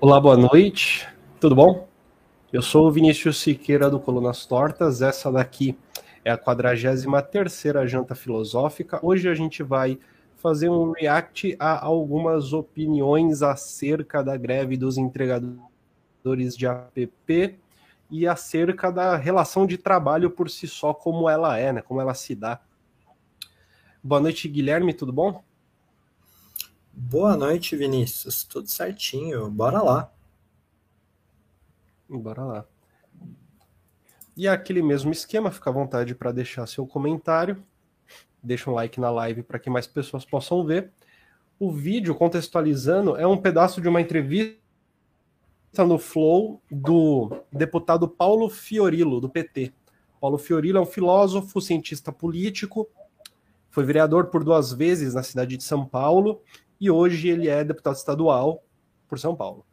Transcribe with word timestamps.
Olá, 0.00 0.20
boa 0.20 0.36
noite. 0.36 1.08
Tudo 1.40 1.56
bom? 1.56 1.88
Eu 2.52 2.62
sou 2.62 2.86
o 2.86 2.90
Vinícius 2.92 3.40
Siqueira 3.40 3.90
do 3.90 3.98
Colunas 3.98 4.46
Tortas. 4.46 5.02
Essa 5.02 5.32
daqui 5.32 5.76
é 6.24 6.30
a 6.30 6.38
43ª 6.38 7.86
Janta 7.88 8.14
Filosófica. 8.14 9.00
Hoje 9.02 9.28
a 9.28 9.34
gente 9.34 9.64
vai 9.64 9.98
fazer 10.36 10.68
um 10.68 10.92
react 10.92 11.56
a 11.58 11.84
algumas 11.84 12.52
opiniões 12.52 13.42
acerca 13.42 14.22
da 14.22 14.36
greve 14.36 14.76
dos 14.76 14.96
entregadores 14.98 16.56
de 16.56 16.66
app 16.66 17.58
e 18.08 18.26
acerca 18.28 18.92
da 18.92 19.16
relação 19.16 19.66
de 19.66 19.76
trabalho 19.76 20.30
por 20.30 20.48
si 20.48 20.68
só, 20.68 20.94
como 20.94 21.28
ela 21.28 21.58
é, 21.58 21.72
né? 21.72 21.82
Como 21.82 22.00
ela 22.00 22.14
se 22.14 22.36
dá. 22.36 22.60
Boa 24.00 24.20
noite, 24.20 24.48
Guilherme, 24.48 24.94
tudo 24.94 25.12
bom? 25.12 25.42
Boa 26.94 27.34
noite, 27.38 27.74
Vinícius. 27.74 28.44
Tudo 28.44 28.68
certinho. 28.68 29.50
Bora 29.50 29.80
lá. 29.80 30.12
Bora 32.06 32.44
lá. 32.44 32.66
E 34.36 34.46
aquele 34.46 34.82
mesmo 34.82 35.10
esquema, 35.10 35.50
fica 35.50 35.70
à 35.70 35.72
vontade 35.72 36.14
para 36.14 36.32
deixar 36.32 36.66
seu 36.66 36.86
comentário. 36.86 37.64
Deixa 38.42 38.70
um 38.70 38.74
like 38.74 39.00
na 39.00 39.10
live 39.10 39.42
para 39.42 39.58
que 39.58 39.70
mais 39.70 39.86
pessoas 39.86 40.26
possam 40.26 40.66
ver. 40.66 40.92
O 41.58 41.72
vídeo, 41.72 42.14
contextualizando, 42.14 43.16
é 43.16 43.26
um 43.26 43.38
pedaço 43.38 43.80
de 43.80 43.88
uma 43.88 44.00
entrevista 44.00 44.58
no 45.78 45.98
Flow 45.98 46.60
do 46.70 47.42
deputado 47.50 48.06
Paulo 48.06 48.50
Fiorillo, 48.50 49.18
do 49.18 49.30
PT. 49.30 49.72
Paulo 50.20 50.36
Fiorillo 50.36 50.76
é 50.76 50.80
um 50.80 50.86
filósofo, 50.86 51.58
cientista 51.58 52.12
político, 52.12 52.86
foi 53.70 53.84
vereador 53.84 54.26
por 54.26 54.44
duas 54.44 54.70
vezes 54.70 55.14
na 55.14 55.22
cidade 55.22 55.56
de 55.56 55.64
São 55.64 55.86
Paulo 55.86 56.42
e 56.82 56.90
hoje 56.90 57.28
ele 57.28 57.48
é 57.48 57.62
deputado 57.62 57.94
estadual 57.94 58.64
por 59.06 59.16
São 59.16 59.36
Paulo. 59.36 59.64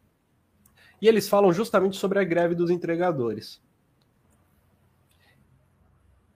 E 1.01 1.07
eles 1.07 1.27
falam 1.27 1.51
justamente 1.51 1.97
sobre 1.97 2.19
a 2.19 2.23
greve 2.23 2.53
dos 2.53 2.69
entregadores. 2.69 3.59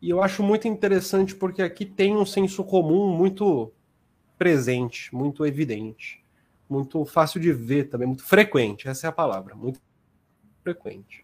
E 0.01 0.09
eu 0.09 0.23
acho 0.23 0.41
muito 0.41 0.67
interessante 0.67 1.35
porque 1.35 1.61
aqui 1.61 1.85
tem 1.85 2.17
um 2.17 2.25
senso 2.25 2.63
comum 2.63 3.15
muito 3.15 3.71
presente, 4.35 5.13
muito 5.13 5.45
evidente, 5.45 6.25
muito 6.67 7.05
fácil 7.05 7.39
de 7.39 7.53
ver 7.53 7.87
também, 7.89 8.07
muito 8.07 8.23
frequente, 8.23 8.87
essa 8.87 9.05
é 9.05 9.09
a 9.09 9.13
palavra, 9.13 9.53
muito 9.53 9.79
frequente. 10.63 11.22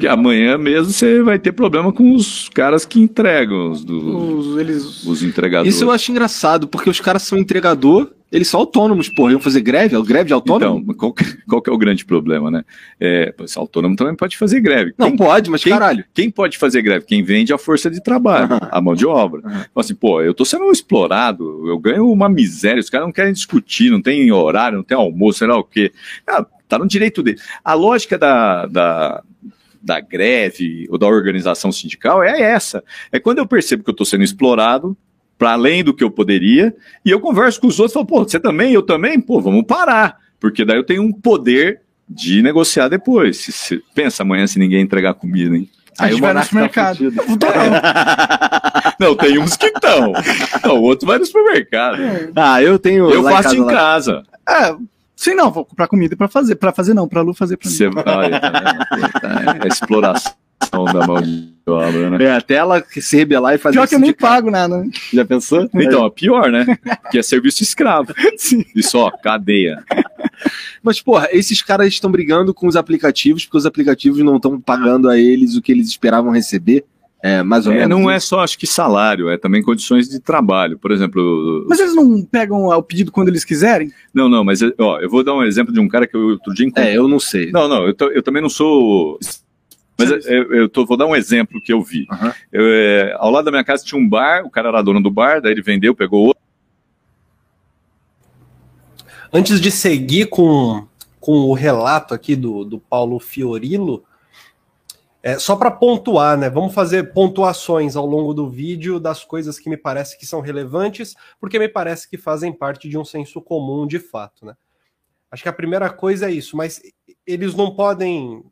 Porque 0.00 0.08
amanhã 0.08 0.56
mesmo 0.56 0.90
você 0.90 1.22
vai 1.22 1.38
ter 1.38 1.52
problema 1.52 1.92
com 1.92 2.14
os 2.14 2.48
caras 2.48 2.86
que 2.86 2.98
entregam, 2.98 3.70
os, 3.70 3.84
do, 3.84 4.38
os, 4.38 4.58
eles, 4.58 5.04
os 5.04 5.22
entregadores. 5.22 5.74
Isso 5.74 5.84
eu 5.84 5.90
acho 5.90 6.10
engraçado, 6.10 6.66
porque 6.66 6.88
os 6.88 6.98
caras 6.98 7.22
são 7.22 7.36
entregador, 7.36 8.10
eles 8.32 8.48
são 8.48 8.60
autônomos, 8.60 9.10
porra. 9.10 9.32
Iam 9.32 9.40
fazer 9.40 9.60
greve? 9.60 9.94
É 9.94 10.00
greve 10.00 10.28
de 10.28 10.32
autônomo? 10.32 10.80
Então, 10.82 10.94
qual, 10.94 11.14
qual 11.46 11.60
que 11.60 11.68
é 11.68 11.72
o 11.74 11.76
grande 11.76 12.06
problema, 12.06 12.50
né? 12.50 12.64
É, 12.98 13.34
esse 13.44 13.58
autônomo 13.58 13.94
também 13.94 14.14
pode 14.14 14.38
fazer 14.38 14.62
greve. 14.62 14.94
Não, 14.96 15.08
quem, 15.08 15.18
pode, 15.18 15.50
mas 15.50 15.62
quem, 15.62 15.70
caralho. 15.70 16.02
Quem 16.14 16.30
pode 16.30 16.56
fazer 16.56 16.80
greve? 16.80 17.04
Quem 17.04 17.22
vende 17.22 17.52
a 17.52 17.58
força 17.58 17.90
de 17.90 18.02
trabalho, 18.02 18.54
uhum. 18.54 18.58
a 18.70 18.80
mão 18.80 18.94
de 18.94 19.06
obra. 19.06 19.42
Uhum. 19.44 19.50
Então, 19.50 19.80
assim, 19.82 19.94
pô, 19.94 20.22
eu 20.22 20.32
tô 20.32 20.46
sendo 20.46 20.70
explorado, 20.70 21.68
eu 21.68 21.78
ganho 21.78 22.10
uma 22.10 22.28
miséria, 22.30 22.80
os 22.80 22.88
caras 22.88 23.06
não 23.06 23.12
querem 23.12 23.34
discutir, 23.34 23.90
não 23.90 24.00
tem 24.00 24.32
horário, 24.32 24.78
não 24.78 24.84
tem 24.84 24.96
almoço, 24.96 25.40
sei 25.40 25.48
lá 25.48 25.58
o 25.58 25.64
quê. 25.64 25.92
Ah, 26.26 26.46
tá 26.66 26.78
no 26.78 26.88
direito 26.88 27.22
dele. 27.22 27.38
A 27.62 27.74
lógica 27.74 28.16
da, 28.16 28.64
da 28.64 29.22
da 29.82 30.00
greve 30.00 30.86
ou 30.90 30.98
da 30.98 31.06
organização 31.06 31.72
sindical 31.72 32.22
é 32.22 32.40
essa. 32.40 32.82
É 33.10 33.18
quando 33.18 33.38
eu 33.38 33.46
percebo 33.46 33.82
que 33.82 33.90
eu 33.90 33.92
estou 33.92 34.06
sendo 34.06 34.24
explorado 34.24 34.96
para 35.38 35.52
além 35.52 35.82
do 35.82 35.94
que 35.94 36.04
eu 36.04 36.10
poderia, 36.10 36.74
e 37.02 37.10
eu 37.10 37.18
converso 37.18 37.60
com 37.60 37.66
os 37.66 37.80
outros 37.80 37.92
e 37.92 37.94
falo, 37.94 38.06
pô, 38.06 38.22
você 38.24 38.38
também, 38.38 38.74
eu 38.74 38.82
também, 38.82 39.18
pô, 39.18 39.40
vamos 39.40 39.64
parar, 39.64 40.18
porque 40.38 40.66
daí 40.66 40.76
eu 40.76 40.84
tenho 40.84 41.02
um 41.02 41.10
poder 41.10 41.80
de 42.06 42.42
negociar 42.42 42.88
depois. 42.88 43.38
Se, 43.38 43.50
se, 43.50 43.82
pensa 43.94 44.22
amanhã 44.22 44.46
se 44.46 44.58
ninguém 44.58 44.82
entregar 44.82 45.14
comida, 45.14 45.56
hein? 45.56 45.70
Aí 45.98 46.20
vai 46.20 46.34
no 46.34 46.40
tá 46.40 46.44
supermercado. 46.44 47.12
Tá 47.38 48.96
não, 49.00 49.14
tem 49.16 49.38
uns 49.38 49.56
que 49.56 49.66
estão. 49.66 50.12
o 50.64 50.82
outro 50.82 51.06
vai 51.06 51.18
no 51.18 51.26
supermercado. 51.26 51.98
Ah, 52.34 52.62
eu 52.62 52.78
tenho. 52.78 53.10
Eu 53.10 53.22
faço 53.22 53.54
em 53.54 53.66
casa. 53.66 54.22
É, 54.48 54.74
Sim, 55.20 55.34
não, 55.34 55.50
vou 55.50 55.66
comprar 55.66 55.86
comida 55.86 56.16
para 56.16 56.28
fazer. 56.28 56.54
Para 56.54 56.72
fazer, 56.72 56.94
não, 56.94 57.06
para 57.06 57.20
Lu 57.20 57.34
fazer 57.34 57.58
para 57.58 57.68
mim. 57.68 57.76
Você, 57.76 57.84
é, 57.84 59.68
exploração 59.68 60.32
da 60.94 61.06
mão 61.06 61.20
de 61.20 61.52
obra, 61.66 62.08
né? 62.08 62.24
É, 62.24 62.32
até 62.36 62.54
ela 62.54 62.82
se 62.88 63.18
rebelar 63.18 63.54
e 63.54 63.58
fazer 63.58 63.74
Pior 63.74 63.86
que 63.86 63.96
eu 63.96 63.98
nem 63.98 64.14
pago 64.14 64.50
nada. 64.50 64.82
Já 65.12 65.22
pensou? 65.26 65.68
Então, 65.74 66.06
é 66.06 66.10
pior, 66.10 66.50
né? 66.50 66.64
Que 67.10 67.18
é 67.18 67.22
serviço 67.22 67.62
escravo. 67.62 68.14
Sim. 68.38 68.64
E 68.74 68.82
só, 68.82 69.10
cadeia. 69.10 69.84
Mas, 70.82 71.02
porra, 71.02 71.28
esses 71.32 71.60
caras 71.60 71.88
estão 71.88 72.10
brigando 72.10 72.54
com 72.54 72.66
os 72.66 72.74
aplicativos 72.74 73.44
porque 73.44 73.58
os 73.58 73.66
aplicativos 73.66 74.20
não 74.20 74.36
estão 74.36 74.58
pagando 74.58 75.10
a 75.10 75.18
eles 75.18 75.54
o 75.54 75.60
que 75.60 75.70
eles 75.70 75.88
esperavam 75.88 76.32
receber. 76.32 76.86
É, 77.22 77.42
mais 77.42 77.66
ou 77.66 77.72
é, 77.72 77.76
menos. 77.76 77.88
Não 77.90 78.10
é 78.10 78.18
só, 78.18 78.40
acho 78.40 78.58
que 78.58 78.66
salário, 78.66 79.28
é 79.28 79.36
também 79.36 79.62
condições 79.62 80.08
de 80.08 80.18
trabalho. 80.18 80.78
Por 80.78 80.90
exemplo. 80.90 81.66
Mas 81.68 81.78
eles 81.78 81.94
não 81.94 82.22
pegam 82.22 82.66
o 82.66 82.82
pedido 82.82 83.12
quando 83.12 83.28
eles 83.28 83.44
quiserem? 83.44 83.92
Não, 84.12 84.28
não, 84.28 84.42
mas 84.42 84.60
ó, 84.78 84.98
eu 85.00 85.10
vou 85.10 85.22
dar 85.22 85.34
um 85.34 85.44
exemplo 85.44 85.72
de 85.72 85.80
um 85.80 85.88
cara 85.88 86.06
que 86.06 86.16
eu 86.16 86.28
outro 86.30 86.54
dia 86.54 86.66
encontrei. 86.66 86.92
É, 86.92 86.96
eu 86.96 87.06
não 87.06 87.20
sei. 87.20 87.50
Não, 87.52 87.68
não, 87.68 87.86
eu, 87.86 87.94
eu 88.12 88.22
também 88.22 88.42
não 88.42 88.48
sou. 88.48 89.18
Mas 89.98 90.10
eu, 90.26 90.54
eu 90.54 90.68
tô, 90.68 90.86
vou 90.86 90.96
dar 90.96 91.06
um 91.06 91.14
exemplo 91.14 91.60
que 91.60 91.72
eu 91.72 91.82
vi. 91.82 92.06
Uhum. 92.10 92.32
Eu, 92.50 92.64
é, 92.66 93.14
ao 93.18 93.30
lado 93.30 93.44
da 93.44 93.50
minha 93.50 93.64
casa 93.64 93.84
tinha 93.84 94.00
um 94.00 94.08
bar, 94.08 94.46
o 94.46 94.50
cara 94.50 94.68
era 94.70 94.82
dono 94.82 95.02
do 95.02 95.10
bar, 95.10 95.42
daí 95.42 95.52
ele 95.52 95.62
vendeu, 95.62 95.94
pegou 95.94 96.28
outro. 96.28 96.40
Antes 99.30 99.60
de 99.60 99.70
seguir 99.70 100.26
com, 100.26 100.86
com 101.20 101.32
o 101.32 101.52
relato 101.52 102.14
aqui 102.14 102.34
do, 102.34 102.64
do 102.64 102.78
Paulo 102.78 103.20
Fiorillo, 103.20 104.02
é, 105.22 105.38
só 105.38 105.54
para 105.54 105.70
pontuar, 105.70 106.38
né? 106.38 106.48
Vamos 106.48 106.72
fazer 106.72 107.12
pontuações 107.12 107.94
ao 107.94 108.06
longo 108.06 108.32
do 108.32 108.48
vídeo 108.48 108.98
das 108.98 109.22
coisas 109.24 109.58
que 109.58 109.68
me 109.68 109.76
parece 109.76 110.18
que 110.18 110.26
são 110.26 110.40
relevantes, 110.40 111.14
porque 111.38 111.58
me 111.58 111.68
parece 111.68 112.08
que 112.08 112.16
fazem 112.16 112.52
parte 112.52 112.88
de 112.88 112.96
um 112.96 113.04
senso 113.04 113.40
comum 113.42 113.86
de 113.86 113.98
fato, 113.98 114.46
né? 114.46 114.56
Acho 115.30 115.42
que 115.42 115.48
a 115.48 115.52
primeira 115.52 115.90
coisa 115.90 116.28
é 116.28 116.32
isso, 116.32 116.56
mas 116.56 116.82
eles 117.26 117.54
não 117.54 117.74
podem 117.74 118.44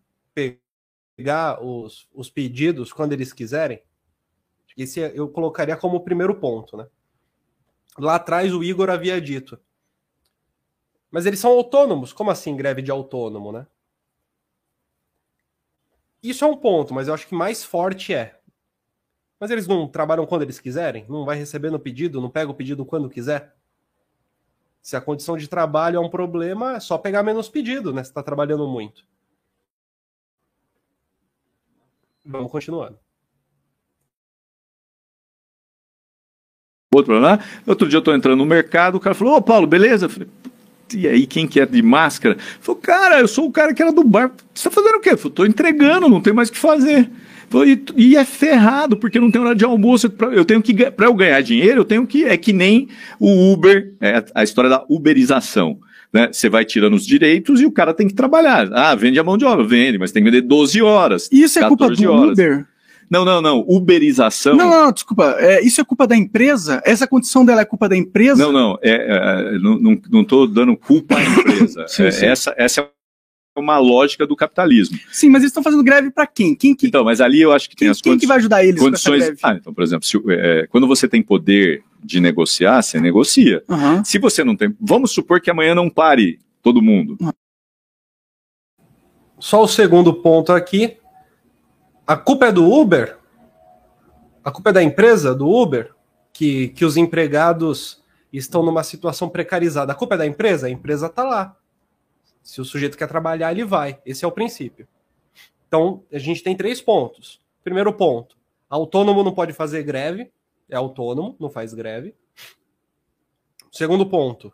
pegar 1.16 1.62
os, 1.64 2.06
os 2.14 2.30
pedidos 2.30 2.92
quando 2.92 3.12
eles 3.12 3.32
quiserem. 3.32 3.82
Esse 4.76 5.00
eu 5.00 5.28
colocaria 5.28 5.76
como 5.76 5.96
o 5.96 6.04
primeiro 6.04 6.36
ponto, 6.36 6.76
né? 6.76 6.86
Lá 7.98 8.14
atrás 8.14 8.54
o 8.54 8.62
Igor 8.62 8.90
havia 8.90 9.20
dito. 9.20 9.58
Mas 11.10 11.26
eles 11.26 11.40
são 11.40 11.50
autônomos. 11.50 12.12
Como 12.12 12.30
assim 12.30 12.54
greve 12.54 12.80
de 12.80 12.90
autônomo, 12.90 13.50
né? 13.50 13.66
Isso 16.22 16.44
é 16.44 16.48
um 16.48 16.56
ponto, 16.56 16.92
mas 16.92 17.08
eu 17.08 17.14
acho 17.14 17.26
que 17.26 17.34
mais 17.34 17.62
forte 17.62 18.12
é. 18.12 18.38
Mas 19.38 19.50
eles 19.50 19.66
não 19.66 19.86
trabalham 19.86 20.26
quando 20.26 20.42
eles 20.42 20.58
quiserem? 20.58 21.06
Não 21.08 21.24
vai 21.24 21.36
receber 21.36 21.70
no 21.70 21.78
pedido? 21.78 22.20
Não 22.20 22.28
pega 22.28 22.50
o 22.50 22.54
pedido 22.54 22.84
quando 22.84 23.08
quiser? 23.08 23.54
Se 24.82 24.96
a 24.96 25.00
condição 25.00 25.36
de 25.36 25.48
trabalho 25.48 25.96
é 25.96 26.00
um 26.00 26.10
problema, 26.10 26.76
é 26.76 26.80
só 26.80 26.98
pegar 26.98 27.22
menos 27.22 27.48
pedido, 27.48 27.92
né? 27.92 28.02
Se 28.02 28.10
está 28.10 28.22
trabalhando 28.22 28.66
muito. 28.66 29.04
Vamos 32.24 32.50
continuando. 32.50 32.98
Outro 36.92 37.12
problema. 37.12 37.42
Outro 37.66 37.88
dia 37.88 37.96
eu 37.96 38.00
estou 38.00 38.14
entrando 38.14 38.38
no 38.38 38.46
mercado, 38.46 38.96
o 38.96 39.00
cara 39.00 39.14
falou: 39.14 39.36
Ô 39.36 39.42
Paulo, 39.42 39.66
beleza? 39.66 40.06
Eu 40.06 40.10
falei, 40.10 40.28
e 40.94 41.06
aí 41.06 41.26
quem 41.26 41.46
que 41.46 41.60
é 41.60 41.66
de 41.66 41.82
máscara? 41.82 42.36
Falou, 42.60 42.80
cara, 42.80 43.20
eu 43.20 43.28
sou 43.28 43.46
o 43.46 43.52
cara 43.52 43.74
que 43.74 43.82
era 43.82 43.92
do 43.92 44.04
bar. 44.04 44.30
Você 44.54 44.68
tá 44.68 44.74
fazendo 44.74 44.96
o 44.96 45.00
quê? 45.00 45.10
Eu 45.10 45.30
tô 45.30 45.44
entregando, 45.44 46.08
não 46.08 46.20
tem 46.20 46.32
mais 46.32 46.48
o 46.48 46.52
que 46.52 46.58
fazer. 46.58 47.10
E, 47.66 47.82
e, 47.96 48.16
é 48.16 48.24
ferrado, 48.24 48.96
porque 48.96 49.18
não 49.18 49.30
tem 49.30 49.40
hora 49.40 49.54
de 49.54 49.64
almoço. 49.64 50.12
Eu 50.32 50.44
tenho 50.44 50.60
que, 50.60 50.90
para 50.90 51.06
eu 51.06 51.14
ganhar 51.14 51.40
dinheiro, 51.40 51.80
eu 51.80 51.84
tenho 51.84 52.06
que. 52.06 52.24
É 52.24 52.36
que 52.36 52.52
nem 52.52 52.88
o 53.18 53.52
Uber, 53.52 53.94
é 54.00 54.22
a 54.34 54.44
história 54.44 54.68
da 54.68 54.84
uberização. 54.88 55.78
Né? 56.12 56.28
Você 56.30 56.48
vai 56.48 56.64
tirando 56.64 56.94
os 56.94 57.06
direitos 57.06 57.60
e 57.60 57.66
o 57.66 57.72
cara 57.72 57.94
tem 57.94 58.06
que 58.06 58.14
trabalhar. 58.14 58.68
Ah, 58.72 58.94
vende 58.94 59.18
a 59.18 59.24
mão 59.24 59.38
de 59.38 59.44
obra, 59.44 59.64
vende, 59.64 59.98
mas 59.98 60.12
tem 60.12 60.22
que 60.22 60.30
vender 60.30 60.46
12 60.46 60.82
horas. 60.82 61.28
Isso 61.32 61.58
é 61.58 61.66
culpa 61.66 61.88
do 61.88 62.12
horas. 62.12 62.32
Uber? 62.32 62.66
Não, 63.10 63.24
não, 63.24 63.40
não. 63.40 63.64
Uberização. 63.66 64.56
Não, 64.56 64.68
não, 64.68 64.92
desculpa. 64.92 65.36
É, 65.38 65.62
isso 65.62 65.80
é 65.80 65.84
culpa 65.84 66.06
da 66.06 66.16
empresa? 66.16 66.82
Essa 66.84 67.06
condição 67.06 67.44
dela 67.44 67.62
é 67.62 67.64
culpa 67.64 67.88
da 67.88 67.96
empresa? 67.96 68.42
Não, 68.42 68.52
não. 68.52 68.78
É, 68.82 69.54
é, 69.54 69.58
não, 69.58 70.00
não 70.10 70.22
estou 70.22 70.46
dando 70.46 70.76
culpa 70.76 71.16
à 71.16 71.22
empresa. 71.22 71.86
sim, 71.88 72.04
é, 72.04 72.10
sim. 72.10 72.26
Essa, 72.26 72.54
essa 72.56 72.80
é 72.82 73.60
uma 73.60 73.78
lógica 73.78 74.26
do 74.26 74.36
capitalismo. 74.36 74.98
Sim, 75.10 75.30
mas 75.30 75.42
eles 75.42 75.50
estão 75.50 75.62
fazendo 75.62 75.82
greve 75.82 76.10
para 76.10 76.26
quem? 76.26 76.54
Quem 76.54 76.74
que... 76.74 76.86
Então, 76.86 77.04
mas 77.04 77.20
ali 77.20 77.40
eu 77.40 77.52
acho 77.52 77.68
que 77.68 77.76
quem, 77.76 77.86
tem 77.86 77.90
as 77.90 77.98
condições. 77.98 78.12
Quem 78.12 78.20
que 78.20 78.26
vai 78.26 78.36
ajudar 78.38 78.64
eles 78.64 78.80
condições... 78.80 79.36
Ah, 79.42 79.54
então, 79.54 79.72
por 79.72 79.82
exemplo, 79.82 80.06
se, 80.06 80.20
é, 80.28 80.66
quando 80.70 80.86
você 80.86 81.08
tem 81.08 81.22
poder 81.22 81.82
de 82.02 82.20
negociar, 82.20 82.82
você 82.82 83.00
negocia. 83.00 83.62
Uhum. 83.68 84.04
Se 84.04 84.18
você 84.18 84.44
não 84.44 84.56
tem. 84.56 84.74
Vamos 84.80 85.10
supor 85.10 85.40
que 85.40 85.50
amanhã 85.50 85.74
não 85.74 85.90
pare 85.90 86.38
todo 86.62 86.82
mundo. 86.82 87.16
Uhum. 87.20 87.32
Só 89.38 89.62
o 89.62 89.68
segundo 89.68 90.12
ponto 90.14 90.52
aqui. 90.52 90.96
A 92.08 92.16
culpa 92.16 92.46
é 92.46 92.52
do 92.52 92.64
Uber? 92.64 93.18
A 94.42 94.50
culpa 94.50 94.70
é 94.70 94.72
da 94.72 94.82
empresa, 94.82 95.34
do 95.34 95.46
Uber, 95.46 95.94
que, 96.32 96.68
que 96.68 96.82
os 96.82 96.96
empregados 96.96 98.02
estão 98.32 98.62
numa 98.62 98.82
situação 98.82 99.28
precarizada. 99.28 99.92
A 99.92 99.94
culpa 99.94 100.14
é 100.14 100.18
da 100.18 100.26
empresa? 100.26 100.68
A 100.68 100.70
empresa 100.70 101.08
está 101.08 101.22
lá. 101.22 101.54
Se 102.42 102.62
o 102.62 102.64
sujeito 102.64 102.96
quer 102.96 103.08
trabalhar, 103.08 103.52
ele 103.52 103.62
vai. 103.62 104.00
Esse 104.06 104.24
é 104.24 104.28
o 104.28 104.32
princípio. 104.32 104.88
Então, 105.66 106.02
a 106.10 106.18
gente 106.18 106.42
tem 106.42 106.56
três 106.56 106.80
pontos. 106.80 107.42
Primeiro 107.62 107.92
ponto: 107.92 108.38
autônomo 108.70 109.22
não 109.22 109.34
pode 109.34 109.52
fazer 109.52 109.82
greve, 109.82 110.32
é 110.66 110.76
autônomo, 110.76 111.36
não 111.38 111.50
faz 111.50 111.74
greve. 111.74 112.14
Segundo 113.70 114.06
ponto: 114.06 114.50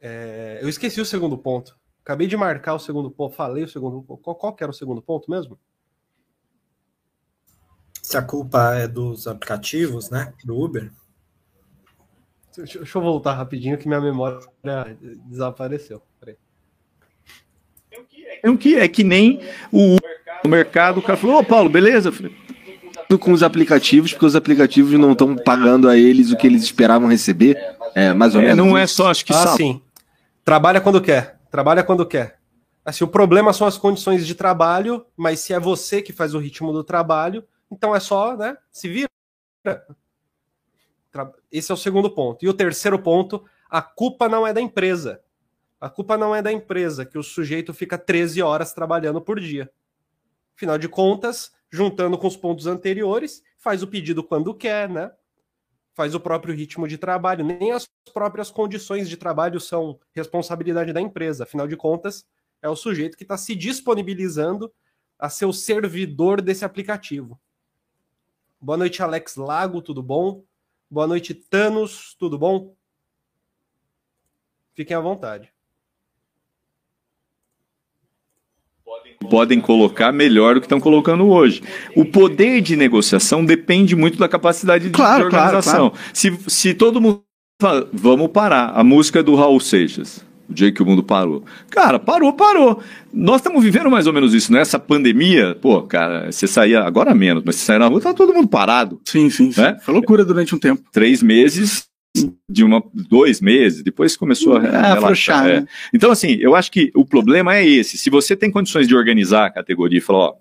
é... 0.00 0.60
eu 0.62 0.68
esqueci 0.68 1.00
o 1.00 1.04
segundo 1.04 1.36
ponto. 1.36 1.76
Acabei 2.04 2.28
de 2.28 2.36
marcar 2.36 2.74
o 2.74 2.78
segundo 2.78 3.10
ponto, 3.10 3.34
falei 3.34 3.64
o 3.64 3.68
segundo 3.68 4.00
ponto. 4.00 4.22
Qual, 4.22 4.36
qual 4.36 4.54
que 4.54 4.62
era 4.62 4.70
o 4.70 4.74
segundo 4.74 5.02
ponto 5.02 5.28
mesmo? 5.28 5.58
Se 8.02 8.16
a 8.16 8.22
culpa 8.22 8.74
é 8.74 8.88
dos 8.88 9.26
aplicativos, 9.28 10.10
né? 10.10 10.34
Do 10.44 10.60
Uber. 10.60 10.90
Deixa, 12.56 12.78
deixa 12.80 12.98
eu 12.98 13.02
voltar 13.02 13.34
rapidinho 13.34 13.78
que 13.78 13.88
minha 13.88 14.00
memória 14.00 14.40
desapareceu. 15.26 16.02
Peraí. 16.20 16.36
É, 18.42 18.56
que, 18.56 18.74
é 18.76 18.88
que 18.88 19.04
nem 19.04 19.40
o, 19.72 19.96
o 20.44 20.48
mercado, 20.48 20.98
o 20.98 21.02
cara 21.02 21.16
falou, 21.16 21.38
ô 21.38 21.44
Paulo, 21.44 21.70
beleza? 21.70 22.08
Eu 22.08 22.12
falei, 22.12 22.36
com 23.18 23.32
os 23.32 23.42
aplicativos, 23.42 24.12
porque 24.12 24.26
os 24.26 24.36
aplicativos 24.36 24.92
não 24.92 25.12
estão 25.12 25.36
pagando 25.36 25.88
a 25.88 25.96
eles 25.96 26.30
o 26.30 26.36
que 26.36 26.46
eles 26.46 26.62
esperavam 26.62 27.08
receber. 27.08 27.56
É, 27.94 28.12
mais 28.12 28.34
ou 28.34 28.40
é, 28.40 28.46
menos. 28.46 28.66
não 28.66 28.76
é 28.76 28.86
só, 28.86 29.10
acho 29.10 29.24
que 29.24 29.32
ah, 29.32 29.46
sim. 29.48 29.80
Trabalha 30.44 30.80
quando 30.80 31.00
quer. 31.00 31.38
Trabalha 31.50 31.82
quando 31.82 32.06
quer. 32.06 32.38
Assim, 32.84 33.04
o 33.04 33.08
problema 33.08 33.52
são 33.52 33.66
as 33.66 33.78
condições 33.78 34.26
de 34.26 34.34
trabalho, 34.34 35.04
mas 35.16 35.40
se 35.40 35.52
é 35.52 35.60
você 35.60 36.02
que 36.02 36.12
faz 36.12 36.34
o 36.34 36.38
ritmo 36.38 36.72
do 36.72 36.82
trabalho, 36.82 37.44
então 37.72 37.96
é 37.96 38.00
só, 38.00 38.36
né? 38.36 38.56
Se 38.70 38.86
vira. 38.86 39.08
Esse 41.50 41.70
é 41.70 41.74
o 41.74 41.78
segundo 41.78 42.10
ponto. 42.10 42.44
E 42.44 42.48
o 42.48 42.54
terceiro 42.54 42.98
ponto, 42.98 43.44
a 43.68 43.80
culpa 43.80 44.28
não 44.28 44.46
é 44.46 44.52
da 44.52 44.60
empresa. 44.60 45.22
A 45.80 45.90
culpa 45.90 46.16
não 46.16 46.34
é 46.34 46.42
da 46.42 46.52
empresa, 46.52 47.04
que 47.04 47.18
o 47.18 47.22
sujeito 47.22 47.74
fica 47.74 47.98
13 47.98 48.42
horas 48.42 48.72
trabalhando 48.72 49.20
por 49.20 49.40
dia. 49.40 49.72
Afinal 50.54 50.78
de 50.78 50.88
contas, 50.88 51.52
juntando 51.70 52.16
com 52.18 52.26
os 52.26 52.36
pontos 52.36 52.66
anteriores, 52.66 53.42
faz 53.58 53.82
o 53.82 53.88
pedido 53.88 54.22
quando 54.22 54.54
quer, 54.54 54.88
né? 54.88 55.10
Faz 55.94 56.14
o 56.14 56.20
próprio 56.20 56.54
ritmo 56.54 56.86
de 56.86 56.96
trabalho. 56.96 57.44
Nem 57.44 57.72
as 57.72 57.88
próprias 58.12 58.50
condições 58.50 59.08
de 59.08 59.16
trabalho 59.16 59.58
são 59.58 59.98
responsabilidade 60.14 60.92
da 60.92 61.00
empresa. 61.00 61.44
Afinal 61.44 61.66
de 61.66 61.76
contas, 61.76 62.26
é 62.62 62.68
o 62.68 62.76
sujeito 62.76 63.16
que 63.16 63.24
está 63.24 63.36
se 63.36 63.54
disponibilizando 63.54 64.72
a 65.18 65.28
ser 65.28 65.46
o 65.46 65.52
servidor 65.52 66.40
desse 66.40 66.64
aplicativo. 66.64 67.40
Boa 68.62 68.78
noite, 68.78 69.02
Alex 69.02 69.34
Lago, 69.34 69.82
tudo 69.82 70.00
bom? 70.00 70.44
Boa 70.88 71.04
noite, 71.04 71.34
Thanos, 71.34 72.14
tudo 72.16 72.38
bom? 72.38 72.76
Fiquem 74.72 74.96
à 74.96 75.00
vontade. 75.00 75.52
podem 79.28 79.60
colocar 79.60 80.12
melhor 80.12 80.54
do 80.54 80.60
que 80.60 80.66
estão 80.66 80.80
colocando 80.80 81.26
hoje. 81.26 81.62
O 81.96 82.04
poder 82.04 82.60
de 82.60 82.76
negociação 82.76 83.44
depende 83.44 83.96
muito 83.96 84.18
da 84.18 84.28
capacidade 84.28 84.84
de, 84.84 84.90
claro, 84.90 85.20
de 85.20 85.24
organização. 85.24 85.90
Claro, 85.90 85.92
claro. 85.92 86.10
Se, 86.12 86.38
se 86.48 86.74
todo 86.74 87.00
mundo 87.00 87.22
fala, 87.60 87.88
vamos 87.92 88.28
parar, 88.28 88.72
a 88.74 88.84
música 88.84 89.22
do 89.22 89.34
Raul 89.34 89.58
Seixas, 89.58 90.24
o 90.52 90.54
dia 90.54 90.70
que 90.70 90.82
o 90.82 90.86
mundo 90.86 91.02
parou. 91.02 91.42
Cara, 91.70 91.98
parou, 91.98 92.32
parou. 92.32 92.80
Nós 93.12 93.36
estamos 93.36 93.64
vivendo 93.64 93.90
mais 93.90 94.06
ou 94.06 94.12
menos 94.12 94.32
isso, 94.34 94.52
né? 94.52 94.60
Essa 94.60 94.78
pandemia, 94.78 95.56
pô, 95.60 95.82
cara, 95.82 96.30
você 96.30 96.46
saía, 96.46 96.82
agora 96.82 97.14
menos, 97.14 97.42
mas 97.44 97.56
você 97.56 97.64
saía 97.64 97.80
na 97.80 97.86
rua, 97.86 98.00
tá 98.00 98.14
todo 98.14 98.32
mundo 98.32 98.48
parado. 98.48 99.00
Sim, 99.04 99.28
sim, 99.28 99.50
sim. 99.50 99.60
Né? 99.60 99.78
Foi 99.82 99.92
loucura 99.92 100.24
durante 100.24 100.54
um 100.54 100.58
tempo. 100.58 100.82
Três 100.92 101.22
meses, 101.22 101.86
de 102.48 102.62
uma, 102.62 102.82
dois 102.92 103.40
meses, 103.40 103.82
depois 103.82 104.16
começou 104.16 104.56
a, 104.56 104.64
é, 104.64 104.76
afrouxar. 104.92 105.48
É. 105.48 105.60
Né? 105.60 105.66
Então, 105.92 106.10
assim, 106.10 106.36
eu 106.40 106.54
acho 106.54 106.70
que 106.70 106.90
o 106.94 107.04
problema 107.04 107.56
é 107.56 107.66
esse. 107.66 107.96
Se 107.96 108.10
você 108.10 108.36
tem 108.36 108.50
condições 108.50 108.86
de 108.86 108.94
organizar 108.94 109.46
a 109.46 109.50
categoria 109.50 109.98
e 109.98 110.02
falar, 110.02 110.18
ó, 110.18 110.34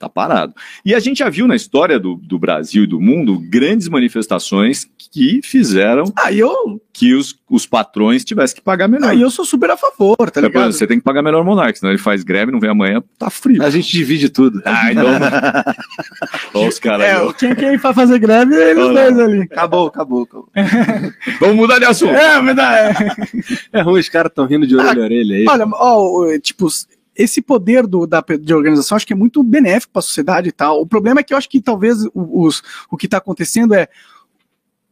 tá 0.00 0.08
parado. 0.08 0.54
E 0.82 0.94
a 0.94 0.98
gente 0.98 1.18
já 1.18 1.28
viu 1.28 1.46
na 1.46 1.54
história 1.54 2.00
do, 2.00 2.16
do 2.16 2.38
Brasil 2.38 2.84
e 2.84 2.86
do 2.86 2.98
mundo 2.98 3.38
grandes 3.38 3.86
manifestações 3.86 4.88
que 5.12 5.40
fizeram 5.42 6.04
ah, 6.16 6.32
eu... 6.32 6.80
que 6.90 7.14
os, 7.14 7.38
os 7.50 7.66
patrões 7.66 8.24
tivessem 8.24 8.56
que 8.56 8.62
pagar 8.62 8.88
melhor. 8.88 9.10
Ah, 9.10 9.14
eu 9.14 9.30
sou 9.30 9.44
super 9.44 9.70
a 9.70 9.76
favor, 9.76 10.30
tá 10.30 10.40
ligado? 10.40 10.70
É, 10.70 10.72
você 10.72 10.86
tem 10.86 10.98
que 10.98 11.04
pagar 11.04 11.22
melhor 11.22 11.42
o 11.42 11.44
Monark, 11.44 11.78
senão 11.78 11.92
ele 11.92 12.00
faz 12.00 12.24
greve, 12.24 12.50
não 12.50 12.58
vem 12.58 12.70
amanhã, 12.70 13.02
tá 13.18 13.28
frio. 13.28 13.62
A 13.62 13.68
gente 13.68 13.90
divide 13.90 14.30
tudo. 14.30 14.62
Ah, 14.64 14.90
então... 14.90 15.04
Olha 16.54 16.68
os 16.68 16.78
caras 16.78 17.06
é, 17.06 17.32
Quem 17.34 17.54
quer 17.54 17.74
ir 17.74 17.80
pra 17.80 17.92
fazer 17.92 18.18
greve, 18.18 18.54
é 18.54 18.70
eles 18.70 18.88
dois 18.88 19.18
ali. 19.18 19.42
Acabou, 19.42 19.86
acabou, 19.88 20.22
acabou. 20.22 20.48
Vamos 21.40 21.56
mudar 21.56 21.78
de 21.78 21.84
assunto. 21.84 22.14
É, 22.14 22.40
mudar, 22.40 22.74
é. 22.78 22.94
é 23.78 23.82
ruim, 23.82 24.00
os 24.00 24.08
caras 24.08 24.30
estão 24.30 24.46
rindo 24.46 24.66
de 24.66 24.74
orelha 24.74 25.00
ah, 25.00 25.02
a 25.02 25.04
orelha 25.04 25.36
aí. 25.36 25.46
Olha, 25.46 25.66
ó, 25.70 26.38
tipo, 26.38 26.68
esse 27.20 27.42
poder 27.42 27.86
do, 27.86 28.06
da, 28.06 28.24
de 28.40 28.54
organização 28.54 28.96
acho 28.96 29.06
que 29.06 29.12
é 29.12 29.16
muito 29.16 29.42
benéfico 29.42 29.92
para 29.92 30.00
a 30.00 30.02
sociedade 30.02 30.48
e 30.48 30.52
tal. 30.52 30.80
O 30.80 30.86
problema 30.86 31.20
é 31.20 31.22
que 31.22 31.32
eu 31.32 31.38
acho 31.38 31.48
que 31.48 31.60
talvez 31.60 31.98
os, 32.14 32.62
o 32.90 32.96
que 32.96 33.06
está 33.06 33.18
acontecendo 33.18 33.74
é 33.74 33.88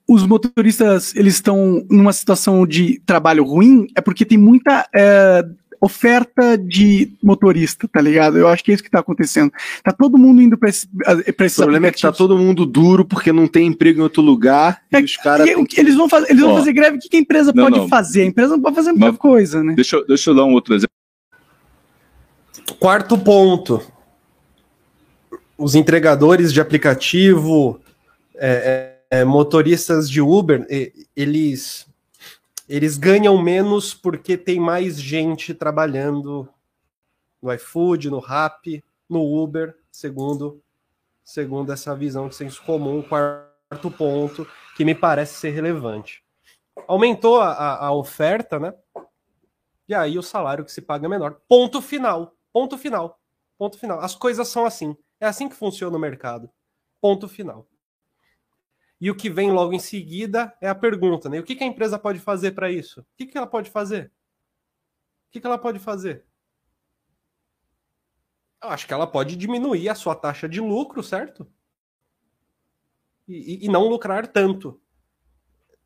os 0.06 0.26
motoristas 0.26 1.14
eles 1.14 1.34
estão 1.34 1.84
numa 1.90 2.12
situação 2.12 2.66
de 2.66 3.00
trabalho 3.04 3.44
ruim 3.44 3.86
é 3.94 4.00
porque 4.00 4.24
tem 4.24 4.38
muita 4.38 4.88
é, 4.94 5.44
oferta 5.80 6.56
de 6.56 7.12
motorista, 7.22 7.86
tá 7.86 8.00
ligado? 8.00 8.38
Eu 8.38 8.48
acho 8.48 8.64
que 8.64 8.70
é 8.70 8.74
isso 8.74 8.82
que 8.82 8.90
tá 8.90 9.00
acontecendo. 9.00 9.52
Tá 9.82 9.92
todo 9.92 10.18
mundo 10.18 10.40
indo 10.40 10.56
para 10.56 10.68
esse, 10.68 10.88
pra 11.36 11.46
esses 11.46 11.58
O 11.58 11.62
problema 11.62 11.86
é 11.88 11.92
que 11.92 12.00
tá 12.00 12.12
todo 12.12 12.36
mundo 12.36 12.66
duro 12.66 13.04
porque 13.04 13.32
não 13.32 13.46
tem 13.46 13.66
emprego 13.66 14.00
em 14.00 14.02
outro 14.02 14.22
lugar 14.22 14.82
é, 14.90 15.00
e 15.00 15.04
os 15.04 15.16
caras. 15.16 15.48
Eles 15.76 15.94
vão 15.94 16.08
fazer, 16.08 16.30
eles 16.30 16.42
vão 16.42 16.54
fazer 16.54 16.72
greve. 16.72 16.96
O 16.96 17.00
que, 17.00 17.08
que 17.08 17.16
a 17.16 17.20
empresa 17.20 17.52
não, 17.54 17.64
pode 17.64 17.78
não. 17.78 17.88
fazer? 17.88 18.22
A 18.22 18.26
empresa 18.26 18.56
não 18.56 18.62
pode 18.62 18.76
fazer 18.76 18.90
muita 18.92 19.12
Mas, 19.12 19.18
coisa, 19.18 19.62
né? 19.62 19.74
Deixa, 19.74 20.02
deixa 20.04 20.30
eu 20.30 20.34
dar 20.34 20.44
um 20.44 20.52
outro 20.52 20.74
exemplo. 20.74 20.97
Quarto 22.74 23.18
ponto. 23.18 23.80
Os 25.56 25.74
entregadores 25.74 26.52
de 26.52 26.60
aplicativo, 26.60 27.80
é, 28.36 28.98
é, 29.10 29.24
motoristas 29.24 30.08
de 30.08 30.20
Uber, 30.20 30.66
eles, 31.16 31.88
eles 32.68 32.96
ganham 32.96 33.40
menos 33.42 33.94
porque 33.94 34.36
tem 34.36 34.60
mais 34.60 35.00
gente 35.00 35.52
trabalhando 35.52 36.48
no 37.42 37.52
iFood, 37.52 38.10
no 38.10 38.18
Rappi, 38.18 38.84
no 39.08 39.22
Uber, 39.22 39.74
segundo, 39.90 40.62
segundo 41.24 41.72
essa 41.72 41.94
visão 41.96 42.28
de 42.28 42.36
senso 42.36 42.62
comum. 42.62 43.02
Quarto 43.02 43.90
ponto, 43.90 44.46
que 44.76 44.84
me 44.84 44.94
parece 44.94 45.34
ser 45.34 45.50
relevante. 45.50 46.22
Aumentou 46.86 47.40
a, 47.40 47.86
a 47.86 47.92
oferta, 47.92 48.60
né? 48.60 48.72
E 49.88 49.94
aí 49.94 50.18
o 50.18 50.22
salário 50.22 50.64
que 50.64 50.70
se 50.70 50.82
paga 50.82 51.06
é 51.06 51.08
menor. 51.08 51.40
Ponto 51.48 51.82
final. 51.82 52.37
Ponto 52.52 52.78
final. 52.78 53.20
Ponto 53.56 53.78
final. 53.78 54.00
As 54.00 54.14
coisas 54.14 54.48
são 54.48 54.64
assim. 54.64 54.96
É 55.20 55.26
assim 55.26 55.48
que 55.48 55.54
funciona 55.54 55.96
o 55.96 56.00
mercado. 56.00 56.50
Ponto 57.00 57.28
final. 57.28 57.68
E 59.00 59.10
o 59.10 59.16
que 59.16 59.30
vem 59.30 59.52
logo 59.52 59.72
em 59.72 59.78
seguida 59.78 60.56
é 60.60 60.68
a 60.68 60.74
pergunta, 60.74 61.28
né? 61.28 61.38
O 61.38 61.44
que, 61.44 61.54
que 61.54 61.62
a 61.62 61.66
empresa 61.66 61.98
pode 61.98 62.18
fazer 62.18 62.52
para 62.52 62.70
isso? 62.70 63.00
O 63.00 63.06
que, 63.16 63.26
que 63.26 63.38
ela 63.38 63.46
pode 63.46 63.70
fazer? 63.70 64.12
O 65.28 65.30
que, 65.30 65.40
que 65.40 65.46
ela 65.46 65.58
pode 65.58 65.78
fazer? 65.78 66.24
Eu 68.62 68.70
acho 68.70 68.86
que 68.86 68.92
ela 68.92 69.06
pode 69.06 69.36
diminuir 69.36 69.88
a 69.88 69.94
sua 69.94 70.16
taxa 70.16 70.48
de 70.48 70.60
lucro, 70.60 71.02
certo? 71.02 71.48
E, 73.28 73.66
e, 73.66 73.68
não 73.68 73.88
lucrar 73.88 74.26
tanto. 74.26 74.80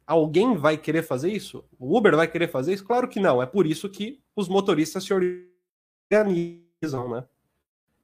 Alguém 0.07 0.57
vai 0.57 0.79
querer 0.79 1.03
fazer 1.03 1.31
isso? 1.31 1.69
O 1.79 1.97
Uber 1.97 2.17
vai 2.17 2.29
querer 2.29 2.49
fazer 2.49 2.73
isso? 2.73 2.85
Claro 2.85 3.09
que 3.09 3.21
não. 3.21 3.43
É 3.43 3.47
por 3.47 3.67
isso 3.67 3.91
que 3.91 4.23
os 4.35 4.49
motoristas 4.49 5.05
se 5.05 5.13
organizam, 6.11 7.09
né? 7.09 7.25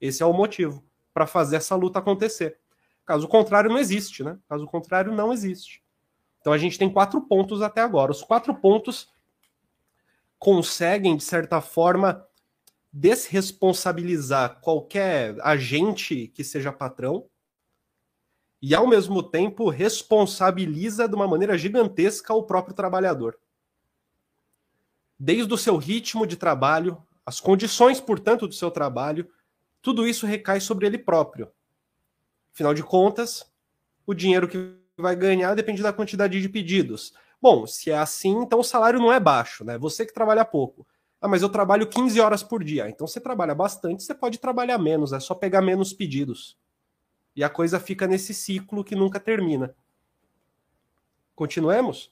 Esse 0.01 0.23
é 0.23 0.27
o 0.27 0.33
motivo 0.33 0.85
para 1.13 1.27
fazer 1.27 1.57
essa 1.57 1.75
luta 1.75 1.99
acontecer. 1.99 2.59
Caso 3.05 3.27
contrário, 3.27 3.71
não 3.71 3.79
existe, 3.79 4.23
né? 4.23 4.39
Caso 4.49 4.67
contrário, 4.67 5.13
não 5.15 5.33
existe. 5.33 5.83
Então 6.41 6.53
a 6.53 6.59
gente 6.59 6.79
tem 6.79 6.93
quatro 6.93 7.21
pontos 7.23 7.63
até 7.63 7.81
agora. 7.81 8.13
Os 8.13 8.23
quatro 8.23 8.55
pontos 8.55 9.11
conseguem, 10.39 11.17
de 11.17 11.25
certa 11.25 11.61
forma, 11.61 12.25
desresponsabilizar 12.93 14.61
qualquer 14.61 15.37
agente 15.41 16.29
que 16.29 16.45
seja 16.45 16.73
patrão 16.73 17.29
e, 18.61 18.75
ao 18.75 18.87
mesmo 18.87 19.23
tempo, 19.23 19.69
responsabiliza 19.69 21.09
de 21.09 21.15
uma 21.15 21.29
maneira 21.29 21.57
gigantesca 21.57 22.35
o 22.35 22.43
próprio 22.43 22.75
trabalhador. 22.75 23.39
Desde 25.19 25.53
o 25.53 25.59
seu 25.59 25.77
ritmo 25.77 26.27
de 26.27 26.37
trabalho, 26.37 27.03
as 27.29 27.41
condições, 27.41 28.01
portanto, 28.01 28.49
do 28.49 28.55
seu 28.55 28.71
trabalho, 28.71 29.29
tudo 29.83 30.07
isso 30.07 30.25
recai 30.25 30.63
sobre 30.63 30.87
ele 30.87 30.97
próprio. 30.97 31.53
Afinal 32.55 32.73
de 32.73 32.83
contas, 32.83 33.45
o 34.07 34.15
dinheiro 34.15 34.49
que 34.49 34.75
vai 34.97 35.15
ganhar 35.15 35.55
depende 35.55 35.83
da 35.83 35.93
quantidade 35.93 36.41
de 36.41 36.49
pedidos. 36.49 37.13
Bom, 37.41 37.67
se 37.67 37.91
é 37.91 37.99
assim, 37.99 38.31
então 38.39 38.61
o 38.61 38.65
salário 38.65 38.99
não 38.99 39.13
é 39.13 39.21
baixo, 39.21 39.63
né? 39.63 39.77
Você 39.77 40.07
que 40.07 40.15
trabalha 40.15 40.43
pouco. 40.43 40.87
Ah, 41.21 41.29
mas 41.29 41.43
eu 41.43 41.51
trabalho 41.51 41.87
15 41.87 42.19
horas 42.19 42.43
por 42.43 42.65
dia. 42.65 42.89
Então 42.89 43.07
você 43.07 43.21
trabalha 43.21 43.55
bastante, 43.55 44.05
você 44.05 44.15
pode 44.15 44.39
trabalhar 44.39 44.79
menos, 44.79 45.13
é 45.13 45.21
só 45.21 45.35
pegar 45.35 45.61
menos 45.61 45.93
pedidos. 45.93 46.57
E 47.37 47.45
a 47.45 47.51
coisa 47.51 47.79
fica 47.79 48.07
nesse 48.07 48.33
ciclo 48.33 48.83
que 48.83 48.97
nunca 48.97 49.21
termina. 49.21 49.77
Continuemos? 51.35 52.11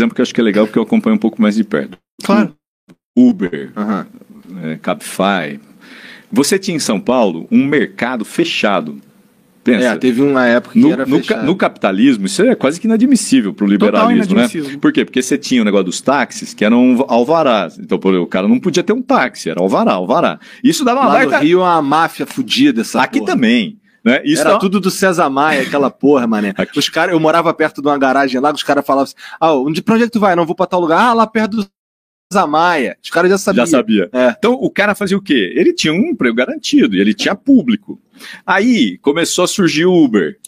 Exemplo 0.00 0.14
que 0.14 0.20
eu 0.20 0.22
acho 0.22 0.34
que 0.34 0.40
é 0.40 0.44
legal 0.44 0.66
porque 0.66 0.78
eu 0.78 0.82
acompanho 0.82 1.16
um 1.16 1.18
pouco 1.18 1.40
mais 1.40 1.54
de 1.54 1.64
perto. 1.64 1.98
Claro. 2.22 2.54
Uber, 3.16 3.72
uhum. 3.76 4.70
é, 4.70 4.76
Cabify. 4.76 5.60
Você 6.32 6.58
tinha 6.58 6.76
em 6.76 6.80
São 6.80 7.00
Paulo 7.00 7.46
um 7.50 7.66
mercado 7.66 8.24
fechado 8.24 9.00
Pensa, 9.62 9.88
é, 9.88 9.96
teve 9.96 10.22
uma 10.22 10.46
época 10.46 10.72
que 10.72 10.80
no, 10.80 10.90
era 10.90 11.04
no, 11.04 11.20
no, 11.44 11.54
capitalismo, 11.54 12.24
isso 12.24 12.42
é 12.42 12.54
quase 12.54 12.80
que 12.80 12.86
inadmissível 12.86 13.52
para 13.52 13.66
o 13.66 13.68
liberalismo, 13.68 14.34
né? 14.34 14.48
Por 14.80 14.90
quê? 14.90 15.04
Porque 15.04 15.20
você 15.20 15.36
tinha 15.36 15.60
o 15.60 15.64
negócio 15.64 15.84
dos 15.84 16.00
táxis 16.00 16.54
que 16.54 16.64
eram 16.64 17.04
alvarás. 17.06 17.78
Então, 17.78 17.98
por, 17.98 18.14
o 18.14 18.26
cara 18.26 18.48
não 18.48 18.58
podia 18.58 18.82
ter 18.82 18.94
um 18.94 19.02
táxi, 19.02 19.50
era 19.50 19.60
alvará, 19.60 19.92
alvará. 19.92 20.40
Isso 20.64 20.82
dava 20.82 21.00
Lá 21.00 21.12
baita... 21.12 21.36
no 21.36 21.42
Rio, 21.44 21.60
uma 21.60 21.82
máfia 21.82 22.24
fodida, 22.24 22.80
essa 22.80 23.02
Aqui 23.02 23.18
porra. 23.18 23.32
também. 23.32 23.78
Né? 24.04 24.22
Isso 24.24 24.40
Era 24.40 24.58
tudo 24.58 24.80
do 24.80 24.90
César 24.90 25.28
Maia, 25.28 25.62
aquela 25.62 25.90
porra, 25.90 26.26
mané. 26.26 26.54
Os 26.74 26.88
cara, 26.88 27.12
eu 27.12 27.20
morava 27.20 27.52
perto 27.52 27.82
de 27.82 27.88
uma 27.88 27.98
garagem 27.98 28.40
lá, 28.40 28.52
os 28.52 28.62
caras 28.62 28.84
falavam 28.84 29.04
assim: 29.04 29.14
ah, 29.38 29.54
onde, 29.54 29.82
pra 29.82 29.94
onde 29.94 30.04
é 30.04 30.06
que 30.06 30.12
tu 30.12 30.20
vai? 30.20 30.34
Não 30.34 30.46
vou 30.46 30.54
pra 30.54 30.66
tal 30.66 30.80
lugar. 30.80 31.00
Ah, 31.00 31.12
lá 31.12 31.26
perto 31.26 31.58
do 31.58 31.66
César 32.32 32.46
Maia. 32.46 32.96
Os 33.02 33.10
caras 33.10 33.30
já 33.30 33.38
sabiam. 33.38 33.66
Já 33.66 33.70
sabia. 33.70 34.08
É. 34.12 34.34
Então 34.38 34.54
o 34.54 34.70
cara 34.70 34.94
fazia 34.94 35.16
o 35.16 35.22
quê? 35.22 35.52
Ele 35.54 35.72
tinha 35.72 35.92
um 35.92 36.10
emprego 36.10 36.34
garantido, 36.34 36.96
ele 36.96 37.12
tinha 37.12 37.34
público. 37.34 38.00
Aí 38.46 38.98
começou 38.98 39.44
a 39.44 39.48
surgir 39.48 39.84
o 39.84 39.92
Uber. 39.92 40.38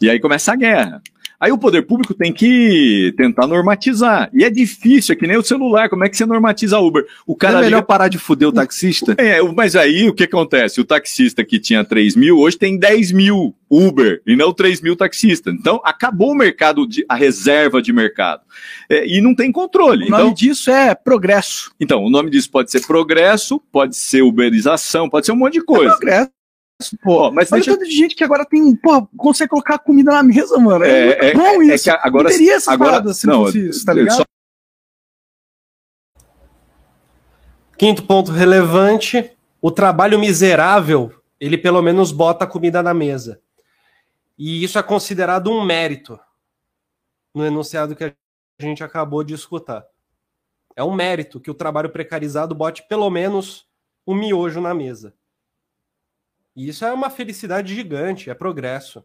E 0.00 0.10
aí 0.10 0.20
começa 0.20 0.52
a 0.52 0.56
guerra. 0.56 1.02
Aí 1.42 1.50
o 1.50 1.58
poder 1.58 1.82
público 1.82 2.14
tem 2.14 2.32
que 2.32 3.12
tentar 3.16 3.48
normatizar. 3.48 4.30
E 4.32 4.44
é 4.44 4.48
difícil, 4.48 5.12
é 5.12 5.16
que 5.16 5.26
nem 5.26 5.36
o 5.36 5.42
celular. 5.42 5.88
Como 5.88 6.04
é 6.04 6.08
que 6.08 6.16
você 6.16 6.24
normatiza 6.24 6.78
Uber? 6.78 7.04
O 7.26 7.34
cara 7.34 7.58
é 7.58 7.62
melhor 7.62 7.78
liga... 7.78 7.86
parar 7.86 8.06
de 8.06 8.16
fuder 8.16 8.48
o 8.48 8.52
taxista? 8.52 9.16
É, 9.18 9.42
mas 9.42 9.74
aí 9.74 10.08
o 10.08 10.14
que 10.14 10.22
acontece? 10.22 10.80
O 10.80 10.84
taxista 10.84 11.44
que 11.44 11.58
tinha 11.58 11.84
3 11.84 12.14
mil, 12.14 12.38
hoje 12.38 12.56
tem 12.56 12.78
10 12.78 13.10
mil 13.10 13.56
Uber 13.68 14.22
e 14.24 14.36
não 14.36 14.52
3 14.52 14.80
mil 14.80 14.94
taxistas. 14.94 15.52
Então 15.52 15.80
acabou 15.84 16.30
o 16.30 16.36
mercado, 16.36 16.86
de, 16.86 17.04
a 17.08 17.16
reserva 17.16 17.82
de 17.82 17.92
mercado. 17.92 18.42
É, 18.88 19.04
e 19.04 19.20
não 19.20 19.34
tem 19.34 19.50
controle. 19.50 20.06
O 20.06 20.10
nome 20.10 20.22
então, 20.22 20.34
disso 20.34 20.70
é 20.70 20.94
progresso. 20.94 21.72
Então, 21.80 22.04
o 22.04 22.10
nome 22.10 22.30
disso 22.30 22.48
pode 22.52 22.70
ser 22.70 22.86
progresso, 22.86 23.60
pode 23.72 23.96
ser 23.96 24.22
uberização, 24.22 25.10
pode 25.10 25.26
ser 25.26 25.32
um 25.32 25.36
monte 25.36 25.54
de 25.54 25.64
coisa. 25.64 25.92
É 25.92 25.96
progresso. 25.96 26.30
Pô, 27.02 27.30
mas 27.30 27.52
Olha 27.52 27.62
deixa... 27.62 27.78
de 27.78 27.90
gente 27.90 28.14
que 28.14 28.24
agora 28.24 28.44
tem, 28.44 28.74
pô, 28.76 29.06
consegue 29.16 29.50
colocar 29.50 29.78
comida 29.78 30.10
na 30.12 30.22
mesa, 30.22 30.58
mano. 30.58 30.84
É, 30.84 31.10
é, 31.10 31.30
é 31.30 31.34
bom 31.34 31.62
isso. 31.62 31.88
É 31.88 31.92
que 31.92 32.00
agora, 32.02 32.24
não 32.24 32.30
teria 32.30 32.54
essas 32.54 32.68
agora, 32.68 32.90
paradas 32.92 33.18
se 33.18 33.26
não, 33.26 33.44
fosse 33.44 33.68
isso, 33.68 33.84
tá 33.84 33.92
ligado? 33.92 34.16
Só... 34.16 34.24
Quinto 37.78 38.04
ponto 38.04 38.32
relevante, 38.32 39.32
o 39.60 39.70
trabalho 39.70 40.18
miserável, 40.18 41.12
ele 41.40 41.56
pelo 41.56 41.82
menos 41.82 42.12
bota 42.12 42.44
a 42.44 42.48
comida 42.48 42.82
na 42.82 42.94
mesa. 42.94 43.40
E 44.38 44.64
isso 44.64 44.78
é 44.78 44.82
considerado 44.82 45.50
um 45.50 45.64
mérito 45.64 46.18
no 47.34 47.46
enunciado 47.46 47.94
que 47.94 48.04
a 48.04 48.12
gente 48.60 48.82
acabou 48.82 49.22
de 49.22 49.34
escutar. 49.34 49.84
É 50.74 50.82
um 50.82 50.94
mérito 50.94 51.40
que 51.40 51.50
o 51.50 51.54
trabalho 51.54 51.90
precarizado 51.90 52.54
bote 52.54 52.86
pelo 52.88 53.08
menos 53.10 53.66
um 54.06 54.14
miojo 54.14 54.60
na 54.60 54.74
mesa. 54.74 55.14
E 56.56 56.68
isso 56.68 56.84
é 56.84 56.92
uma 56.92 57.10
felicidade 57.10 57.74
gigante, 57.74 58.30
é 58.30 58.34
progresso. 58.34 59.04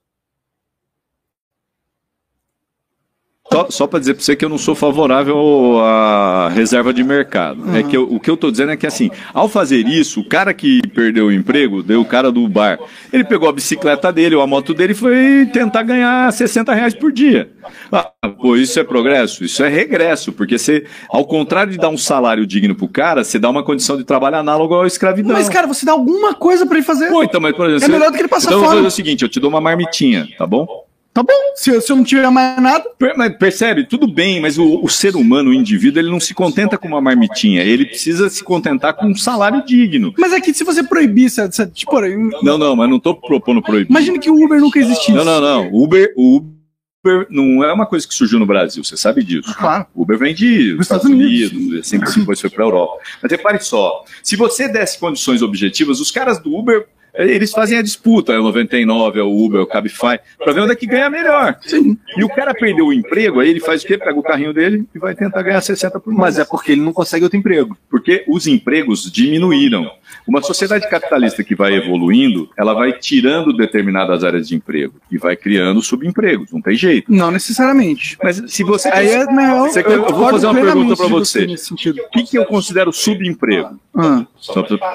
Só, 3.51 3.67
só 3.69 3.87
para 3.87 3.99
dizer 3.99 4.13
para 4.13 4.23
você 4.23 4.35
que 4.35 4.43
eu 4.43 4.49
não 4.49 4.57
sou 4.57 4.75
favorável 4.75 5.79
à 5.79 6.49
reserva 6.49 6.93
de 6.93 7.03
mercado. 7.03 7.63
Uhum. 7.63 7.75
É 7.75 7.83
que 7.83 7.95
eu, 7.95 8.03
o 8.03 8.19
que 8.19 8.29
eu 8.29 8.33
estou 8.33 8.51
dizendo 8.51 8.71
é 8.71 8.77
que 8.77 8.85
assim, 8.85 9.09
ao 9.33 9.47
fazer 9.47 9.87
isso, 9.87 10.19
o 10.19 10.27
cara 10.27 10.53
que 10.53 10.81
perdeu 10.89 11.27
o 11.27 11.31
emprego, 11.31 11.81
deu 11.81 12.01
o 12.01 12.05
cara 12.05 12.31
do 12.31 12.45
bar, 12.47 12.77
ele 13.11 13.23
pegou 13.23 13.47
a 13.47 13.53
bicicleta 13.53 14.11
dele 14.11 14.35
ou 14.35 14.41
a 14.41 14.47
moto 14.47 14.73
dele 14.73 14.91
e 14.91 14.95
foi 14.95 15.49
tentar 15.51 15.83
ganhar 15.83 16.31
60 16.31 16.73
reais 16.73 16.93
por 16.93 17.11
dia. 17.11 17.49
Ah, 17.91 18.11
pô, 18.41 18.57
isso 18.57 18.79
é 18.79 18.83
progresso? 18.83 19.45
Isso 19.45 19.63
é 19.63 19.69
regresso, 19.69 20.33
porque 20.33 20.57
você, 20.57 20.85
ao 21.09 21.25
contrário 21.25 21.71
de 21.71 21.77
dar 21.77 21.89
um 21.89 21.97
salário 21.97 22.45
digno 22.45 22.75
pro 22.75 22.87
cara, 22.87 23.23
você 23.23 23.39
dá 23.39 23.49
uma 23.49 23.63
condição 23.63 23.97
de 23.97 24.03
trabalho 24.03 24.35
análoga 24.35 24.83
à 24.83 24.87
escravidão. 24.87 25.33
Mas, 25.33 25.47
cara, 25.47 25.67
você 25.67 25.85
dá 25.85 25.93
alguma 25.93 26.33
coisa 26.33 26.65
para 26.65 26.77
ele 26.77 26.85
fazer. 26.85 27.07
Pô, 27.09 27.23
então, 27.23 27.39
mas, 27.39 27.55
por 27.55 27.69
exemplo, 27.69 27.95
é 27.95 27.97
melhor 27.97 28.11
do 28.11 28.15
que 28.15 28.21
ele 28.21 28.27
passar 28.27 28.49
então, 28.49 28.59
fome. 28.59 28.65
Então, 28.65 28.73
vou 28.73 28.83
fazer 28.83 28.87
o 28.87 28.95
seguinte, 28.95 29.23
eu 29.23 29.29
te 29.29 29.39
dou 29.39 29.49
uma 29.49 29.61
marmitinha, 29.61 30.27
tá 30.37 30.45
bom? 30.45 30.85
Tá 31.17 31.23
bom, 31.23 31.33
se, 31.55 31.81
se 31.81 31.91
eu 31.91 31.95
não 31.95 32.03
tiver 32.03 32.29
mais 32.29 32.61
nada. 32.61 32.85
Percebe? 33.39 33.85
Tudo 33.85 34.07
bem, 34.07 34.39
mas 34.39 34.59
o, 34.59 34.83
o, 34.83 34.87
ser 34.87 35.15
humano, 35.15 35.49
o 35.49 35.53
indivíduo, 35.53 35.99
ele 35.99 36.11
não 36.11 36.19
se 36.19 36.31
contenta 36.31 36.77
com 36.77 36.87
uma 36.87 37.01
marmitinha. 37.01 37.63
Ele 37.63 37.87
precisa 37.87 38.29
se 38.29 38.43
contentar 38.43 38.93
com 38.93 39.07
um 39.07 39.15
salário 39.15 39.65
digno. 39.65 40.13
Mas 40.15 40.31
é 40.31 40.39
que 40.39 40.53
se 40.53 40.63
você 40.63 40.83
proibir, 40.83 41.31
se, 41.31 41.41
tipo. 41.71 41.99
Não, 42.43 42.59
não, 42.59 42.75
mas 42.75 42.87
não 42.87 42.99
tô 42.99 43.15
propondo 43.15 43.63
proibir. 43.63 43.89
Imagina 43.89 44.19
que 44.19 44.29
o 44.29 44.45
Uber 44.45 44.59
nunca 44.61 44.77
existisse. 44.77 45.11
Não, 45.11 45.25
não, 45.25 45.41
não. 45.41 45.73
Uber, 45.73 46.13
o 46.15 46.45
Uber 47.03 47.25
não 47.31 47.63
é 47.63 47.73
uma 47.73 47.87
coisa 47.87 48.07
que 48.07 48.13
surgiu 48.13 48.37
no 48.37 48.45
Brasil, 48.45 48.83
você 48.83 48.95
sabe 48.95 49.23
disso. 49.23 49.55
Claro. 49.57 49.87
O 49.95 50.03
Uber 50.03 50.19
vem 50.19 50.35
de 50.35 50.73
Estados, 50.73 50.81
Estados 50.81 51.05
Unidos, 51.09 51.51
Unidos, 51.51 51.79
assim 51.79 51.99
que 51.99 52.19
depois 52.19 52.39
foi 52.39 52.51
para 52.51 52.63
a 52.63 52.67
Europa. 52.67 53.01
Mas 53.23 53.31
repare 53.31 53.59
só, 53.59 54.05
se 54.21 54.35
você 54.35 54.67
desse 54.67 54.99
condições 54.99 55.41
objetivas, 55.41 55.99
os 55.99 56.11
caras 56.11 56.37
do 56.37 56.55
Uber 56.55 56.85
eles 57.17 57.51
fazem 57.51 57.77
a 57.77 57.81
disputa, 57.81 58.33
é 58.33 58.39
o 58.39 58.43
99, 58.43 59.19
é 59.19 59.23
o 59.23 59.45
Uber, 59.45 59.59
é 59.59 59.63
o 59.63 59.67
Cabify, 59.67 60.19
para 60.37 60.53
ver 60.53 60.61
onde 60.61 60.73
é 60.73 60.75
que 60.75 60.85
ganha 60.85 61.09
melhor. 61.09 61.57
Sim. 61.61 61.97
E 62.15 62.23
o 62.23 62.29
cara 62.29 62.53
perdeu 62.53 62.87
o 62.87 62.93
emprego, 62.93 63.39
aí 63.39 63.49
ele 63.49 63.59
faz 63.59 63.83
o 63.83 63.87
quê? 63.87 63.97
Pega 63.97 64.19
o 64.19 64.23
carrinho 64.23 64.53
dele 64.53 64.85
e 64.93 64.99
vai 64.99 65.15
tentar 65.15 65.41
ganhar 65.41 65.61
60 65.61 65.99
por 65.99 66.09
mês. 66.09 66.19
Mas 66.19 66.39
é 66.39 66.45
porque 66.45 66.73
ele 66.73 66.81
não 66.81 66.93
consegue 66.93 67.23
outro 67.23 67.37
emprego. 67.37 67.77
Porque 67.89 68.23
os 68.27 68.47
empregos 68.47 69.11
diminuíram. 69.11 69.89
Uma 70.27 70.41
sociedade 70.41 70.89
capitalista 70.89 71.43
que 71.43 71.55
vai 71.55 71.73
evoluindo, 71.73 72.49
ela 72.57 72.73
vai 72.73 72.93
tirando 72.93 73.55
determinadas 73.55 74.23
áreas 74.23 74.47
de 74.47 74.55
emprego 74.55 74.95
e 75.11 75.17
vai 75.17 75.35
criando 75.35 75.81
subempregos, 75.81 76.51
não 76.51 76.61
tem 76.61 76.75
jeito. 76.75 77.11
Não 77.11 77.31
necessariamente. 77.31 78.17
Mas 78.21 78.41
se 78.47 78.63
você. 78.63 78.89
Aí 78.89 79.09
é, 79.09 79.25
não, 79.25 79.67
você 79.67 79.79
eu, 79.79 79.91
eu 79.91 80.13
vou 80.13 80.29
fazer 80.29 80.47
uma 80.47 80.61
pergunta 80.61 80.95
para 80.95 81.07
você. 81.07 81.45
O 81.45 82.09
que, 82.11 82.23
que 82.23 82.37
eu 82.37 82.45
considero 82.45 82.91
subemprego? 82.91 83.79
Ah. 83.95 84.25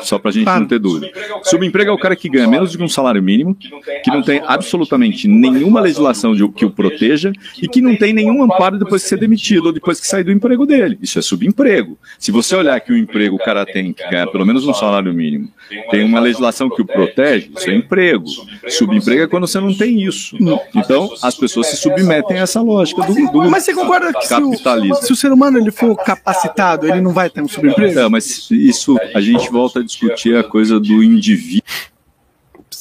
Só 0.01 0.19
para 0.19 0.31
a 0.31 0.33
gente 0.33 0.47
não 0.47 0.67
ter 0.67 0.79
dúvida. 0.79 1.11
Subemprego 1.43 1.91
é 1.91 1.95
o 1.95 1.99
cara 1.99 2.12
que 2.17 2.29
ganha 2.29 2.49
menos 2.49 2.73
de 2.73 2.83
um 2.83 2.89
salário 2.89 3.23
mínimo, 3.23 3.55
que 3.55 4.11
não 4.11 4.23
tem 4.23 4.43
absolutamente 4.47 5.29
nenhuma 5.29 5.81
legislação 5.81 6.35
de, 6.35 6.47
que 6.49 6.65
o 6.65 6.71
proteja 6.71 7.33
e 7.61 7.69
que 7.69 7.81
não 7.81 7.97
tem 7.97 8.13
nenhum 8.13 8.43
amparo 8.43 8.79
depois 8.79 9.03
de 9.03 9.09
ser 9.09 9.19
demitido 9.19 9.67
ou 9.67 9.73
depois 9.73 10.01
que 10.01 10.07
sair 10.07 10.25
do 10.25 10.33
emprego 10.33 10.67
dele. 10.67 10.99
Isso 11.01 11.19
é 11.19 11.23
subemprego. 11.23 11.99
Se 12.19 12.31
você 12.31 12.55
olhar 12.55 12.81
que 12.81 12.93
o 12.93 12.97
emprego 12.97 13.37
o 13.37 13.39
cara 13.39 13.65
tem 13.65 13.93
que 13.93 14.09
ganhar 14.09 14.27
pelo 14.29 14.45
menos 14.45 14.67
um 14.67 14.75
salário 14.75 15.13
mínimo, 15.13 15.49
tem 15.91 16.05
uma 16.05 16.21
legislação 16.21 16.69
que 16.69 16.83
o 16.83 16.85
protege, 16.85 17.51
isso 17.57 17.71
é 17.71 17.75
emprego. 17.75 18.27
Subemprego 18.69 19.23
é 19.23 19.27
quando 19.27 19.47
você 19.47 19.61
não 19.61 19.75
tem 19.75 20.03
isso. 20.03 20.37
Então, 20.75 21.11
as 21.23 21.35
pessoas 21.35 21.69
se 21.69 21.77
submetem 21.77 22.39
a 22.39 22.43
essa 22.43 22.61
lógica 22.61 23.03
do, 23.03 23.15
do 23.15 23.51
Mas 23.51 23.65
você 23.65 23.75
concorda 23.75 24.13
que 24.13 24.27
se 24.27 24.35
o, 24.35 24.95
se 24.95 25.13
o, 25.13 25.17
ser 25.17 25.33
humano 25.33 25.59
ele 25.59 25.71
for 25.71 25.97
capacitado, 25.97 26.89
ele 26.89 27.01
não 27.01 27.13
vai 27.13 27.31
ter 27.31 27.43
um 27.43 27.49
subemprego? 27.49 27.95
Não, 27.95 28.11
mas 28.11 28.51
isso 28.51 28.99
a 29.15 29.21
gente 29.21 29.51
volta 29.51 29.81
a 29.81 29.83
discutir 29.83 30.37
a 30.37 30.45
coisa 30.45 30.79
do 30.79 31.03
indivíduo 31.03 31.63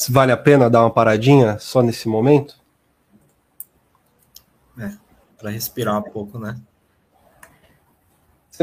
vale 0.10 0.32
a 0.32 0.38
pena 0.38 0.70
dar 0.70 0.82
uma 0.82 0.92
paradinha 0.92 1.60
só 1.60 1.82
nesse 1.82 2.08
momento? 2.08 2.60
É, 4.80 4.94
para 5.38 5.50
respirar 5.50 5.98
um 5.98 6.04
pouco, 6.04 6.40
né? 6.40 6.60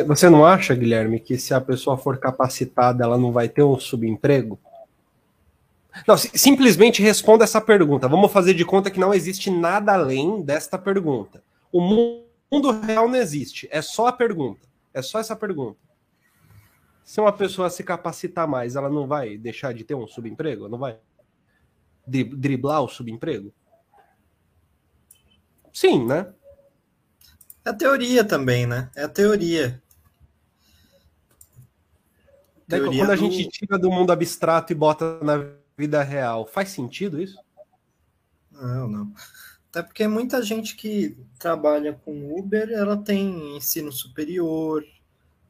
Você 0.07 0.31
não 0.31 0.45
acha, 0.45 0.75
Guilherme, 0.75 1.19
que 1.19 1.37
se 1.37 1.53
a 1.53 1.61
pessoa 1.61 1.97
for 1.97 2.19
capacitada, 2.19 3.03
ela 3.05 3.19
não 3.19 3.33
vai 3.33 3.49
ter 3.49 3.63
um 3.63 3.79
subemprego? 3.79 4.59
Não, 6.07 6.17
simplesmente 6.17 7.03
responda 7.03 7.45
essa 7.45 7.61
pergunta. 7.61 8.07
Vamos 8.07 8.31
fazer 8.31 8.55
de 8.55 8.65
conta 8.65 8.91
que 8.91 9.01
não 9.01 9.13
existe 9.13 9.51
nada 9.51 9.95
além 9.95 10.43
desta 10.43 10.79
pergunta. 10.79 11.43
O 11.73 11.81
mundo 11.81 12.71
real 12.87 13.09
não 13.09 13.17
existe. 13.17 13.69
É 13.71 13.83
só 13.83 14.07
a 14.07 14.13
pergunta. 14.13 14.61
É 14.95 15.03
só 15.03 15.19
essa 15.19 15.35
pergunta. 15.35 15.79
Se 17.05 17.21
uma 17.21 17.33
pessoa 17.33 17.71
se 17.71 17.83
capacitar 17.83 18.47
mais, 18.47 18.77
ela 18.77 18.91
não 18.91 19.07
vai 19.07 19.37
deixar 19.37 19.73
de 19.73 19.83
ter 19.83 19.95
um 19.95 20.07
subemprego? 20.07 20.69
Não 20.69 20.79
vai? 20.79 20.99
Driblar 22.09 22.83
o 22.83 22.89
subemprego? 22.89 23.53
Sim, 25.73 26.07
né? 26.07 26.33
É 27.65 27.71
a 27.71 27.75
teoria 27.75 28.25
também, 28.25 28.67
né? 28.67 28.91
É 28.97 29.05
a 29.05 29.09
teoria. 29.09 29.83
teoria 32.67 33.05
quando 33.05 33.11
a 33.11 33.17
gente 33.17 33.49
tira 33.49 33.79
do 33.79 33.91
mundo 33.91 34.11
abstrato 34.11 34.73
e 34.73 34.77
bota 34.77 35.23
na 35.23 35.53
vida 35.77 36.03
real, 36.03 36.47
faz 36.47 36.71
sentido 36.71 37.23
isso? 37.23 37.39
Não, 38.51 38.89
não. 38.89 39.13
Até 39.71 39.83
porque 39.83 40.09
muita 40.09 40.43
gente 40.43 40.75
que 40.75 41.17
trabalha 41.39 41.93
com 41.93 42.37
Uber, 42.37 42.71
ela 42.71 42.97
tem 42.97 43.57
ensino 43.57 43.93
superior, 43.93 44.83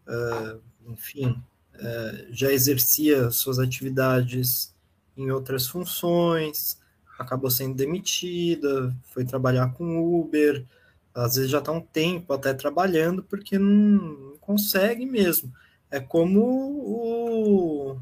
uh, 0.07 0.61
enfim, 0.87 1.43
uh, 1.75 2.27
já 2.31 2.53
exercia 2.53 3.31
suas 3.31 3.59
atividades 3.59 4.75
em 5.19 5.31
outras 5.31 5.67
funções, 5.67 6.79
acabou 7.19 7.51
sendo 7.51 7.75
demitida, 7.75 8.95
foi 9.03 9.25
trabalhar 9.25 9.73
com 9.75 10.21
Uber, 10.21 10.65
às 11.13 11.35
vezes 11.35 11.51
já 11.51 11.59
está 11.59 11.73
um 11.73 11.81
tempo 11.81 12.33
até 12.33 12.55
trabalhando 12.55 13.23
porque 13.23 13.59
não, 13.59 14.37
consegue 14.41 15.05
mesmo. 15.05 15.53
É 15.91 15.99
como 15.99 16.41
o, 16.41 18.01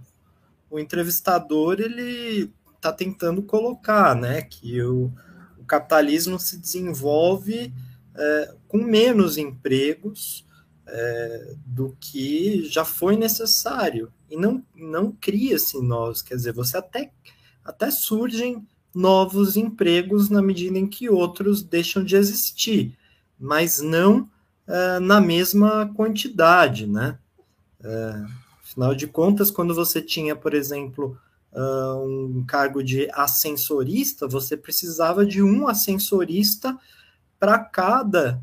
o 0.71 0.79
entrevistador 0.79 1.81
ele 1.81 2.53
está 2.77 2.93
tentando 2.93 3.43
colocar, 3.43 4.15
né, 4.15 4.43
que 4.43 4.81
o, 4.83 5.11
o 5.59 5.65
capitalismo 5.65 6.39
se 6.39 6.59
desenvolve 6.59 7.73
é, 8.15 8.55
com 8.69 8.79
menos 8.79 9.39
empregos 9.39 10.46
é, 10.87 11.55
do 11.65 11.97
que 12.01 12.65
já 12.69 12.85
foi 12.85 13.17
necessário. 13.17 14.13
E 14.31 14.37
não 14.37 14.63
não 14.75 15.13
cria-se 15.13 15.81
novos, 15.81 16.23
quer 16.23 16.35
dizer, 16.35 16.53
você 16.53 16.77
até 16.77 17.13
até 17.65 17.91
surgem 17.91 18.67
novos 18.95 19.57
empregos 19.57 20.31
na 20.31 20.41
medida 20.41 20.79
em 20.79 20.87
que 20.87 21.09
outros 21.09 21.63
deixam 21.63 22.05
de 22.05 22.17
existir, 22.17 22.97
mas 23.39 23.81
não 23.81 24.29
é, 24.67 24.99
na 25.01 25.21
mesma 25.21 25.93
quantidade, 25.95 26.87
né? 26.87 27.19
É, 27.83 28.25
afinal 28.63 28.95
de 28.95 29.07
contas, 29.07 29.51
quando 29.51 29.75
você 29.75 30.01
tinha, 30.03 30.35
por 30.35 30.55
exemplo, 30.55 31.19
uh, 31.53 32.05
um 32.05 32.45
cargo 32.45 32.83
de 32.83 33.09
ascensorista, 33.13 34.27
você 34.29 34.57
precisava 34.57 35.25
de 35.25 35.43
um 35.43 35.67
ascensorista 35.67 36.79
para 37.39 37.59
cada 37.59 38.43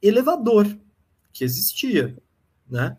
elevador 0.00 0.66
que 1.32 1.44
existia, 1.44 2.16
né? 2.68 2.96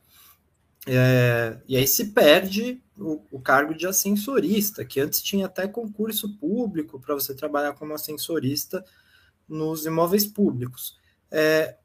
É, 0.86 1.62
e 1.68 1.78
aí 1.78 1.88
se 1.88 2.12
perde 2.12 2.84
o, 2.98 3.22
o, 3.32 3.40
cargo 3.40 3.74
de 3.74 3.88
ascensorista, 3.88 4.84
que 4.84 5.00
antes 5.00 5.22
tinha 5.22 5.46
até 5.46 5.66
concurso 5.66 6.38
público 6.38 7.00
para 7.00 7.16
você 7.16 7.34
trabalhar 7.34 7.74
como 7.74 7.94
ascensorista 7.94 8.84
nos 9.48 9.86
imóveis 9.86 10.25
públicos. 10.25 11.00
É, 11.32 11.78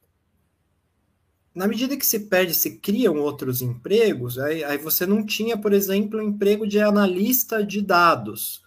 na 1.54 1.66
medida 1.66 1.96
que 1.96 2.06
se 2.06 2.20
perde, 2.20 2.54
se 2.54 2.78
criam 2.78 3.18
outros 3.18 3.62
empregos, 3.62 4.38
aí, 4.38 4.62
aí 4.64 4.78
você 4.78 5.06
não 5.06 5.24
tinha, 5.24 5.56
por 5.56 5.72
exemplo, 5.72 6.18
o 6.18 6.22
um 6.22 6.28
emprego 6.28 6.66
de 6.66 6.80
analista 6.80 7.64
de 7.64 7.80
dados. 7.80 8.62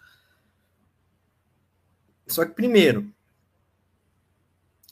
Só 2.27 2.45
que, 2.45 2.53
primeiro, 2.53 3.13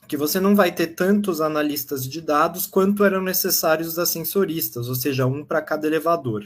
que 0.10 0.18
você 0.18 0.40
não 0.40 0.56
vai 0.56 0.72
ter 0.72 0.88
tantos 0.88 1.40
analistas 1.40 2.04
de 2.04 2.20
dados 2.20 2.66
quanto 2.66 3.06
eram 3.06 3.22
necessários 3.22 3.90
os 3.90 4.00
ascensoristas, 4.00 4.90
ou 4.90 4.96
seja, 4.96 5.28
um 5.28 5.46
para 5.46 5.62
cada 5.62 5.86
elevador. 5.86 6.44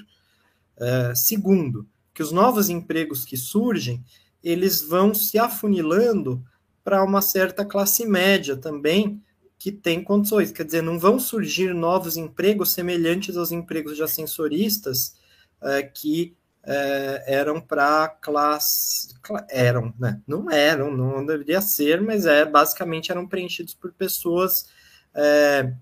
É, 0.75 1.15
segundo, 1.15 1.87
que 2.13 2.21
os 2.21 2.33
novos 2.33 2.69
empregos 2.69 3.23
que 3.23 3.37
surgem, 3.37 4.03
eles 4.43 4.81
vão 4.81 5.13
se 5.13 5.39
afunilando 5.39 6.43
para 6.83 7.01
uma 7.05 7.21
certa 7.21 7.63
classe 7.63 8.05
média 8.05 8.57
também, 8.57 9.23
que 9.57 9.71
tem 9.71 10.03
condições. 10.03 10.51
Quer 10.51 10.65
dizer, 10.65 10.83
não 10.83 10.99
vão 10.99 11.17
surgir 11.17 11.73
novos 11.73 12.17
empregos 12.17 12.73
semelhantes 12.73 13.37
aos 13.37 13.53
empregos 13.53 13.95
de 13.95 14.03
ascensoristas 14.03 15.15
é, 15.61 15.81
que 15.81 16.35
é, 16.65 17.23
eram 17.27 17.59
para 17.59 18.07
classe. 18.07 19.13
Eram, 19.49 19.93
né? 19.99 20.21
Não 20.25 20.49
eram, 20.49 20.95
não 20.95 21.25
deveria 21.25 21.61
ser, 21.61 22.01
mas 22.01 22.25
é 22.25 22.45
basicamente 22.45 23.11
eram 23.11 23.27
preenchidos 23.27 23.73
por 23.73 23.91
pessoas 23.93 24.69
é, 25.13 25.73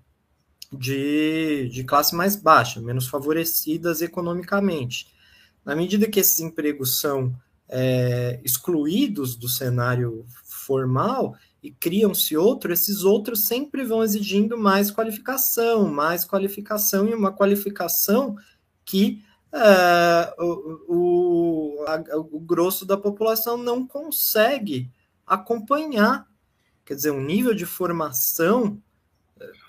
de, 0.72 1.68
de 1.72 1.84
classe 1.84 2.14
mais 2.14 2.36
baixa, 2.36 2.80
menos 2.80 3.06
favorecidas 3.08 4.02
economicamente. 4.02 5.12
Na 5.64 5.76
medida 5.76 6.08
que 6.08 6.20
esses 6.20 6.40
empregos 6.40 7.00
são 7.00 7.34
é, 7.68 8.40
excluídos 8.44 9.36
do 9.36 9.48
cenário 9.48 10.26
formal 10.44 11.36
e 11.62 11.70
criam-se 11.70 12.36
outros, 12.36 12.80
esses 12.80 13.04
outros 13.04 13.44
sempre 13.44 13.84
vão 13.84 14.02
exigindo 14.02 14.58
mais 14.58 14.90
qualificação, 14.90 15.88
mais 15.88 16.24
qualificação 16.24 17.08
e 17.08 17.14
uma 17.14 17.32
qualificação 17.32 18.36
que 18.84 19.22
é, 19.52 20.34
o, 20.38 20.84
o, 20.88 21.84
a, 21.86 22.16
o 22.16 22.40
grosso 22.40 22.86
da 22.86 22.96
população 22.96 23.56
não 23.56 23.86
consegue 23.86 24.90
acompanhar. 25.26 26.26
Quer 26.84 26.94
dizer, 26.94 27.10
um 27.10 27.22
nível 27.22 27.54
de 27.54 27.66
formação, 27.66 28.82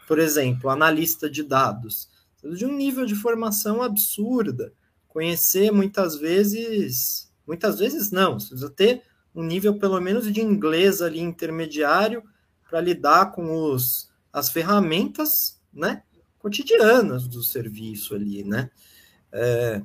por 0.08 0.20
exemplo, 0.20 0.70
analista 0.70 1.30
de 1.30 1.44
dados, 1.44 2.10
de 2.56 2.66
um 2.66 2.76
nível 2.76 3.06
de 3.06 3.16
formação 3.16 3.82
absurda. 3.82 4.74
Conhecer 5.08 5.72
muitas 5.72 6.16
vezes, 6.16 7.32
muitas 7.46 7.78
vezes 7.80 8.10
não, 8.10 8.40
você 8.40 8.50
precisa 8.50 8.70
ter 8.70 9.04
um 9.36 9.44
nível 9.44 9.78
pelo 9.78 10.00
menos 10.00 10.32
de 10.32 10.42
inglês 10.42 11.02
ali 11.02 11.20
intermediário 11.20 12.24
para 12.70 12.82
lidar 12.82 13.32
com 13.32 13.54
os, 13.72 14.10
as 14.32 14.50
ferramentas, 14.50 15.62
né, 15.72 16.04
cotidianas 16.40 17.28
do 17.28 17.44
serviço 17.44 18.16
ali, 18.16 18.44
né? 18.44 18.70
É, 19.34 19.82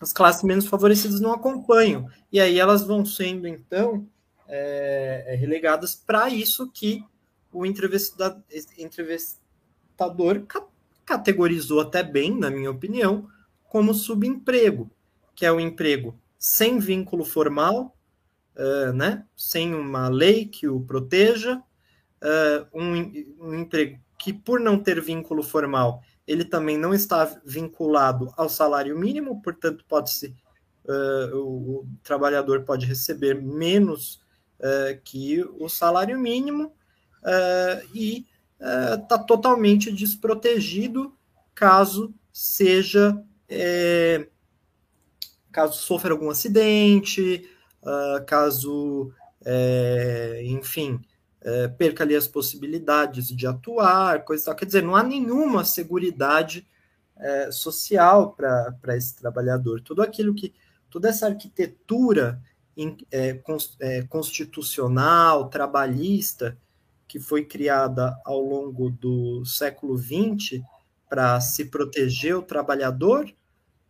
as 0.00 0.12
classes 0.12 0.42
menos 0.42 0.66
favorecidas 0.66 1.20
não 1.20 1.32
acompanham. 1.32 2.08
E 2.32 2.40
aí 2.40 2.58
elas 2.58 2.82
vão 2.82 3.04
sendo, 3.04 3.46
então, 3.46 4.06
é, 4.48 5.24
é 5.28 5.34
relegadas 5.34 5.94
para 5.94 6.28
isso 6.30 6.70
que 6.70 7.04
o 7.52 7.66
entrevistador, 7.66 9.36
categorizou 11.04 11.80
até 11.80 12.02
bem, 12.02 12.36
na 12.36 12.50
minha 12.50 12.70
opinião, 12.70 13.28
como 13.68 13.94
subemprego, 13.94 14.90
que 15.34 15.44
é 15.46 15.52
o 15.52 15.60
emprego 15.60 16.18
sem 16.38 16.78
vínculo 16.78 17.24
formal, 17.24 17.96
uh, 18.56 18.92
né, 18.92 19.24
sem 19.36 19.74
uma 19.74 20.08
lei 20.08 20.46
que 20.46 20.68
o 20.68 20.80
proteja, 20.80 21.56
uh, 21.56 22.66
um, 22.78 22.94
um 23.40 23.54
emprego 23.54 23.98
que, 24.18 24.32
por 24.32 24.60
não 24.60 24.78
ter 24.78 25.00
vínculo 25.00 25.42
formal, 25.42 26.02
ele 26.26 26.44
também 26.44 26.76
não 26.76 26.92
está 26.92 27.40
vinculado 27.44 28.32
ao 28.36 28.48
salário 28.48 28.98
mínimo, 28.98 29.40
portanto, 29.42 29.84
pode-se 29.88 30.34
uh, 30.84 31.36
o, 31.36 31.80
o, 31.80 31.88
trabalhador 32.02 32.64
pode 32.64 32.84
receber 32.84 33.40
menos 33.40 34.20
uh, 34.58 35.00
que 35.04 35.42
o 35.58 35.68
salário 35.68 36.18
mínimo 36.18 36.72
uh, 37.22 37.88
e 37.94 38.26
está 39.02 39.18
totalmente 39.18 39.92
desprotegido 39.92 41.14
caso 41.54 42.14
seja 42.32 43.22
é, 43.46 44.26
caso 45.52 45.74
sofra 45.74 46.12
algum 46.12 46.30
acidente, 46.30 47.46
caso 48.26 49.12
é, 49.44 50.40
enfim 50.46 51.04
é, 51.46 51.68
perca 51.68 52.02
ali 52.02 52.16
as 52.16 52.26
possibilidades 52.26 53.28
de 53.28 53.46
atuar, 53.46 54.24
coisa 54.24 54.42
e 54.42 54.46
tal. 54.46 54.56
Quer 54.56 54.64
dizer, 54.64 54.82
não 54.82 54.96
há 54.96 55.02
nenhuma 55.04 55.64
seguridade 55.64 56.66
é, 57.16 57.52
social 57.52 58.32
para 58.34 58.96
esse 58.96 59.14
trabalhador. 59.14 59.80
Tudo 59.80 60.02
aquilo 60.02 60.34
que, 60.34 60.52
toda 60.90 61.08
essa 61.08 61.26
arquitetura 61.26 62.42
in, 62.76 62.96
é, 63.12 63.40
é, 63.78 64.02
constitucional, 64.02 65.48
trabalhista, 65.48 66.58
que 67.06 67.20
foi 67.20 67.44
criada 67.44 68.20
ao 68.24 68.40
longo 68.40 68.90
do 68.90 69.44
século 69.44 69.96
XX 69.96 70.60
para 71.08 71.40
se 71.40 71.66
proteger 71.66 72.36
o 72.36 72.42
trabalhador, 72.42 73.32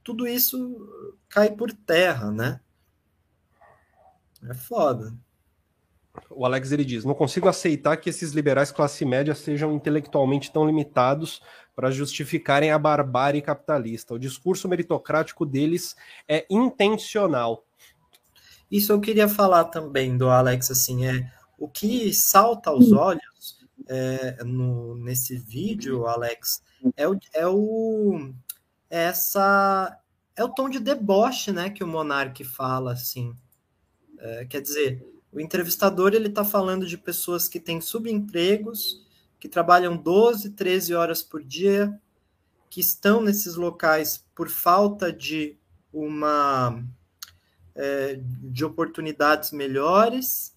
tudo 0.04 0.28
isso 0.28 0.86
cai 1.26 1.50
por 1.50 1.72
terra, 1.72 2.30
né? 2.30 2.60
É 4.46 4.52
foda. 4.52 5.14
O 6.30 6.44
Alex 6.44 6.72
ele 6.72 6.84
diz: 6.84 7.04
não 7.04 7.14
consigo 7.14 7.48
aceitar 7.48 7.96
que 7.96 8.10
esses 8.10 8.32
liberais 8.32 8.70
classe 8.70 9.04
média 9.04 9.34
sejam 9.34 9.72
intelectualmente 9.72 10.52
tão 10.52 10.66
limitados 10.66 11.42
para 11.74 11.90
justificarem 11.90 12.70
a 12.70 12.78
barbárie 12.78 13.42
capitalista. 13.42 14.14
O 14.14 14.18
discurso 14.18 14.68
meritocrático 14.68 15.44
deles 15.44 15.94
é 16.28 16.46
intencional. 16.50 17.64
Isso 18.70 18.92
eu 18.92 19.00
queria 19.00 19.28
falar 19.28 19.64
também 19.64 20.16
do 20.16 20.28
Alex, 20.28 20.70
assim, 20.70 21.06
é 21.06 21.30
o 21.58 21.68
que 21.68 22.12
salta 22.12 22.70
aos 22.70 22.92
olhos 22.92 23.60
é, 23.88 24.42
no, 24.44 24.96
nesse 24.96 25.36
vídeo, 25.38 26.06
Alex, 26.06 26.62
é 26.96 27.08
o, 27.08 27.18
é 27.32 27.46
o 27.46 28.32
é 28.90 29.04
essa 29.04 29.98
é 30.34 30.44
o 30.44 30.48
tom 30.48 30.68
de 30.68 30.78
deboche, 30.78 31.52
né, 31.52 31.70
que 31.70 31.82
o 31.82 31.86
Monark 31.86 32.44
fala, 32.44 32.92
assim. 32.92 33.34
É, 34.18 34.44
quer 34.46 34.60
dizer, 34.60 35.04
o 35.36 35.40
entrevistador 35.40 36.14
ele 36.14 36.28
está 36.28 36.42
falando 36.42 36.86
de 36.86 36.96
pessoas 36.96 37.46
que 37.46 37.60
têm 37.60 37.78
subempregos, 37.78 39.04
que 39.38 39.50
trabalham 39.50 39.94
12, 39.94 40.52
13 40.52 40.94
horas 40.94 41.22
por 41.22 41.44
dia, 41.44 41.94
que 42.70 42.80
estão 42.80 43.20
nesses 43.20 43.54
locais 43.54 44.24
por 44.34 44.48
falta 44.48 45.12
de 45.12 45.58
uma 45.92 46.82
é, 47.74 48.18
de 48.44 48.64
oportunidades 48.64 49.52
melhores, 49.52 50.56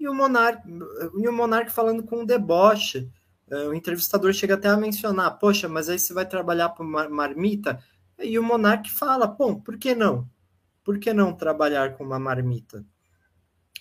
e 0.00 0.08
o 0.08 0.14
monarca 0.14 0.64
e 0.66 1.28
o 1.28 1.32
monarca 1.32 1.70
falando 1.70 2.02
com 2.02 2.22
um 2.22 2.26
deboche. 2.26 3.08
É, 3.48 3.68
o 3.68 3.74
entrevistador 3.74 4.32
chega 4.32 4.54
até 4.54 4.66
a 4.66 4.76
mencionar, 4.76 5.38
poxa, 5.38 5.68
mas 5.68 5.88
aí 5.88 5.96
você 5.96 6.12
vai 6.12 6.26
trabalhar 6.26 6.70
para 6.70 6.84
uma 6.84 7.08
marmita? 7.08 7.80
E 8.18 8.36
o 8.36 8.42
monarca 8.42 8.90
fala, 8.90 9.28
bom, 9.28 9.60
por 9.60 9.78
que 9.78 9.94
não? 9.94 10.28
Por 10.82 10.98
que 10.98 11.12
não 11.12 11.32
trabalhar 11.32 11.96
com 11.96 12.02
uma 12.02 12.18
marmita? 12.18 12.84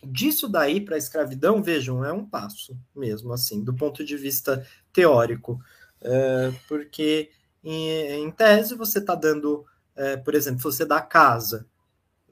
Disso 0.05 0.47
daí 0.47 0.79
para 0.79 0.95
a 0.95 0.97
escravidão, 0.97 1.61
vejam, 1.61 2.03
é 2.03 2.11
um 2.11 2.25
passo 2.25 2.77
mesmo, 2.95 3.33
assim, 3.33 3.63
do 3.63 3.73
ponto 3.73 4.03
de 4.03 4.15
vista 4.17 4.65
teórico, 4.93 5.59
é, 6.01 6.51
porque 6.67 7.31
em, 7.63 7.89
em, 8.23 8.31
tese 8.31 8.75
você 8.75 8.99
está 8.99 9.15
dando, 9.15 9.65
é, 9.95 10.17
por 10.17 10.35
exemplo, 10.35 10.61
você 10.61 10.85
dá 10.85 11.01
casa. 11.01 11.65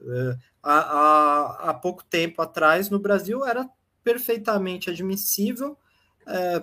É, 0.00 0.36
há, 0.62 0.78
há, 0.78 1.70
há, 1.70 1.74
pouco 1.74 2.04
tempo 2.04 2.40
atrás, 2.42 2.90
no 2.90 2.98
Brasil, 2.98 3.44
era 3.44 3.68
perfeitamente 4.04 4.88
admissível, 4.88 5.76
é, 6.26 6.62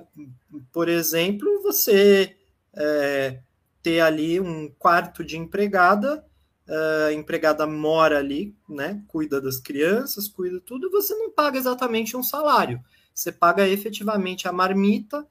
por 0.71 0.87
exemplo, 0.89 1.61
você 1.61 2.37
é, 2.73 3.39
ter 3.81 3.99
ali 3.99 4.39
um 4.39 4.69
quarto 4.69 5.23
de 5.23 5.37
empregada 5.37 6.25
a 6.67 7.13
empregada 7.13 7.67
mora 7.67 8.19
ali, 8.19 8.55
né, 8.69 9.03
cuida 9.07 9.41
das 9.41 9.59
crianças, 9.59 10.27
cuida 10.27 10.61
tudo, 10.61 10.89
você 10.89 11.13
não 11.15 11.31
paga 11.31 11.57
exatamente 11.57 12.15
um 12.15 12.23
salário. 12.23 12.81
Você 13.13 13.31
paga 13.31 13.67
efetivamente 13.67 14.47
a 14.47 14.51
marmita 14.51 15.27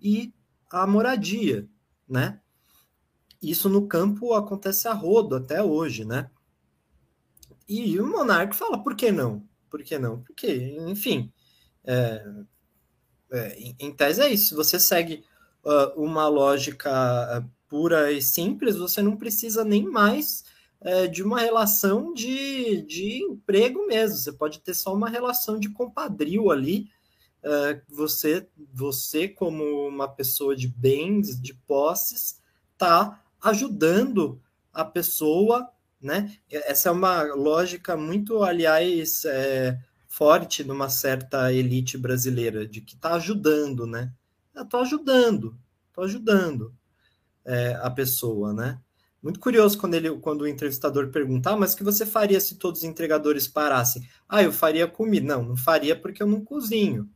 e 0.00 0.32
a 0.70 0.86
moradia, 0.86 1.68
né? 2.08 2.40
Isso 3.40 3.68
no 3.68 3.86
campo 3.86 4.34
acontece 4.34 4.88
a 4.88 4.92
rodo 4.92 5.36
até 5.36 5.62
hoje, 5.62 6.04
né? 6.04 6.30
E 7.68 7.98
o 8.00 8.06
monarca 8.06 8.54
fala, 8.54 8.82
por 8.82 8.96
que 8.96 9.12
não? 9.12 9.46
Por 9.70 9.82
que 9.82 9.98
não? 9.98 10.22
Porque, 10.22 10.76
enfim, 10.88 11.32
é, 11.84 12.24
é, 13.30 13.58
em 13.78 13.92
tese 13.92 14.20
é 14.20 14.28
isso. 14.28 14.48
Se 14.48 14.54
você 14.54 14.80
segue 14.80 15.24
uh, 15.64 16.00
uma 16.00 16.28
lógica 16.28 16.90
pura 17.68 18.12
e 18.12 18.20
simples, 18.20 18.76
você 18.76 19.00
não 19.00 19.16
precisa 19.16 19.64
nem 19.64 19.84
mais 19.88 20.44
é, 20.84 21.06
de 21.06 21.22
uma 21.22 21.40
relação 21.40 22.12
de, 22.12 22.82
de 22.82 23.22
emprego 23.22 23.86
mesmo. 23.86 24.16
Você 24.16 24.32
pode 24.32 24.60
ter 24.60 24.74
só 24.74 24.94
uma 24.94 25.08
relação 25.08 25.58
de 25.58 25.68
compadrio 25.68 26.50
ali. 26.50 26.90
É, 27.42 27.80
você, 27.88 28.46
você, 28.72 29.28
como 29.28 29.64
uma 29.88 30.08
pessoa 30.08 30.54
de 30.54 30.68
bens, 30.68 31.40
de 31.40 31.54
posses, 31.54 32.40
está 32.72 33.22
ajudando 33.40 34.40
a 34.72 34.84
pessoa, 34.84 35.68
né? 36.00 36.36
Essa 36.50 36.88
é 36.88 36.92
uma 36.92 37.22
lógica 37.34 37.96
muito, 37.96 38.42
aliás, 38.42 39.24
é, 39.24 39.78
forte 40.08 40.64
numa 40.64 40.88
certa 40.88 41.52
elite 41.52 41.96
brasileira, 41.96 42.66
de 42.66 42.80
que 42.80 42.94
está 42.94 43.14
ajudando, 43.14 43.86
né? 43.86 44.12
Estou 44.54 44.80
ajudando, 44.80 45.58
estou 45.88 46.04
ajudando 46.04 46.74
é, 47.44 47.74
a 47.82 47.90
pessoa, 47.90 48.52
né? 48.52 48.80
Muito 49.22 49.38
curioso 49.38 49.78
quando, 49.78 49.94
ele, 49.94 50.10
quando 50.18 50.40
o 50.40 50.48
entrevistador 50.48 51.08
pergunta, 51.10 51.50
ah, 51.50 51.56
mas 51.56 51.74
o 51.74 51.76
que 51.76 51.84
você 51.84 52.04
faria 52.04 52.40
se 52.40 52.56
todos 52.56 52.80
os 52.80 52.84
entregadores 52.84 53.46
parassem? 53.46 54.02
Ah, 54.28 54.42
eu 54.42 54.52
faria 54.52 54.88
comida. 54.88 55.36
Não, 55.36 55.44
não 55.44 55.56
faria 55.56 55.94
porque 55.94 56.22
eu 56.22 56.26
não 56.26 56.44
cozinho. 56.44 57.08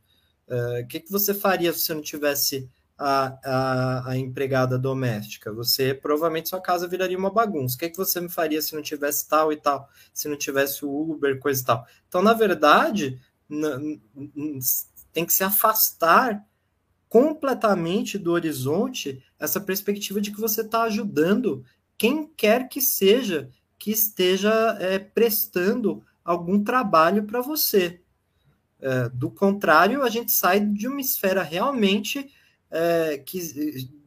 Uh, 0.47 0.83
o 0.83 0.87
que, 0.87 1.01
que 1.01 1.11
você 1.11 1.33
faria 1.33 1.73
se 1.73 1.81
você 1.81 1.93
não 1.93 2.01
tivesse 2.01 2.69
a, 2.97 3.37
a, 3.43 4.11
a, 4.11 4.17
empregada 4.17 4.79
doméstica? 4.79 5.51
Você 5.51 5.93
provavelmente 5.93 6.47
sua 6.47 6.61
casa 6.61 6.87
viraria 6.87 7.17
uma 7.17 7.29
bagunça. 7.29 7.75
O 7.75 7.79
que, 7.79 7.89
que 7.89 7.97
você 7.97 8.21
me 8.21 8.29
faria 8.29 8.61
se 8.61 8.73
não 8.73 8.81
tivesse 8.81 9.27
tal 9.27 9.51
e 9.51 9.57
tal? 9.57 9.89
Se 10.13 10.29
não 10.29 10.37
tivesse 10.37 10.85
o 10.85 11.11
Uber, 11.11 11.37
coisa 11.39 11.61
e 11.61 11.65
tal. 11.65 11.85
Então, 12.07 12.21
na 12.21 12.33
verdade, 12.33 13.19
tem 15.11 15.25
que 15.25 15.33
se 15.33 15.43
afastar 15.43 16.41
completamente 17.09 18.17
do 18.17 18.31
horizonte 18.31 19.21
essa 19.39 19.59
perspectiva 19.59 20.21
de 20.21 20.31
que 20.31 20.39
você 20.39 20.61
está 20.61 20.83
ajudando 20.83 21.65
quem 21.97 22.27
quer 22.27 22.67
que 22.69 22.81
seja 22.81 23.49
que 23.77 23.91
esteja 23.91 24.77
é, 24.79 24.99
prestando 24.99 26.03
algum 26.23 26.63
trabalho 26.63 27.23
para 27.23 27.41
você. 27.41 28.01
É, 28.79 29.09
do 29.09 29.29
contrário, 29.29 30.03
a 30.03 30.09
gente 30.09 30.31
sai 30.31 30.59
de 30.59 30.87
uma 30.87 31.01
esfera 31.01 31.41
realmente 31.41 32.29
é, 32.69 33.17
que, 33.17 33.39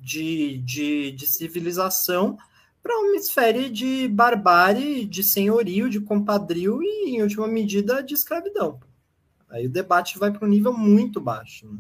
de, 0.01 0.59
de, 0.59 1.13
de 1.13 1.27
civilização 1.27 2.37
para 2.83 2.99
uma 2.99 3.17
esfera 3.17 3.69
de 3.69 4.09
barbárie, 4.09 5.05
de 5.05 5.23
senhorio, 5.23 5.89
de 5.89 6.01
compadrio 6.01 6.83
e, 6.83 7.11
em 7.11 7.23
última 7.23 7.47
medida, 7.47 8.03
de 8.03 8.15
escravidão. 8.15 8.81
Aí 9.49 9.67
o 9.67 9.71
debate 9.71 10.19
vai 10.19 10.31
para 10.31 10.47
um 10.47 10.51
nível 10.51 10.73
muito 10.73 11.21
baixo. 11.21 11.67
Né? 11.67 11.79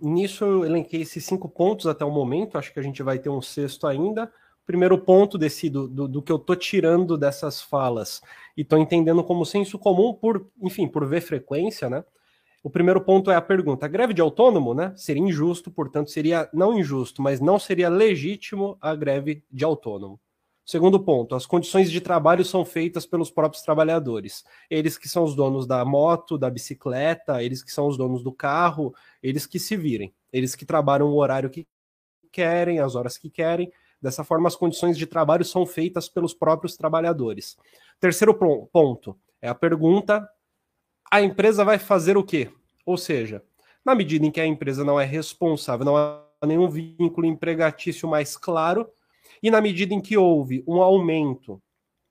Nisso 0.00 0.44
eu 0.44 0.64
elenquei 0.64 1.02
esses 1.02 1.24
cinco 1.24 1.48
pontos 1.48 1.86
até 1.86 2.04
o 2.04 2.10
momento, 2.10 2.56
acho 2.56 2.72
que 2.72 2.80
a 2.80 2.82
gente 2.82 3.02
vai 3.02 3.18
ter 3.18 3.28
um 3.28 3.42
sexto 3.42 3.86
ainda. 3.86 4.32
Primeiro 4.66 4.98
ponto 4.98 5.38
desse, 5.38 5.70
do, 5.70 5.86
do, 5.86 6.08
do 6.08 6.22
que 6.22 6.32
eu 6.32 6.36
estou 6.36 6.56
tirando 6.56 7.16
dessas 7.16 7.60
falas 7.62 8.20
e 8.56 8.62
estou 8.62 8.78
entendendo 8.78 9.22
como 9.22 9.44
senso 9.46 9.78
comum 9.78 10.12
por, 10.12 10.48
enfim, 10.60 10.88
por 10.88 11.06
ver 11.06 11.20
frequência, 11.20 11.88
né? 11.88 12.04
O 12.64 12.70
primeiro 12.70 13.00
ponto 13.00 13.30
é 13.30 13.36
a 13.36 13.40
pergunta: 13.40 13.86
greve 13.86 14.12
de 14.12 14.20
autônomo, 14.20 14.74
né? 14.74 14.92
Seria 14.96 15.22
injusto, 15.22 15.70
portanto, 15.70 16.10
seria 16.10 16.48
não 16.52 16.76
injusto, 16.76 17.22
mas 17.22 17.40
não 17.40 17.60
seria 17.60 17.88
legítimo 17.88 18.76
a 18.80 18.92
greve 18.94 19.44
de 19.52 19.64
autônomo. 19.64 20.18
Segundo 20.66 20.98
ponto, 20.98 21.36
as 21.36 21.46
condições 21.46 21.88
de 21.88 22.00
trabalho 22.00 22.44
são 22.44 22.64
feitas 22.64 23.06
pelos 23.06 23.30
próprios 23.30 23.62
trabalhadores. 23.62 24.44
Eles 24.68 24.98
que 24.98 25.08
são 25.08 25.22
os 25.22 25.36
donos 25.36 25.64
da 25.64 25.84
moto, 25.84 26.36
da 26.36 26.50
bicicleta, 26.50 27.40
eles 27.40 27.62
que 27.62 27.70
são 27.70 27.86
os 27.86 27.96
donos 27.96 28.20
do 28.20 28.32
carro, 28.32 28.92
eles 29.22 29.46
que 29.46 29.60
se 29.60 29.76
virem. 29.76 30.12
Eles 30.32 30.56
que 30.56 30.66
trabalham 30.66 31.06
o 31.08 31.16
horário 31.18 31.48
que 31.48 31.68
querem, 32.32 32.80
as 32.80 32.96
horas 32.96 33.16
que 33.16 33.30
querem. 33.30 33.70
Dessa 34.02 34.24
forma, 34.24 34.48
as 34.48 34.56
condições 34.56 34.98
de 34.98 35.06
trabalho 35.06 35.44
são 35.44 35.64
feitas 35.64 36.08
pelos 36.08 36.34
próprios 36.34 36.76
trabalhadores. 36.76 37.56
Terceiro 38.00 38.34
ponto 38.34 39.16
é 39.40 39.48
a 39.48 39.54
pergunta: 39.54 40.28
a 41.12 41.22
empresa 41.22 41.64
vai 41.64 41.78
fazer 41.78 42.16
o 42.16 42.24
quê? 42.24 42.50
Ou 42.84 42.98
seja, 42.98 43.40
na 43.84 43.94
medida 43.94 44.26
em 44.26 44.32
que 44.32 44.40
a 44.40 44.46
empresa 44.46 44.84
não 44.84 44.98
é 44.98 45.04
responsável, 45.04 45.86
não 45.86 45.96
há 45.96 46.24
nenhum 46.44 46.68
vínculo 46.68 47.24
empregatício 47.24 48.08
mais 48.08 48.36
claro, 48.36 48.90
e 49.42 49.50
na 49.50 49.60
medida 49.60 49.94
em 49.94 50.00
que 50.00 50.16
houve 50.16 50.64
um 50.66 50.82
aumento 50.82 51.62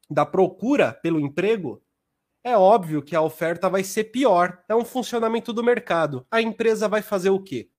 da 0.10 0.26
procura 0.26 0.94
pelo 0.94 1.20
emprego, 1.20 1.82
é 2.44 2.56
óbvio 2.56 3.02
que 3.02 3.16
a 3.16 3.22
oferta 3.22 3.68
vai 3.68 3.84
ser 3.84 4.06
pior. 4.06 4.64
É 4.70 4.76
um 4.76 4.86
funcionamento 4.86 5.52
do 5.52 5.64
mercado. 5.64 6.28
A 6.30 6.42
empresa 6.42 6.88
vai 6.88 7.02
fazer 7.02 7.32
o 7.32 7.42
quê? 7.42 7.70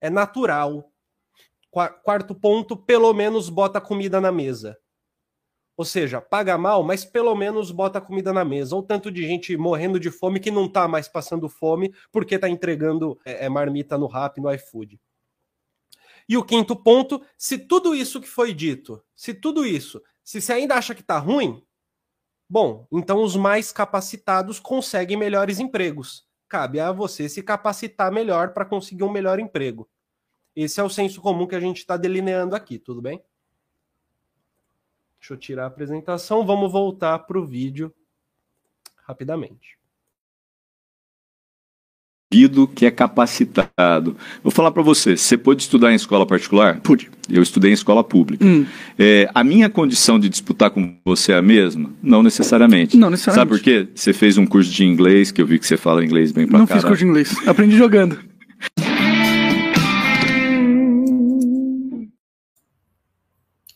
É 0.00 0.08
natural. 0.08 0.90
Quarto 1.70 2.34
ponto, 2.34 2.76
pelo 2.76 3.12
menos 3.12 3.50
bota 3.50 3.80
comida 3.80 4.20
na 4.20 4.32
mesa. 4.32 4.78
Ou 5.76 5.84
seja, 5.84 6.20
paga 6.20 6.56
mal, 6.56 6.84
mas 6.84 7.04
pelo 7.04 7.34
menos 7.34 7.70
bota 7.72 8.00
comida 8.00 8.32
na 8.32 8.44
mesa. 8.44 8.74
Ou 8.74 8.82
tanto 8.82 9.10
de 9.10 9.26
gente 9.26 9.56
morrendo 9.56 10.00
de 10.00 10.10
fome 10.10 10.40
que 10.40 10.50
não 10.50 10.66
tá 10.66 10.86
mais 10.86 11.08
passando 11.08 11.48
fome 11.48 11.92
porque 12.12 12.38
tá 12.38 12.48
entregando 12.48 13.18
é, 13.24 13.44
é 13.46 13.48
marmita 13.48 13.98
no 13.98 14.06
rap, 14.06 14.40
no 14.40 14.50
iFood. 14.54 14.98
E 16.28 16.36
o 16.36 16.44
quinto 16.44 16.74
ponto, 16.74 17.22
se 17.36 17.58
tudo 17.58 17.94
isso 17.94 18.20
que 18.20 18.28
foi 18.28 18.54
dito, 18.54 19.02
se 19.14 19.34
tudo 19.34 19.66
isso, 19.66 20.02
se 20.22 20.40
você 20.40 20.54
ainda 20.54 20.74
acha 20.74 20.94
que 20.94 21.02
está 21.02 21.18
ruim, 21.18 21.62
bom, 22.48 22.86
então 22.90 23.22
os 23.22 23.36
mais 23.36 23.70
capacitados 23.70 24.58
conseguem 24.58 25.16
melhores 25.16 25.58
empregos. 25.58 26.26
Cabe 26.48 26.80
a 26.80 26.92
você 26.92 27.28
se 27.28 27.42
capacitar 27.42 28.10
melhor 28.10 28.54
para 28.54 28.64
conseguir 28.64 29.04
um 29.04 29.12
melhor 29.12 29.38
emprego. 29.38 29.88
Esse 30.56 30.80
é 30.80 30.82
o 30.82 30.90
senso 30.90 31.20
comum 31.20 31.46
que 31.46 31.56
a 31.56 31.60
gente 31.60 31.78
está 31.78 31.96
delineando 31.96 32.56
aqui, 32.56 32.78
tudo 32.78 33.02
bem? 33.02 33.22
Deixa 35.18 35.34
eu 35.34 35.38
tirar 35.38 35.64
a 35.64 35.66
apresentação, 35.68 36.46
vamos 36.46 36.70
voltar 36.70 37.18
para 37.20 37.38
o 37.38 37.46
vídeo 37.46 37.94
rapidamente 38.96 39.78
indivíduo 42.34 42.66
que 42.66 42.84
é 42.84 42.90
capacitado. 42.90 44.16
Vou 44.42 44.50
falar 44.50 44.72
para 44.72 44.82
você, 44.82 45.16
você 45.16 45.38
pôde 45.38 45.62
estudar 45.62 45.92
em 45.92 45.94
escola 45.94 46.26
particular? 46.26 46.80
Pude. 46.80 47.10
Eu 47.30 47.42
estudei 47.42 47.70
em 47.70 47.74
escola 47.74 48.02
pública. 48.02 48.44
Hum. 48.44 48.66
É, 48.98 49.30
a 49.34 49.44
minha 49.44 49.70
condição 49.70 50.18
de 50.18 50.28
disputar 50.28 50.70
com 50.70 50.96
você 51.04 51.32
é 51.32 51.36
a 51.36 51.42
mesma? 51.42 51.90
Não 52.02 52.22
necessariamente. 52.22 52.96
Não 52.96 53.08
necessariamente. 53.08 53.48
Sabe 53.48 53.62
por 53.62 53.64
quê? 53.64 53.88
Você 53.94 54.12
fez 54.12 54.36
um 54.36 54.44
curso 54.44 54.70
de 54.70 54.84
inglês, 54.84 55.30
que 55.30 55.40
eu 55.40 55.46
vi 55.46 55.58
que 55.58 55.66
você 55.66 55.76
fala 55.76 56.04
inglês 56.04 56.32
bem 56.32 56.46
pra 56.46 56.58
Não 56.58 56.66
fiz 56.66 56.82
curso 56.82 56.98
de 56.98 57.04
inglês. 57.04 57.34
Aprendi 57.46 57.76
jogando. 57.76 58.18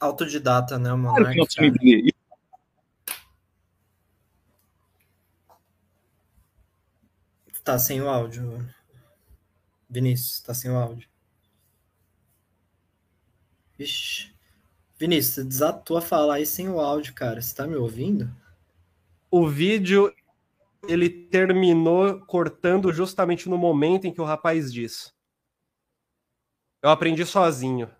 Autodidata, 0.00 0.78
né, 0.78 0.90
mano? 0.90 1.14
Claro 1.16 1.34
Tá 7.68 7.78
sem 7.78 8.00
o 8.00 8.08
áudio. 8.08 8.66
Vinícius, 9.90 10.40
tá 10.40 10.54
sem 10.54 10.70
o 10.70 10.74
áudio. 10.78 11.06
Vixe. 13.76 14.34
Vinícius, 14.96 15.34
você 15.34 15.44
desatou 15.44 15.98
a 15.98 16.00
falar 16.00 16.36
aí 16.36 16.46
sem 16.46 16.70
o 16.70 16.80
áudio, 16.80 17.12
cara. 17.12 17.42
Você 17.42 17.54
tá 17.54 17.66
me 17.66 17.76
ouvindo? 17.76 18.34
O 19.30 19.46
vídeo 19.46 20.10
ele 20.88 21.10
terminou 21.10 22.18
cortando 22.20 22.90
justamente 22.90 23.50
no 23.50 23.58
momento 23.58 24.06
em 24.06 24.14
que 24.14 24.20
o 24.22 24.24
rapaz 24.24 24.72
diz. 24.72 25.12
Eu 26.80 26.88
aprendi 26.88 27.26
sozinho. 27.26 27.90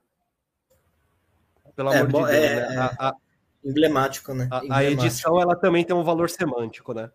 Pelo 1.76 1.92
é, 1.92 1.98
amor 1.98 2.26
de 2.26 2.32
Deus. 2.32 2.42
É, 2.42 2.68
né? 2.70 2.78
a, 2.78 3.08
a, 3.10 3.16
Emblemático, 3.62 4.32
né? 4.32 4.48
A, 4.50 4.78
a, 4.78 4.84
edição 4.84 5.38
ela 5.38 5.54
também 5.54 5.84
tem 5.84 5.94
um 5.94 6.04
valor 6.04 6.30
semântico, 6.30 6.94
né? 6.94 7.10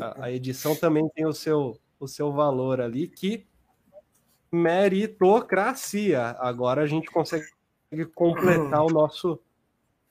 A, 0.00 0.24
a, 0.24 0.32
edição 0.32 0.74
também 0.74 1.08
tem 1.14 1.26
o 1.26 1.32
seu, 1.32 1.78
o 2.00 2.08
seu 2.08 2.32
valor 2.32 2.80
ali, 2.80 3.08
que 3.08 3.46
meritocracia. 4.50 6.36
Agora 6.38 6.82
a 6.82 6.86
gente 6.86 7.10
consegue 7.10 7.46
completar 8.14 8.84
o 8.84 8.90
nosso, 8.90 9.38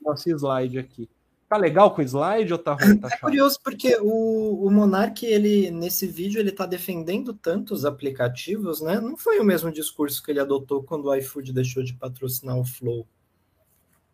nosso 0.01 0.30
slide 0.30 0.80
aqui. 0.80 1.10
Tá 1.47 1.58
legal 1.58 1.93
com 1.93 2.01
o 2.01 2.04
slide 2.04 2.51
ou 2.51 2.60
tá 2.60 2.73
ruim? 2.73 2.97
Tá 2.97 3.08
é 3.12 3.17
curioso 3.17 3.60
porque 3.63 3.97
o, 4.01 4.65
o 4.65 4.71
Monark, 4.71 5.23
ele, 5.25 5.69
nesse 5.69 6.08
vídeo, 6.08 6.39
ele 6.39 6.51
tá 6.51 6.65
defendendo 6.65 7.34
tantos 7.34 7.86
aplicativos, 7.86 8.82
né? 8.82 8.99
Não 8.99 9.15
foi 9.15 9.39
o 9.39 9.43
mesmo 9.43 9.71
discurso 9.71 10.23
que 10.23 10.32
ele 10.32 10.39
adotou 10.39 10.84
quando 10.84 11.06
o 11.06 11.15
iFood 11.15 11.54
deixou 11.54 11.84
de 11.84 11.93
patrocinar 11.93 12.58
o 12.58 12.65
Flow, 12.65 13.08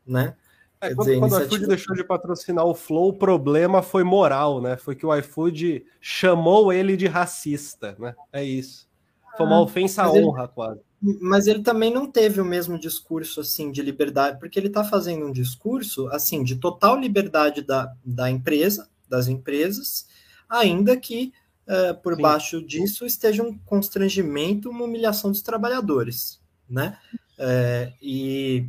né? 0.05 0.35
É, 0.82 0.96
quando, 0.96 1.08
dizer, 1.08 1.20
quando 1.20 1.32
iniciativa... 1.32 1.54
o 1.54 1.58
iFood 1.58 1.67
deixou 1.67 1.96
de 1.96 2.04
patrocinar 2.04 2.65
o 2.65 2.74
Flow, 2.74 3.10
o 3.10 3.13
problema 3.13 3.84
foi 3.84 4.04
moral, 4.04 4.60
né? 4.60 4.76
Foi 4.78 4.96
que 4.96 5.06
o 5.06 5.15
iFood 5.15 5.86
chamou 6.00 6.74
ele 6.74 6.98
de 6.98 7.06
racista, 7.08 7.96
né? 8.00 8.15
É 8.34 8.44
isso. 8.44 8.89
Foi 9.38 9.46
uma 9.46 9.58
ah, 9.58 9.62
ofensa 9.62 10.04
à 10.04 10.12
honra, 10.12 10.44
ele, 10.44 10.52
quase. 10.54 10.82
Mas 11.22 11.48
ele 11.48 11.62
também 11.62 11.94
não 11.94 12.10
teve 12.10 12.41
o 12.41 12.46
mesmo 12.46 12.80
discurso, 12.80 13.41
assim, 13.41 13.72
de 13.72 13.82
liberdade, 13.82 14.39
porque 14.39 14.60
ele 14.60 14.67
está 14.67 14.84
fazendo 14.84 15.28
um 15.28 15.32
discurso, 15.32 16.08
assim, 16.08 16.44
de 16.44 16.56
total 16.56 17.00
liberdade 17.00 17.62
da, 17.62 17.94
da 18.04 18.30
empresa, 18.30 18.89
das 19.08 19.28
empresas, 19.28 20.08
ainda 20.50 20.98
que 20.98 21.32
uh, 21.67 21.96
por 22.02 22.15
Sim. 22.15 22.22
baixo 22.22 22.62
disso 22.62 23.06
esteja 23.06 23.44
um 23.44 23.58
constrangimento, 23.60 24.70
uma 24.70 24.86
humilhação 24.86 25.32
dos 25.32 25.41
trabalhadores, 25.41 26.41
né? 26.67 26.98
É, 27.38 27.94
e 28.02 28.67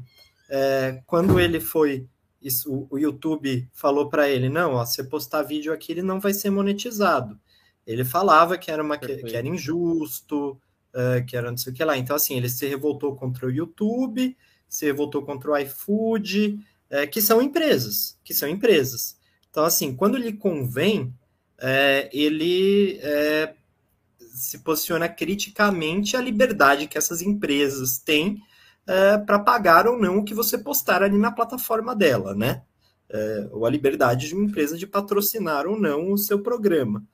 é, 0.55 1.03
quando 1.07 1.41
ele 1.41 1.59
foi, 1.59 2.07
isso, 2.43 2.87
o 2.91 2.99
YouTube 2.99 3.67
falou 3.73 4.11
para 4.11 4.29
ele, 4.29 4.51
não, 4.51 4.75
ó, 4.75 4.85
você 4.85 5.03
postar 5.03 5.43
vídeo 5.43 5.73
aqui, 5.73 5.93
ele 5.93 6.03
não 6.03 6.21
vai 6.21 6.35
ser 6.35 6.51
monetizado. 6.51 7.41
Ele 7.87 8.05
falava 8.05 8.59
que 8.59 8.71
era, 8.71 8.83
uma, 8.83 8.99
que, 8.99 9.17
que 9.17 9.35
era 9.35 9.49
injusto, 9.49 10.61
uh, 10.93 11.25
que 11.27 11.39
era 11.39 11.51
não 11.51 11.57
sei 11.57 11.73
o 11.73 11.75
que 11.75 11.83
lá. 11.83 11.97
Então, 11.97 12.15
assim, 12.15 12.37
ele 12.37 12.51
se 12.51 12.67
revoltou 12.67 13.17
contra 13.17 13.47
o 13.47 13.51
YouTube, 13.51 14.37
se 14.69 14.85
revoltou 14.85 15.23
contra 15.23 15.53
o 15.53 15.57
iFood, 15.57 16.59
uh, 16.91 17.11
que 17.11 17.23
são 17.23 17.41
empresas, 17.41 18.19
que 18.23 18.35
são 18.35 18.47
empresas. 18.47 19.17
Então, 19.49 19.65
assim, 19.65 19.97
quando 19.97 20.19
lhe 20.19 20.35
convém, 20.35 21.05
uh, 21.05 22.09
ele 22.13 23.01
se 24.19 24.59
posiciona 24.59 25.09
criticamente 25.09 26.15
à 26.15 26.21
liberdade 26.21 26.87
que 26.87 26.99
essas 26.99 27.23
empresas 27.23 27.97
têm 27.99 28.43
para 29.27 29.39
pagar 29.39 29.87
ou 29.87 29.99
não 29.99 30.19
o 30.19 30.25
que 30.25 30.35
você 30.35 30.59
postar 30.59 31.03
ali 31.03 31.17
na 31.17 31.31
plataforma 31.31 31.95
dela, 31.95 32.35
né? 32.35 32.63
ou 33.51 33.67
a 33.67 33.71
liberdade 33.71 34.29
de 34.29 34.35
uma 34.35 34.45
empresa 34.45 34.77
de 34.77 34.87
patrocinar 34.87 35.67
ou 35.67 35.79
não 35.79 36.13
o 36.13 36.19
seu 36.19 36.43
programa. 36.43 37.05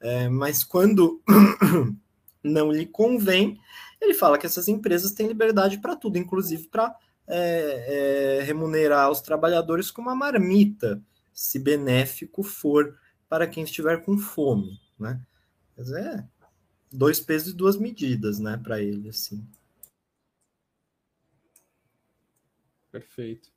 É, 0.00 0.28
mas 0.28 0.62
quando 0.62 1.20
não 2.42 2.70
lhe 2.70 2.86
convém, 2.86 3.58
ele 4.00 4.14
fala 4.14 4.38
que 4.38 4.46
essas 4.46 4.68
empresas 4.68 5.12
têm 5.12 5.26
liberdade 5.26 5.78
para 5.78 5.96
tudo, 5.96 6.18
inclusive 6.18 6.68
para 6.68 6.94
é, 7.26 8.38
é, 8.38 8.42
remunerar 8.44 9.10
os 9.10 9.20
trabalhadores 9.20 9.90
com 9.90 10.00
uma 10.00 10.14
marmita, 10.14 11.02
se 11.32 11.58
benéfico 11.58 12.42
for 12.42 12.96
para 13.28 13.46
quem 13.46 13.64
estiver 13.64 14.02
com 14.04 14.16
fome, 14.16 14.80
né? 14.98 15.20
Mas 15.76 15.92
é 15.92 16.24
dois 16.90 17.20
pesos 17.20 17.52
e 17.52 17.56
duas 17.56 17.76
medidas, 17.76 18.38
né, 18.38 18.58
para 18.62 18.80
ele, 18.80 19.10
assim. 19.10 19.46
Perfeito. 22.90 23.50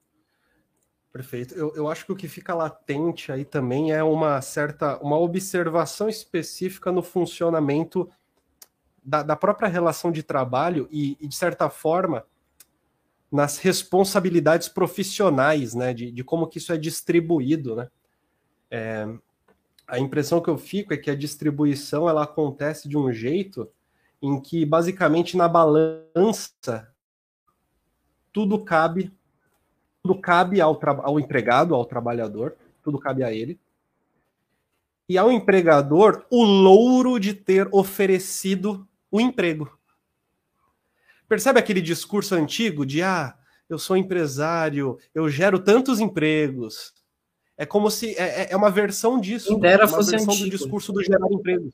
Perfeito. 1.12 1.54
Eu, 1.54 1.76
eu 1.76 1.90
acho 1.90 2.06
que 2.06 2.12
o 2.12 2.16
que 2.16 2.28
fica 2.28 2.54
latente 2.54 3.32
aí 3.32 3.44
também 3.44 3.92
é 3.92 4.02
uma 4.02 4.42
certa, 4.42 4.98
uma 5.00 5.18
observação 5.18 6.08
específica 6.08 6.92
no 6.92 7.04
funcionamento 7.04 8.10
da, 9.04 9.22
da 9.22 9.36
própria 9.36 9.68
relação 9.68 10.12
de 10.12 10.24
trabalho 10.24 10.88
e, 10.90 11.18
e, 11.20 11.28
de 11.28 11.36
certa 11.36 11.70
forma, 11.70 12.26
nas 13.32 13.58
responsabilidades 13.58 14.70
profissionais, 14.70 15.74
né, 15.74 15.94
de, 15.94 16.12
de 16.12 16.24
como 16.24 16.48
que 16.48 16.60
isso 16.60 16.72
é 16.72 16.78
distribuído, 16.78 17.76
né. 17.76 17.90
É, 18.70 19.06
a 19.86 20.00
impressão 20.00 20.42
que 20.42 20.50
eu 20.50 20.58
fico 20.58 20.94
é 20.94 20.98
que 20.98 21.12
a 21.12 21.16
distribuição 21.16 22.08
ela 22.08 22.24
acontece 22.24 22.88
de 22.88 22.98
um 22.98 23.12
jeito 23.12 23.70
em 24.22 24.40
que 24.40 24.66
basicamente 24.66 25.36
na 25.36 25.50
balança 25.50 26.94
tudo 28.32 28.64
cabe 28.64 29.12
tudo 30.04 30.20
cabe 30.20 30.60
ao, 30.60 30.80
ao 31.04 31.20
empregado, 31.20 31.76
ao 31.76 31.86
trabalhador, 31.86 32.56
tudo 32.84 33.00
cabe 33.00 33.24
a 33.24 33.32
ele. 33.32 33.60
E 35.08 35.18
ao 35.18 35.32
empregador 35.32 36.26
o 36.30 36.44
louro 36.44 37.20
de 37.20 37.34
ter 37.34 37.68
oferecido 37.72 38.88
o 39.12 39.20
emprego. 39.20 39.72
Percebe 41.28 41.60
aquele 41.60 41.82
discurso 41.82 42.36
antigo 42.36 42.86
de 42.86 43.04
ah, 43.04 43.38
eu 43.70 43.78
sou 43.78 43.96
empresário, 43.96 44.98
eu 45.14 45.30
gero 45.30 45.60
tantos 45.60 46.00
empregos. 46.00 46.94
É 47.58 47.66
como 47.66 47.92
se 47.92 48.16
é, 48.16 48.44
é, 48.44 48.52
é 48.52 48.58
uma 48.58 48.72
versão 48.72 49.20
disso, 49.20 49.58
dera 49.58 49.86
uma 49.86 50.02
versão 50.02 50.34
antigo. 50.34 50.50
do 50.50 50.58
discurso 50.58 50.92
do 50.92 51.04
gerar 51.04 51.28
empregos. 51.32 51.74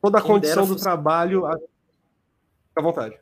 Toda 0.00 0.18
a 0.18 0.20
Quem 0.20 0.30
condição 0.30 0.62
do 0.62 0.72
fosse... 0.72 0.82
trabalho. 0.82 1.42
Fica 1.46 2.80
à 2.80 2.82
vontade. 2.82 3.18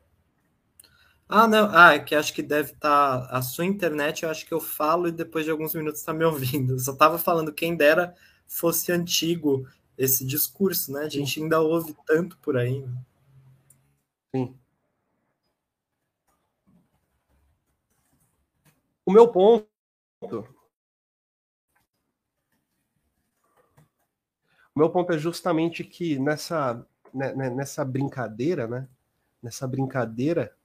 Ah, 1.28 1.46
não. 1.48 1.68
Ah, 1.72 1.94
é 1.94 1.98
que 1.98 2.14
acho 2.14 2.32
que 2.32 2.42
deve 2.42 2.72
estar. 2.72 3.26
Tá... 3.28 3.36
A 3.38 3.42
sua 3.42 3.64
internet, 3.64 4.22
eu 4.22 4.30
acho 4.30 4.46
que 4.46 4.54
eu 4.54 4.60
falo 4.60 5.08
e 5.08 5.12
depois 5.12 5.44
de 5.44 5.50
alguns 5.50 5.74
minutos 5.74 6.00
está 6.00 6.12
me 6.12 6.24
ouvindo. 6.24 6.74
Eu 6.74 6.78
só 6.78 6.92
estava 6.92 7.18
falando 7.18 7.52
quem 7.52 7.76
dera 7.76 8.14
fosse 8.46 8.92
antigo 8.92 9.66
esse 9.98 10.24
discurso, 10.24 10.92
né? 10.92 11.02
A 11.04 11.08
gente 11.08 11.40
ainda 11.42 11.60
ouve 11.60 11.94
tanto 12.06 12.38
por 12.38 12.56
aí. 12.56 12.80
Né? 12.80 12.96
Sim. 14.34 14.56
O 19.04 19.12
meu 19.12 19.28
ponto. 19.32 19.66
O 24.74 24.78
meu 24.78 24.90
ponto 24.90 25.12
é 25.12 25.18
justamente 25.18 25.82
que 25.84 26.18
nessa, 26.18 26.86
né, 27.12 27.34
né, 27.34 27.50
nessa 27.50 27.84
brincadeira, 27.84 28.66
né? 28.66 28.88
Nessa 29.42 29.66
brincadeira 29.66 30.55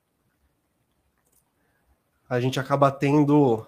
a 2.32 2.40
gente 2.40 2.62
acaba 2.62 2.90
tendo 2.90 3.68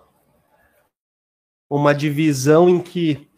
uma 1.70 1.94
divisão 1.94 2.70
em 2.70 2.80
que 2.80 3.30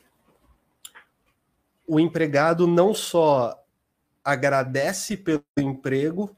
o 1.87 1.99
empregado 1.99 2.67
não 2.67 2.93
só 2.93 3.59
agradece 4.23 5.17
pelo 5.17 5.43
emprego, 5.57 6.29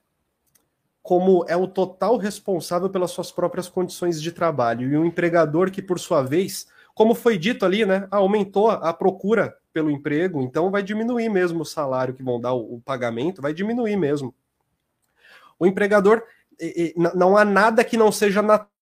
como 1.03 1.43
é 1.49 1.57
o 1.57 1.67
total 1.67 2.15
responsável 2.15 2.89
pelas 2.89 3.11
suas 3.11 3.29
próprias 3.29 3.67
condições 3.67 4.21
de 4.21 4.31
trabalho. 4.31 4.89
E 4.89 4.95
o 4.95 5.03
empregador 5.03 5.69
que, 5.69 5.81
por 5.81 5.99
sua 5.99 6.23
vez, 6.23 6.65
como 6.95 7.13
foi 7.13 7.37
dito 7.37 7.65
ali, 7.65 7.85
né, 7.85 8.07
aumentou 8.09 8.71
a 8.71 8.93
procura 8.93 9.57
pelo 9.73 9.91
emprego, 9.91 10.41
então 10.41 10.71
vai 10.71 10.81
diminuir 10.81 11.27
mesmo 11.27 11.63
o 11.63 11.65
salário 11.65 12.13
que 12.13 12.23
vão 12.23 12.39
dar, 12.39 12.53
o, 12.53 12.79
pagamento, 12.79 13.41
vai 13.41 13.53
diminuir 13.53 13.97
mesmo. 13.97 14.33
O 15.59 15.67
empregador, 15.67 16.23
não 17.13 17.35
há 17.35 17.43
nada 17.43 17.83
que 17.83 17.97
não 17.97 18.13
seja 18.13 18.41
natural 18.41 18.76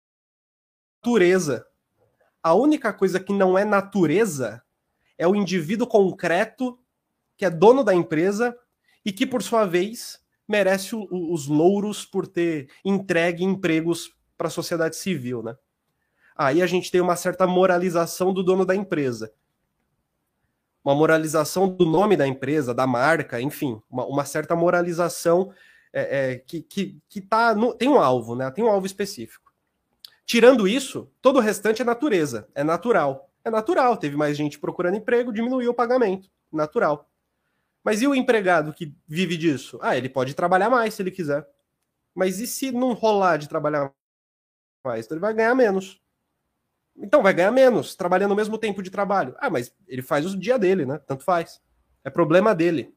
natureza. 1.02 1.66
A 2.44 2.54
única 2.54 2.94
coisa 2.94 3.20
que 3.20 3.34
não 3.34 3.58
é 3.58 3.66
natureza 3.66 4.62
é 5.18 5.28
o 5.28 5.36
indivíduo 5.36 5.88
concreto 5.88 6.78
que 7.36 7.46
é 7.46 7.50
dono 7.50 7.84
da 7.84 7.94
empresa 7.94 8.56
e 9.04 9.12
que, 9.12 9.26
por 9.26 9.42
sua 9.42 9.66
vez, 9.66 10.20
merece 10.48 10.96
o, 10.96 11.08
os 11.34 11.48
louros 11.48 12.06
por 12.06 12.28
ter 12.28 12.70
entregue 12.86 13.44
empregos 13.44 14.16
para 14.38 14.48
a 14.48 14.52
sociedade 14.52 14.96
civil, 14.96 15.42
né? 15.42 15.56
Aí 16.36 16.62
a 16.62 16.68
gente 16.68 16.92
tem 16.92 17.02
uma 17.02 17.16
certa 17.16 17.46
moralização 17.48 18.32
do 18.32 18.44
dono 18.44 18.66
da 18.66 18.76
empresa. 18.76 19.34
Uma 20.84 20.96
moralização 20.96 21.68
do 21.68 21.86
nome 21.86 22.16
da 22.16 22.28
empresa, 22.28 22.74
da 22.74 22.88
marca, 22.88 23.42
enfim, 23.42 23.82
uma, 23.90 24.06
uma 24.06 24.26
certa 24.26 24.56
moralização 24.56 25.52
é, 25.94 26.32
é, 26.32 26.36
que, 26.38 26.62
que, 26.62 27.00
que 27.10 27.22
tá 27.22 27.54
no, 27.54 27.74
tem 27.74 27.90
um 27.90 28.00
alvo, 28.00 28.36
né? 28.36 28.50
Tem 28.52 28.64
um 28.64 28.70
alvo 28.70 28.86
específico. 28.86 29.51
Tirando 30.26 30.68
isso, 30.68 31.12
todo 31.22 31.38
o 31.38 31.42
restante 31.42 31.82
é 31.82 31.86
natureza, 31.86 32.48
é 32.56 32.64
natural. 32.64 33.30
É 33.44 33.50
natural, 33.50 33.98
teve 33.98 34.16
mais 34.16 34.38
gente 34.38 34.60
procurando 34.60 34.98
emprego, 34.98 35.34
diminuiu 35.34 35.72
o 35.72 35.74
pagamento, 35.74 36.30
natural. 36.52 37.10
Mas 37.84 38.02
e 38.02 38.08
o 38.08 38.16
empregado 38.16 38.74
que 38.74 38.96
vive 39.08 39.36
disso? 39.38 39.80
Ah, 39.82 39.98
ele 39.98 40.10
pode 40.10 40.34
trabalhar 40.36 40.70
mais 40.70 40.94
se 40.94 41.02
ele 41.02 41.12
quiser. 41.12 41.48
Mas 42.16 42.40
e 42.40 42.48
se 42.48 42.72
não 42.72 42.94
rolar 42.94 43.38
de 43.38 43.50
trabalhar 43.50 43.92
mais? 44.86 45.06
Então 45.06 45.16
ele 45.16 45.22
vai 45.22 45.34
ganhar 45.34 45.56
menos. 45.56 46.02
Então 46.98 47.24
vai 47.24 47.34
ganhar 47.34 47.52
menos, 47.52 47.96
trabalhando 47.96 48.34
o 48.34 48.36
mesmo 48.36 48.58
tempo 48.58 48.84
de 48.84 48.92
trabalho. 48.92 49.36
Ah, 49.40 49.50
mas 49.50 49.74
ele 49.88 50.02
faz 50.02 50.26
o 50.26 50.38
dia 50.38 50.60
dele, 50.60 50.86
né? 50.86 51.00
Tanto 51.00 51.24
faz. 51.24 51.62
É 52.04 52.10
problema 52.10 52.54
dele. 52.54 52.94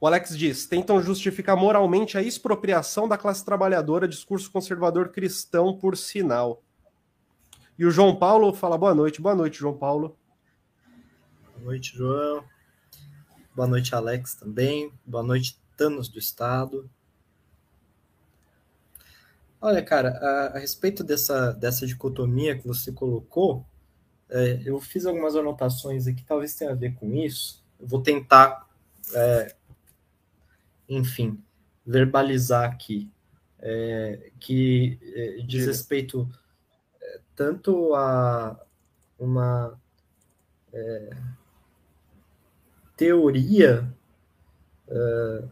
O 0.00 0.06
Alex 0.06 0.36
diz: 0.36 0.66
tentam 0.66 1.02
justificar 1.02 1.56
moralmente 1.56 2.16
a 2.16 2.22
expropriação 2.22 3.08
da 3.08 3.18
classe 3.18 3.44
trabalhadora, 3.44 4.06
discurso 4.06 4.50
conservador 4.50 5.10
cristão, 5.10 5.76
por 5.76 5.96
sinal. 5.96 6.62
E 7.78 7.84
o 7.84 7.90
João 7.90 8.16
Paulo 8.16 8.52
fala 8.52 8.78
boa 8.78 8.94
noite. 8.94 9.20
Boa 9.20 9.34
noite, 9.34 9.58
João 9.58 9.76
Paulo. 9.76 10.16
Boa 11.52 11.64
noite, 11.64 11.96
João. 11.96 12.44
Boa 13.54 13.66
noite, 13.66 13.94
Alex, 13.94 14.34
também. 14.34 14.92
Boa 15.04 15.22
noite, 15.22 15.60
Thanos 15.76 16.08
do 16.08 16.18
Estado. 16.18 16.88
Olha, 19.60 19.82
cara, 19.82 20.10
a, 20.10 20.56
a 20.56 20.58
respeito 20.60 21.02
dessa, 21.02 21.52
dessa 21.52 21.84
dicotomia 21.84 22.56
que 22.56 22.66
você 22.66 22.92
colocou, 22.92 23.66
é, 24.30 24.62
eu 24.64 24.80
fiz 24.80 25.04
algumas 25.04 25.34
anotações 25.34 26.06
aqui, 26.06 26.24
talvez 26.24 26.54
tenha 26.54 26.70
a 26.70 26.76
ver 26.76 26.94
com 26.94 27.12
isso. 27.12 27.64
Eu 27.80 27.88
vou 27.88 28.00
tentar 28.00 28.68
é, 29.14 29.56
enfim, 30.88 31.42
verbalizar 31.84 32.64
aqui, 32.64 33.10
é, 33.60 34.30
que 34.40 34.98
é, 35.02 35.42
diz 35.46 35.66
respeito 35.66 36.28
é, 37.00 37.20
tanto 37.34 37.94
a 37.94 38.58
uma 39.18 39.78
é, 40.72 41.10
teoria 42.96 43.92
é, 44.88 45.42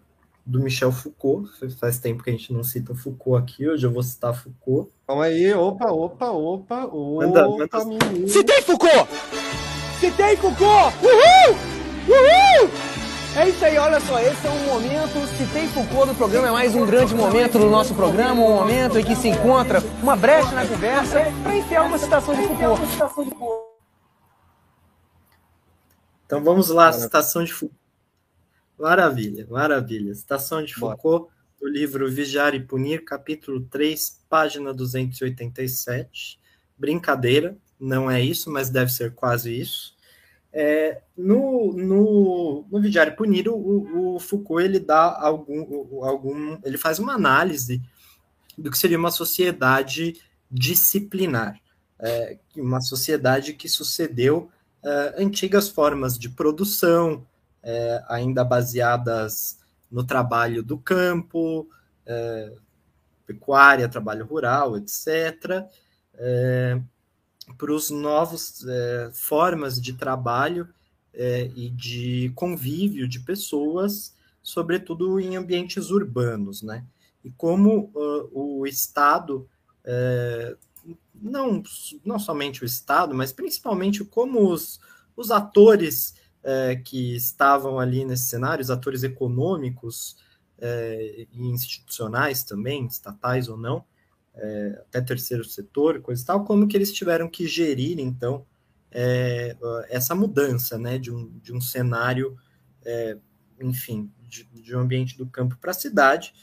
do 0.44 0.61
Michel 0.61 0.92
Foucault, 0.92 1.51
faz 1.79 1.99
tempo 1.99 2.22
que 2.22 2.31
a 2.31 2.33
gente 2.33 2.53
não 2.53 2.62
cita 2.62 2.94
Foucault 2.94 3.42
aqui, 3.42 3.68
hoje 3.68 3.85
eu 3.85 3.92
vou 3.92 4.03
citar 4.03 4.33
Foucault. 4.33 4.90
Calma 5.07 5.25
aí, 5.25 5.53
opa, 5.53 5.90
opa, 5.90 6.31
opa, 6.31 6.85
opa, 6.85 7.27
manda, 7.27 7.49
manda... 7.49 8.29
Citei 8.29 8.62
Foucault! 8.62 9.09
Citei 9.99 10.37
Foucault! 10.37 10.94
Uhul! 11.03 11.76
É 13.37 13.51
isso 13.51 13.62
aí, 13.66 13.77
olha 13.77 14.01
só, 14.01 14.18
esse 14.18 14.46
é 14.46 14.51
um 14.51 14.64
momento, 14.64 15.27
se 15.37 15.46
tem 15.53 15.68
Foucault 15.68 16.07
no 16.07 16.14
programa, 16.14 16.49
é 16.49 16.51
mais 16.51 16.75
um 16.75 16.87
grande 16.87 17.14
momento 17.14 17.59
do 17.59 17.68
nosso 17.68 17.94
programa, 17.94 18.40
um 18.40 18.55
momento 18.55 18.99
em 18.99 19.05
que 19.05 19.14
se 19.14 19.29
encontra 19.29 19.81
uma 20.03 20.16
brecha 20.16 20.53
na 20.53 20.66
conversa 20.66 21.18
para 21.42 21.55
enfiar 21.55 21.83
uma 21.83 21.99
citação 21.99 22.35
de 22.35 22.46
Foucault. 22.49 22.81
Então 26.25 26.42
vamos 26.42 26.70
lá, 26.70 26.90
citação 26.90 27.44
de 27.44 27.53
Foucault. 27.53 27.79
Maravilha, 28.79 29.46
maravilha. 29.51 30.14
Citação 30.14 30.64
de 30.64 30.75
Foucault, 30.75 31.31
do 31.61 31.68
livro 31.68 32.11
Vigiar 32.11 32.55
e 32.55 32.61
Punir, 32.61 33.05
capítulo 33.05 33.61
3, 33.61 34.25
página 34.31 34.72
287. 34.72 36.40
Brincadeira, 36.75 37.55
não 37.79 38.11
é 38.11 38.18
isso, 38.18 38.51
mas 38.51 38.70
deve 38.70 38.90
ser 38.90 39.14
quase 39.14 39.61
isso. 39.61 39.96
É, 40.59 41.03
no, 41.14 41.75
no, 41.75 42.66
no 42.71 42.87
e 42.87 43.11
Punir, 43.11 43.47
o, 43.47 44.14
o, 44.14 44.19
Foucault 44.19 44.64
ele 44.64 44.81
dá 44.81 45.14
algum, 45.21 46.03
algum. 46.03 46.59
Ele 46.64 46.79
faz 46.79 46.99
uma 46.99 47.12
análise 47.12 47.83
do 48.57 48.71
que 48.71 48.79
seria 48.79 48.99
uma 48.99 49.11
sociedade 49.11 50.19
disciplinar, 50.51 51.61
é, 51.99 52.38
uma 52.57 52.81
sociedade 52.81 53.53
que 53.53 53.69
sucedeu 53.69 54.51
é, 54.83 55.23
antigas 55.23 55.69
formas 55.69 56.19
de 56.19 56.31
produção, 56.31 57.27
é, 57.62 58.03
ainda 58.09 58.42
baseadas 58.42 59.59
no 59.90 60.05
trabalho 60.05 60.62
do 60.62 60.79
campo, 60.79 61.69
é, 62.07 62.55
pecuária, 63.27 63.90
trabalho 63.90 64.25
rural, 64.25 64.79
etc. 64.79 65.66
Para 67.57 67.73
os 67.73 67.91
novos 67.91 68.65
é, 68.67 69.11
formas 69.13 69.81
de 69.81 69.93
trabalho 69.93 70.69
é, 71.15 71.51
e 71.55 71.71
de 71.71 72.31
convívio 72.35 73.09
de 73.09 73.21
pessoas, 73.21 74.15
sobretudo 74.43 75.19
em 75.19 75.37
ambientes 75.37 75.91
urbanos, 75.91 76.63
né? 76.63 76.85
E 77.25 77.31
como 77.31 77.91
uh, 77.95 78.31
o 78.33 78.67
Estado, 78.67 79.49
é, 79.85 80.57
não, 81.15 81.63
não 82.05 82.19
somente 82.19 82.63
o 82.63 82.67
Estado, 82.67 83.15
mas 83.15 83.33
principalmente 83.33 84.05
como 84.05 84.49
os, 84.53 84.79
os 85.17 85.31
atores 85.31 86.15
é, 86.45 86.77
que 86.77 87.17
estavam 87.17 87.81
ali 87.81 88.05
nesse 88.05 88.25
cenário, 88.25 88.63
os 88.63 88.71
atores 88.71 89.03
econômicos 89.03 90.17
é, 90.59 91.27
e 91.33 91.47
institucionais 91.49 92.45
também, 92.45 92.87
estatais 92.87 93.49
ou 93.49 93.57
não, 93.57 93.85
é, 94.37 94.83
até 94.88 95.01
terceiro 95.01 95.44
setor, 95.44 96.01
coisa 96.01 96.22
e 96.22 96.27
tal, 96.27 96.44
como 96.44 96.68
que 96.68 96.77
eles 96.77 96.92
tiveram 96.92 97.29
que 97.29 97.46
gerir, 97.46 97.99
então, 97.99 98.46
é, 98.90 99.57
essa 99.88 100.14
mudança, 100.14 100.79
né, 100.79 100.99
de 100.99 101.12
um, 101.12 101.38
de 101.38 101.53
um 101.53 101.61
cenário, 101.61 102.37
é, 102.85 103.16
enfim, 103.61 104.11
de, 104.22 104.44
de, 104.44 104.77
um 104.77 104.81
ambiente 104.81 105.16
do 105.16 105.27
campo 105.27 105.57
para 105.59 105.70
a 105.70 105.75
cidade, 105.75 106.35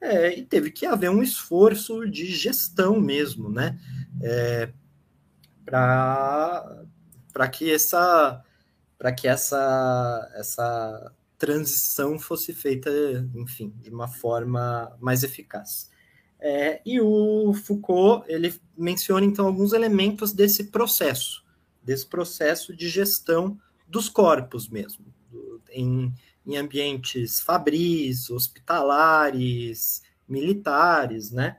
é, 0.00 0.36
e 0.36 0.44
teve 0.44 0.70
que 0.70 0.84
haver 0.84 1.10
um 1.10 1.22
esforço 1.22 2.08
de 2.08 2.26
gestão 2.26 3.00
mesmo, 3.00 3.48
né, 3.48 3.78
é, 4.22 4.72
para 5.64 7.48
que 7.52 7.70
essa 7.70 8.42
para 8.98 9.12
que 9.12 9.28
essa 9.28 10.30
essa 10.34 11.12
transição 11.36 12.18
fosse 12.18 12.54
feita, 12.54 12.90
enfim, 13.34 13.74
de 13.82 13.90
uma 13.90 14.08
forma 14.08 14.96
mais 15.00 15.22
eficaz. 15.22 15.90
É, 16.38 16.80
e 16.84 17.00
o 17.00 17.54
Foucault 17.54 18.24
ele 18.28 18.54
menciona 18.76 19.24
então 19.24 19.46
alguns 19.46 19.72
elementos 19.72 20.32
desse 20.32 20.64
processo, 20.64 21.44
desse 21.82 22.06
processo 22.06 22.76
de 22.76 22.88
gestão 22.88 23.58
dos 23.88 24.08
corpos 24.08 24.68
mesmo, 24.68 25.04
do, 25.30 25.62
em, 25.70 26.12
em 26.46 26.56
ambientes 26.56 27.40
fabris, 27.40 28.28
hospitalares, 28.30 30.02
militares, 30.28 31.30
né? 31.30 31.58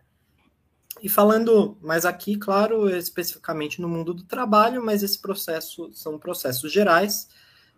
E 1.02 1.10
falando 1.10 1.78
mais 1.82 2.06
aqui, 2.06 2.38
claro, 2.38 2.90
especificamente 2.90 3.82
no 3.82 3.88
mundo 3.88 4.14
do 4.14 4.24
trabalho, 4.24 4.84
mas 4.84 5.04
esse 5.04 5.20
processo 5.20 5.92
são 5.94 6.18
processos 6.18 6.72
gerais, 6.72 7.28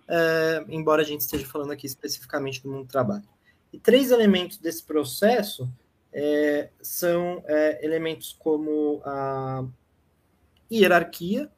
é, 0.08 0.66
embora 0.70 1.02
a 1.02 1.06
gente 1.06 1.22
esteja 1.22 1.46
falando 1.46 1.72
aqui 1.72 1.86
especificamente 1.86 2.64
do 2.64 2.70
mundo 2.70 2.86
do 2.86 2.92
trabalho. 2.92 3.28
E 3.72 3.80
três 3.80 4.12
elementos 4.12 4.58
desse 4.58 4.84
processo 4.84 5.70
é, 6.12 6.70
são 6.82 7.44
é, 7.46 7.84
elementos 7.86 8.36
como 8.38 9.02
a 9.06 9.66
hierarquia, 10.72 11.52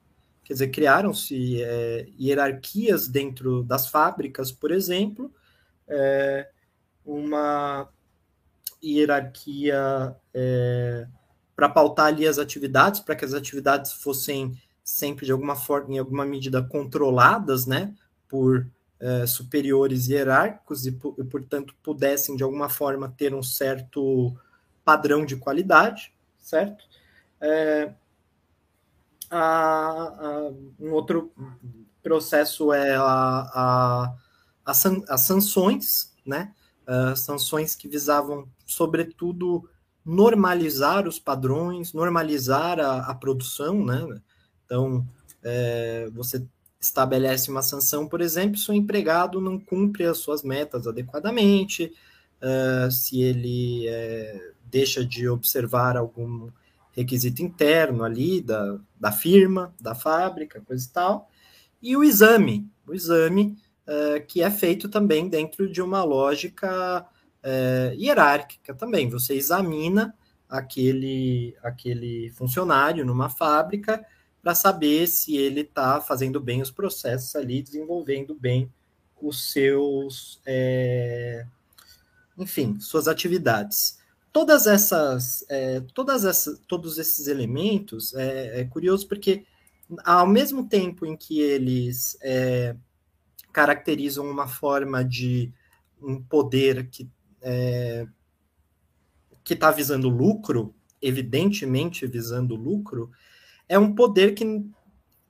quer 0.44 0.54
dizer, 0.54 0.68
criaram-se 0.70 1.62
é, 1.64 2.08
hierarquias 2.20 3.08
dentro 3.08 3.64
das 3.64 3.88
fábricas, 3.88 4.52
por 4.52 4.72
exemplo, 4.72 5.32
é, 5.88 6.50
uma 7.06 7.90
hierarquia 8.84 10.16
é, 10.34 11.08
para 11.56 11.70
pautar 11.70 12.08
ali 12.08 12.28
as 12.28 12.38
atividades, 12.38 13.00
para 13.00 13.16
que 13.16 13.26
as 13.26 13.34
atividades 13.34 13.94
fossem 13.94 14.58
sempre 14.84 15.26
de 15.26 15.32
alguma 15.32 15.56
forma, 15.56 15.94
em 15.94 16.00
alguma 16.00 16.26
medida, 16.26 16.64
controladas, 16.64 17.66
né, 17.66 17.94
por 18.28 18.68
é, 19.02 19.26
superiores 19.26 20.08
hierárquicos 20.08 20.86
e, 20.86 20.90
e, 20.90 21.24
portanto, 21.24 21.74
pudessem, 21.82 22.36
de 22.36 22.44
alguma 22.44 22.70
forma, 22.70 23.10
ter 23.18 23.34
um 23.34 23.42
certo 23.42 24.38
padrão 24.86 25.26
de 25.26 25.36
qualidade, 25.36 26.14
certo? 26.38 26.86
É, 27.42 27.92
a, 29.30 29.40
a, 29.40 30.52
um 30.80 30.92
outro 30.92 31.32
processo 32.04 32.72
é 32.72 32.96
a, 32.96 33.02
a, 33.04 34.16
a 34.64 34.74
san, 34.74 35.02
as 35.10 35.22
sanções, 35.22 36.14
né? 36.26 36.54
Uh, 36.88 37.16
sanções 37.16 37.76
que 37.76 37.88
visavam, 37.88 38.48
sobretudo, 38.66 39.68
normalizar 40.04 41.08
os 41.08 41.20
padrões, 41.20 41.94
normalizar 41.94 42.80
a, 42.80 43.10
a 43.10 43.16
produção, 43.16 43.84
né? 43.86 44.22
Então, 44.66 45.08
é, 45.44 46.10
você 46.12 46.46
estabelece 46.82 47.52
uma 47.52 47.62
sanção, 47.62 48.08
por 48.08 48.22
exemplo, 48.22 48.58
se 48.58 48.72
o 48.72 48.74
empregado 48.74 49.40
não 49.40 49.60
cumpre 49.60 50.04
as 50.06 50.18
suas 50.18 50.42
metas 50.42 50.88
adequadamente, 50.88 51.94
uh, 52.42 52.92
se 52.92 53.22
ele 53.22 53.88
é, 53.88 54.52
deixa 54.66 55.06
de 55.06 55.30
observar 55.30 55.96
algum 55.96 56.50
requisito 56.92 57.44
interno 57.44 58.04
ali 58.04 58.42
da, 58.42 58.80
da 59.00 59.12
firma, 59.12 59.74
da 59.80 59.94
fábrica, 59.94 60.60
coisa 60.62 60.86
e 60.86 60.90
tal, 60.90 61.30
e 61.82 61.96
o 61.96 62.04
exame, 62.04 62.68
o 62.88 62.94
exame 62.94 63.58
uh, 63.88 64.26
que 64.26 64.42
é 64.42 64.50
feito 64.50 64.90
também 64.90 65.30
dentro 65.30 65.72
de 65.72 65.82
uma 65.82 66.04
lógica 66.04 67.06
uh, 67.44 67.94
hierárquica 67.94 68.74
também. 68.74 69.08
Você 69.10 69.36
examina 69.36 70.16
aquele, 70.50 71.56
aquele 71.62 72.32
funcionário 72.32 73.06
numa 73.06 73.30
fábrica 73.30 74.04
para 74.42 74.56
saber 74.56 75.08
se 75.08 75.38
ele 75.38 75.62
está 75.62 76.02
fazendo 76.02 76.40
bem 76.40 76.62
os 76.62 76.72
processos 76.72 77.36
ali, 77.36 77.62
desenvolvendo 77.62 78.34
bem 78.34 78.72
os 79.22 79.52
seus, 79.52 80.42
é, 80.46 81.46
enfim, 82.38 82.80
suas 82.80 83.08
atividades. 83.08 84.00
Todas 84.34 84.66
essas, 84.66 85.46
é, 85.50 85.82
todas 85.94 86.26
essas, 86.26 86.60
todos 86.68 86.98
esses 86.98 87.28
elementos 87.28 88.14
é, 88.16 88.62
é, 88.62 88.66
curioso 88.66 89.08
porque 89.08 89.46
ao 90.06 90.26
mesmo 90.26 90.68
tempo 90.68 91.06
em 91.06 91.18
que 91.18 91.42
eles 91.42 92.18
é, 92.22 92.76
caracterizam 93.52 94.30
uma 94.30 94.48
forma 94.48 95.04
de 95.04 95.52
um 96.02 96.22
poder 96.22 96.88
que 96.88 97.10
é, 97.42 98.08
que 99.44 99.54
está 99.54 99.72
visando 99.72 100.08
lucro, 100.08 100.74
evidentemente 101.02 102.06
visando 102.06 102.56
lucro, 102.56 103.12
é 103.72 103.80
um 103.80 103.96
poder 103.96 104.36
que 104.36 104.70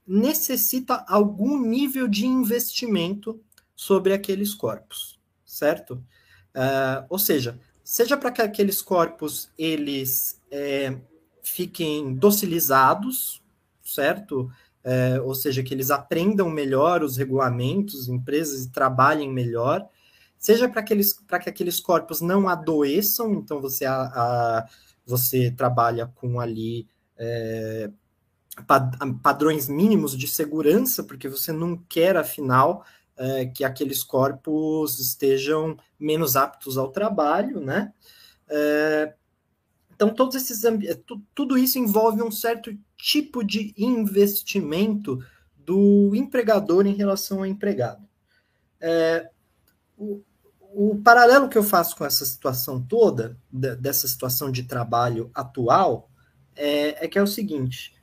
necessita 0.07 1.05
algum 1.07 1.61
nível 1.61 2.07
de 2.07 2.25
investimento 2.25 3.39
sobre 3.75 4.13
aqueles 4.13 4.55
corpos, 4.55 5.19
certo? 5.45 6.03
Uh, 6.55 7.05
ou 7.07 7.19
seja, 7.19 7.59
seja 7.83 8.17
para 8.17 8.31
que 8.31 8.41
aqueles 8.41 8.81
corpos 8.81 9.51
eles 9.55 10.41
é, 10.49 10.97
fiquem 11.43 12.15
docilizados, 12.15 13.43
certo? 13.83 14.51
É, 14.83 15.21
ou 15.21 15.35
seja, 15.35 15.61
que 15.61 15.71
eles 15.71 15.91
aprendam 15.91 16.49
melhor 16.49 17.03
os 17.03 17.17
regulamentos, 17.17 18.09
empresas 18.09 18.65
trabalhem 18.65 19.31
melhor, 19.31 19.87
seja 20.35 20.67
para 20.67 20.81
que 20.81 21.49
aqueles 21.49 21.79
corpos 21.79 22.21
não 22.21 22.49
adoeçam, 22.49 23.35
então 23.35 23.61
você, 23.61 23.85
a, 23.85 24.01
a 24.01 24.67
você 25.05 25.51
trabalha 25.51 26.07
com 26.15 26.39
ali 26.39 26.87
é, 27.15 27.91
padrões 29.21 29.67
mínimos 29.67 30.17
de 30.17 30.27
segurança, 30.27 31.03
porque 31.03 31.27
você 31.27 31.51
não 31.51 31.77
quer, 31.77 32.17
afinal, 32.17 32.85
é, 33.17 33.45
que 33.45 33.63
aqueles 33.63 34.03
corpos 34.03 34.99
estejam 34.99 35.77
menos 35.99 36.35
aptos 36.35 36.77
ao 36.77 36.91
trabalho, 36.91 37.59
né? 37.59 37.93
É, 38.49 39.13
então, 39.93 40.09
todos 40.09 40.35
esses 40.35 40.63
tudo 41.35 41.57
isso 41.57 41.77
envolve 41.77 42.23
um 42.23 42.31
certo 42.31 42.75
tipo 42.97 43.43
de 43.43 43.73
investimento 43.77 45.23
do 45.55 46.15
empregador 46.15 46.87
em 46.87 46.95
relação 46.95 47.39
ao 47.39 47.45
empregado. 47.45 48.03
É, 48.79 49.29
o, 49.95 50.23
o 50.73 51.01
paralelo 51.03 51.47
que 51.47 51.57
eu 51.57 51.63
faço 51.63 51.95
com 51.95 52.03
essa 52.03 52.25
situação 52.25 52.81
toda, 52.81 53.37
dessa 53.51 54.07
situação 54.07 54.51
de 54.51 54.63
trabalho 54.63 55.29
atual, 55.35 56.09
é, 56.55 57.05
é 57.05 57.07
que 57.07 57.19
é 57.19 57.21
o 57.21 57.27
seguinte: 57.27 57.93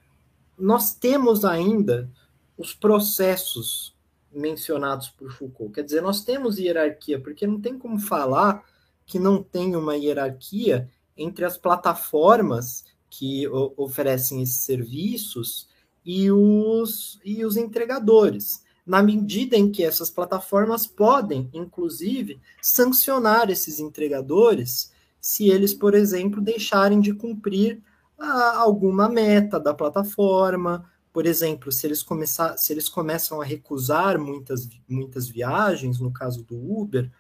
nós 0.59 0.95
temos 0.95 1.45
ainda 1.45 2.11
os 2.57 2.75
processos 2.75 3.97
mencionados 4.33 5.09
por 5.09 5.31
Foucault. 5.33 5.73
Quer 5.75 5.85
dizer, 5.85 6.03
nós 6.03 6.23
temos 6.23 6.59
hierarquia, 6.59 7.21
porque 7.21 7.47
não 7.47 7.61
tem 7.61 7.79
como 7.79 7.99
falar 7.99 8.65
que 9.07 9.19
não 9.19 9.43
tem 9.43 9.75
uma 9.75 9.97
hierarquia 9.97 10.91
entre 11.17 11.45
as 11.45 11.57
plataformas 11.57 12.85
que 13.09 13.49
oferecem 13.49 14.43
esses 14.43 14.63
serviços 14.63 15.69
e 16.05 16.31
os, 16.31 17.19
e 17.25 17.45
os 17.45 17.57
entregadores 17.57 18.63
na 18.89 19.03
medida 19.03 19.55
em 19.55 19.71
que 19.71 19.85
essas 19.85 20.11
plataformas 20.11 20.87
podem, 20.87 21.51
inclusive, 21.53 22.41
sancionar 22.63 23.51
esses 23.51 23.79
entregadores 23.79 24.91
se 25.21 25.51
eles, 25.51 25.75
por 25.75 25.95
exemplo, 25.95 26.41
deixarem 26.41 26.99
de 26.99 27.13
cumprir 27.13 27.83
ah, 28.19 28.59
alguma 28.59 29.09
meta 29.09 29.61
da 29.61 29.73
plataforma. 29.73 30.85
Por 31.13 31.27
exemplo, 31.27 31.73
se 31.73 31.87
eles, 31.87 32.03
começar, 32.03 32.57
se 32.57 32.73
eles 32.73 32.89
começam 32.89 33.41
a 33.41 33.45
recusar 33.45 34.19
muitas, 34.19 34.69
muitas 34.89 35.29
viagens, 35.29 35.99
no 36.01 36.13
caso 36.13 36.45
do 36.45 36.57
Uber, 36.57 37.11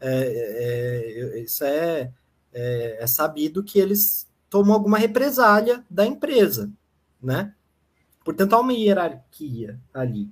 é, 0.00 1.34
é, 1.34 1.40
isso 1.40 1.64
é, 1.64 2.12
é, 2.52 2.98
é 3.00 3.06
sabido 3.06 3.62
que 3.62 3.78
eles 3.78 4.28
tomam 4.50 4.74
alguma 4.74 4.98
represália 4.98 5.84
da 5.88 6.04
empresa, 6.04 6.70
né? 7.22 7.54
Portanto, 8.24 8.52
há 8.52 8.60
uma 8.60 8.72
hierarquia 8.72 9.80
ali. 9.92 10.30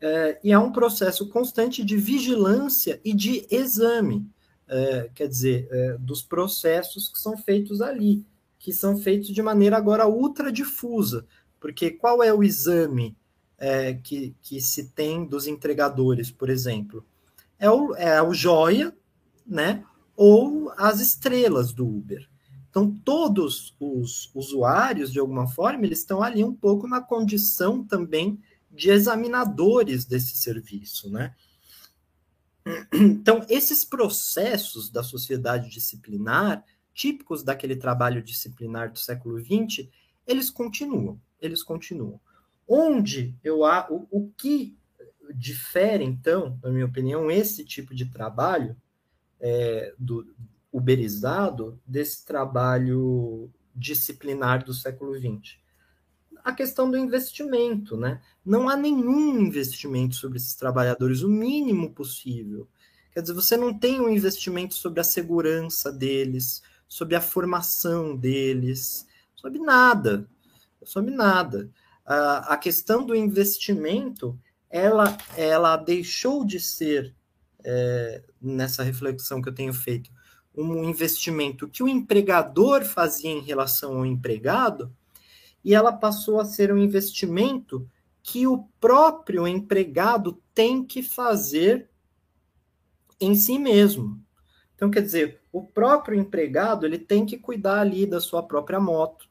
É, 0.00 0.38
e 0.44 0.52
há 0.52 0.60
um 0.60 0.70
processo 0.70 1.28
constante 1.28 1.84
de 1.84 1.96
vigilância 1.96 3.00
e 3.04 3.12
de 3.12 3.46
exame, 3.50 4.30
é, 4.68 5.10
quer 5.14 5.26
dizer, 5.26 5.66
é, 5.70 5.98
dos 5.98 6.22
processos 6.22 7.08
que 7.08 7.18
são 7.18 7.36
feitos 7.36 7.80
ali, 7.80 8.24
que 8.58 8.72
são 8.72 8.98
feitos 8.98 9.28
de 9.28 9.42
maneira 9.42 9.76
agora 9.76 10.06
ultra 10.06 10.50
difusa, 10.50 11.26
porque 11.60 11.90
qual 11.90 12.22
é 12.22 12.32
o 12.32 12.42
exame 12.42 13.16
é, 13.56 13.94
que, 13.94 14.34
que 14.40 14.60
se 14.60 14.88
tem 14.90 15.24
dos 15.24 15.46
entregadores, 15.46 16.30
por 16.30 16.48
exemplo? 16.48 17.04
É 17.58 17.70
o, 17.70 17.94
é 17.94 18.22
o 18.22 18.32
joia, 18.32 18.94
né, 19.46 19.84
ou 20.16 20.72
as 20.76 21.00
estrelas 21.00 21.72
do 21.72 21.86
Uber. 21.86 22.28
Então, 22.70 22.90
todos 23.04 23.74
os 23.80 24.30
usuários, 24.34 25.12
de 25.12 25.18
alguma 25.18 25.48
forma, 25.48 25.84
eles 25.84 26.00
estão 26.00 26.22
ali 26.22 26.44
um 26.44 26.54
pouco 26.54 26.86
na 26.86 27.00
condição 27.00 27.82
também 27.82 28.38
de 28.70 28.90
examinadores 28.90 30.04
desse 30.04 30.36
serviço, 30.36 31.10
né? 31.10 31.34
Então, 32.92 33.44
esses 33.48 33.84
processos 33.84 34.90
da 34.90 35.02
sociedade 35.02 35.70
disciplinar, 35.70 36.62
típicos 36.98 37.44
daquele 37.44 37.76
trabalho 37.76 38.20
disciplinar 38.20 38.90
do 38.90 38.98
século 38.98 39.38
XX, 39.38 39.88
eles 40.26 40.50
continuam, 40.50 41.20
eles 41.40 41.62
continuam. 41.62 42.20
Onde 42.66 43.36
eu 43.44 43.62
o, 43.62 44.08
o 44.10 44.32
que 44.36 44.76
difere, 45.32 46.02
então, 46.02 46.58
na 46.60 46.70
minha 46.70 46.86
opinião, 46.86 47.30
esse 47.30 47.64
tipo 47.64 47.94
de 47.94 48.06
trabalho 48.06 48.76
é, 49.38 49.94
do 49.96 50.34
uberizado 50.72 51.80
desse 51.86 52.26
trabalho 52.26 53.48
disciplinar 53.72 54.64
do 54.64 54.74
século 54.74 55.14
XX? 55.14 55.56
a 56.44 56.52
questão 56.52 56.90
do 56.90 56.96
investimento, 56.96 57.94
né? 57.94 58.22
Não 58.42 58.70
há 58.70 58.76
nenhum 58.76 59.38
investimento 59.38 60.14
sobre 60.14 60.38
esses 60.38 60.54
trabalhadores, 60.54 61.20
o 61.20 61.28
mínimo 61.28 61.92
possível. 61.92 62.66
Quer 63.12 63.20
dizer, 63.20 63.34
você 63.34 63.54
não 63.54 63.76
tem 63.76 64.00
um 64.00 64.08
investimento 64.08 64.74
sobre 64.74 65.00
a 65.00 65.04
segurança 65.04 65.92
deles, 65.92 66.62
sobre 66.88 67.14
a 67.14 67.20
formação 67.20 68.16
deles, 68.16 69.06
sobre 69.34 69.58
nada, 69.58 70.28
sobre 70.84 71.14
nada. 71.14 71.70
A, 72.04 72.54
a 72.54 72.56
questão 72.56 73.04
do 73.04 73.14
investimento, 73.14 74.38
ela, 74.70 75.16
ela 75.36 75.76
deixou 75.76 76.44
de 76.44 76.58
ser, 76.58 77.14
é, 77.62 78.24
nessa 78.40 78.82
reflexão 78.82 79.42
que 79.42 79.48
eu 79.48 79.54
tenho 79.54 79.74
feito, 79.74 80.10
um 80.56 80.82
investimento 80.82 81.68
que 81.68 81.82
o 81.82 81.88
empregador 81.88 82.84
fazia 82.84 83.30
em 83.30 83.40
relação 83.40 83.98
ao 83.98 84.06
empregado, 84.06 84.92
e 85.64 85.74
ela 85.74 85.92
passou 85.92 86.40
a 86.40 86.44
ser 86.44 86.72
um 86.72 86.78
investimento 86.78 87.88
que 88.22 88.46
o 88.46 88.64
próprio 88.80 89.46
empregado 89.46 90.42
tem 90.54 90.84
que 90.84 91.02
fazer 91.02 91.88
em 93.20 93.34
si 93.34 93.58
mesmo. 93.58 94.22
Então, 94.74 94.90
quer 94.90 95.02
dizer, 95.02 95.40
o 95.52 95.62
próprio 95.64 96.18
empregado 96.18 96.86
ele 96.86 96.98
tem 96.98 97.24
que 97.24 97.38
cuidar 97.38 97.80
ali 97.80 98.06
da 98.06 98.20
sua 98.20 98.42
própria 98.42 98.80
moto, 98.80 99.28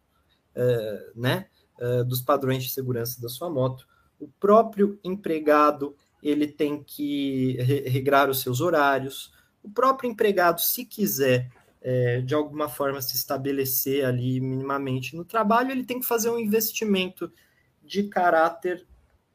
é, 0.56 1.12
né? 1.16 1.48
É, 1.80 2.04
dos 2.04 2.22
padrões 2.22 2.64
de 2.64 2.70
segurança 2.70 3.22
da 3.22 3.30
sua 3.30 3.50
moto. 3.50 3.88
O 4.20 4.28
próprio 4.28 5.00
empregado 5.04 5.96
ele 6.24 6.48
tem 6.48 6.84
que 6.84 7.54
regrar 7.86 8.30
os 8.30 8.42
seus 8.42 8.62
horários. 8.62 9.32
O 9.62 9.70
próprio 9.70 10.10
empregado, 10.10 10.60
se 10.60 10.84
quiser 10.84 11.52
é, 11.82 12.22
de 12.22 12.34
alguma 12.34 12.68
forma 12.68 13.02
se 13.02 13.16
estabelecer 13.16 14.04
ali 14.04 14.42
minimamente 14.42 15.16
no 15.16 15.24
trabalho, 15.24 15.72
ele 15.72 15.86
tem 15.86 16.00
que 16.00 16.06
fazer 16.06 16.30
um 16.30 16.40
investimento 16.40 17.32
de 17.84 18.04
caráter 18.04 18.86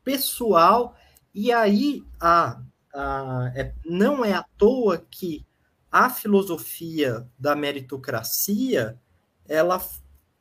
pessoal, 0.04 0.94
e 1.34 1.50
aí 1.52 2.04
a, 2.20 2.60
a, 2.94 3.52
é, 3.54 3.72
não 3.84 4.24
é 4.24 4.34
à 4.34 4.44
toa 4.58 4.98
que 4.98 5.46
a 5.92 6.08
filosofia 6.08 7.28
da 7.38 7.54
meritocracia 7.54 8.98
ela, 9.46 9.78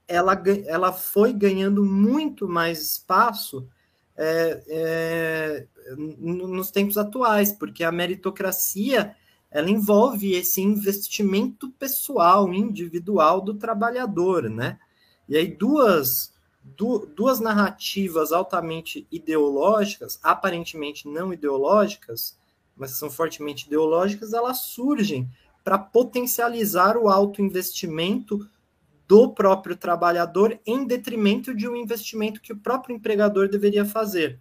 ela, 0.08 0.42
ela 0.66 0.94
foi 0.94 1.34
ganhando 1.34 1.84
muito 1.84 2.48
mais 2.48 2.82
espaço 2.82 3.68
é, 4.16 4.64
é, 4.68 5.68
nos 5.98 6.72
tempos 6.72 6.98
atuais, 6.98 7.52
porque 7.52 7.84
a 7.84 7.92
meritocracia 7.92 9.16
ela 9.50 9.70
envolve 9.70 10.34
esse 10.34 10.62
investimento 10.62 11.70
pessoal, 11.72 12.54
individual 12.54 13.42
do 13.42 13.56
trabalhador, 13.56 14.50
né? 14.50 14.80
E 15.28 15.36
aí 15.36 15.48
duas, 15.48 16.34
du, 16.64 17.06
duas 17.14 17.42
narrativas 17.42 18.32
altamente 18.32 19.06
ideológicas, 19.12 20.18
aparentemente 20.24 21.10
não 21.10 21.34
ideológicas, 21.34 22.40
mas 22.82 22.98
são 22.98 23.12
fortemente 23.12 23.68
ideológicas, 23.68 24.34
elas 24.34 24.62
surgem 24.62 25.30
para 25.64 25.78
potencializar 25.78 26.98
o 26.98 27.10
alto 27.10 27.40
investimento 27.40 28.50
do 29.08 29.32
próprio 29.32 29.78
trabalhador 29.78 30.60
em 30.66 30.84
detrimento 30.88 31.54
de 31.54 31.70
um 31.70 31.76
investimento 31.76 32.42
que 32.42 32.52
o 32.52 32.58
próprio 32.58 32.96
empregador 32.96 33.48
deveria 33.48 33.86
fazer, 33.86 34.40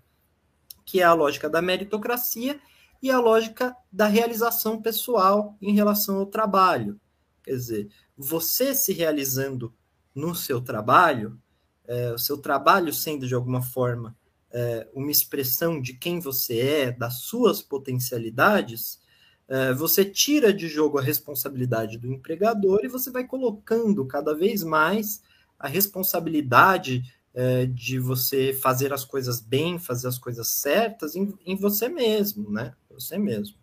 que 0.87 1.03
é 1.03 1.05
a 1.05 1.13
lógica 1.13 1.51
da 1.51 1.61
meritocracia 1.61 2.59
e 3.03 3.11
a 3.11 3.21
lógica 3.21 3.77
da 3.93 4.07
realização 4.07 4.81
pessoal 4.81 5.55
em 5.61 5.75
relação 5.75 6.17
ao 6.17 6.25
trabalho. 6.25 6.99
Quer 7.43 7.51
dizer, 7.51 7.91
você 8.17 8.75
se 8.75 8.95
realizando 8.95 9.71
no 10.15 10.35
seu 10.35 10.63
trabalho, 10.63 11.39
é, 11.87 12.11
o 12.11 12.19
seu 12.19 12.39
trabalho 12.39 12.91
sendo 12.91 13.27
de 13.27 13.35
alguma 13.35 13.61
forma 13.61 14.17
é, 14.53 14.89
uma 14.93 15.11
expressão 15.11 15.81
de 15.81 15.95
quem 15.95 16.19
você 16.19 16.59
é, 16.59 16.93
das 16.93 17.21
suas 17.21 17.63
potencialidades, 17.63 19.01
é, 19.49 19.73
você 19.73 20.05
tira 20.05 20.53
de 20.53 20.69
jogo 20.69 20.99
a 20.99 21.03
responsabilidade 21.03 21.99
do 21.99 22.13
empregador 22.13 22.81
e 22.85 22.89
você 22.89 23.11
vai 23.11 23.25
colocando 23.27 24.05
cada 24.07 24.35
vez 24.35 24.63
mais 24.63 25.23
a 25.59 25.69
responsabilidade 25.69 27.03
é, 27.35 27.67
de 27.67 27.99
você 27.99 28.53
fazer 28.53 28.93
as 28.93 29.05
coisas 29.05 29.41
bem, 29.41 29.79
fazer 29.79 30.09
as 30.09 30.19
coisas 30.19 30.49
certas 30.49 31.15
em, 31.15 31.33
em 31.47 31.57
você 31.57 31.89
mesmo, 31.89 32.51
né? 32.51 32.75
Você 32.91 33.19
mesmo. 33.19 33.57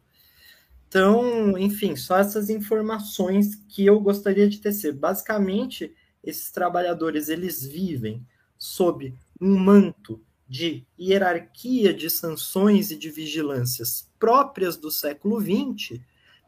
Então, 0.88 1.58
enfim, 1.58 1.96
só 1.96 2.18
essas 2.18 2.50
informações 2.50 3.56
que 3.68 3.86
eu 3.86 4.00
gostaria 4.00 4.48
de 4.48 4.60
tecer. 4.60 4.94
Basicamente, 4.94 5.94
esses 6.24 6.50
trabalhadores 6.50 7.28
eles 7.28 7.66
vivem 7.66 8.26
sob 8.58 9.14
um 9.40 9.58
manto 9.58 10.22
de 10.48 10.86
hierarquia 11.00 11.94
de 11.94 12.10
sanções 12.10 12.92
e 12.92 12.96
de 12.96 13.10
vigilâncias 13.10 14.10
próprias 14.18 14.78
do 14.78 14.90
século 14.90 15.40
XX, 15.42 16.00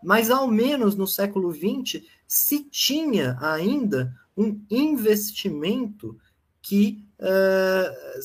mas 0.04 0.30
ao 0.30 0.48
menos 0.48 0.96
no 0.96 1.06
século 1.06 1.54
XX 1.54 2.04
se 2.28 2.64
tinha 2.64 3.38
ainda 3.42 4.16
um 4.38 4.62
investimento 4.70 6.18
que 6.62 7.04
uh, 7.20 8.20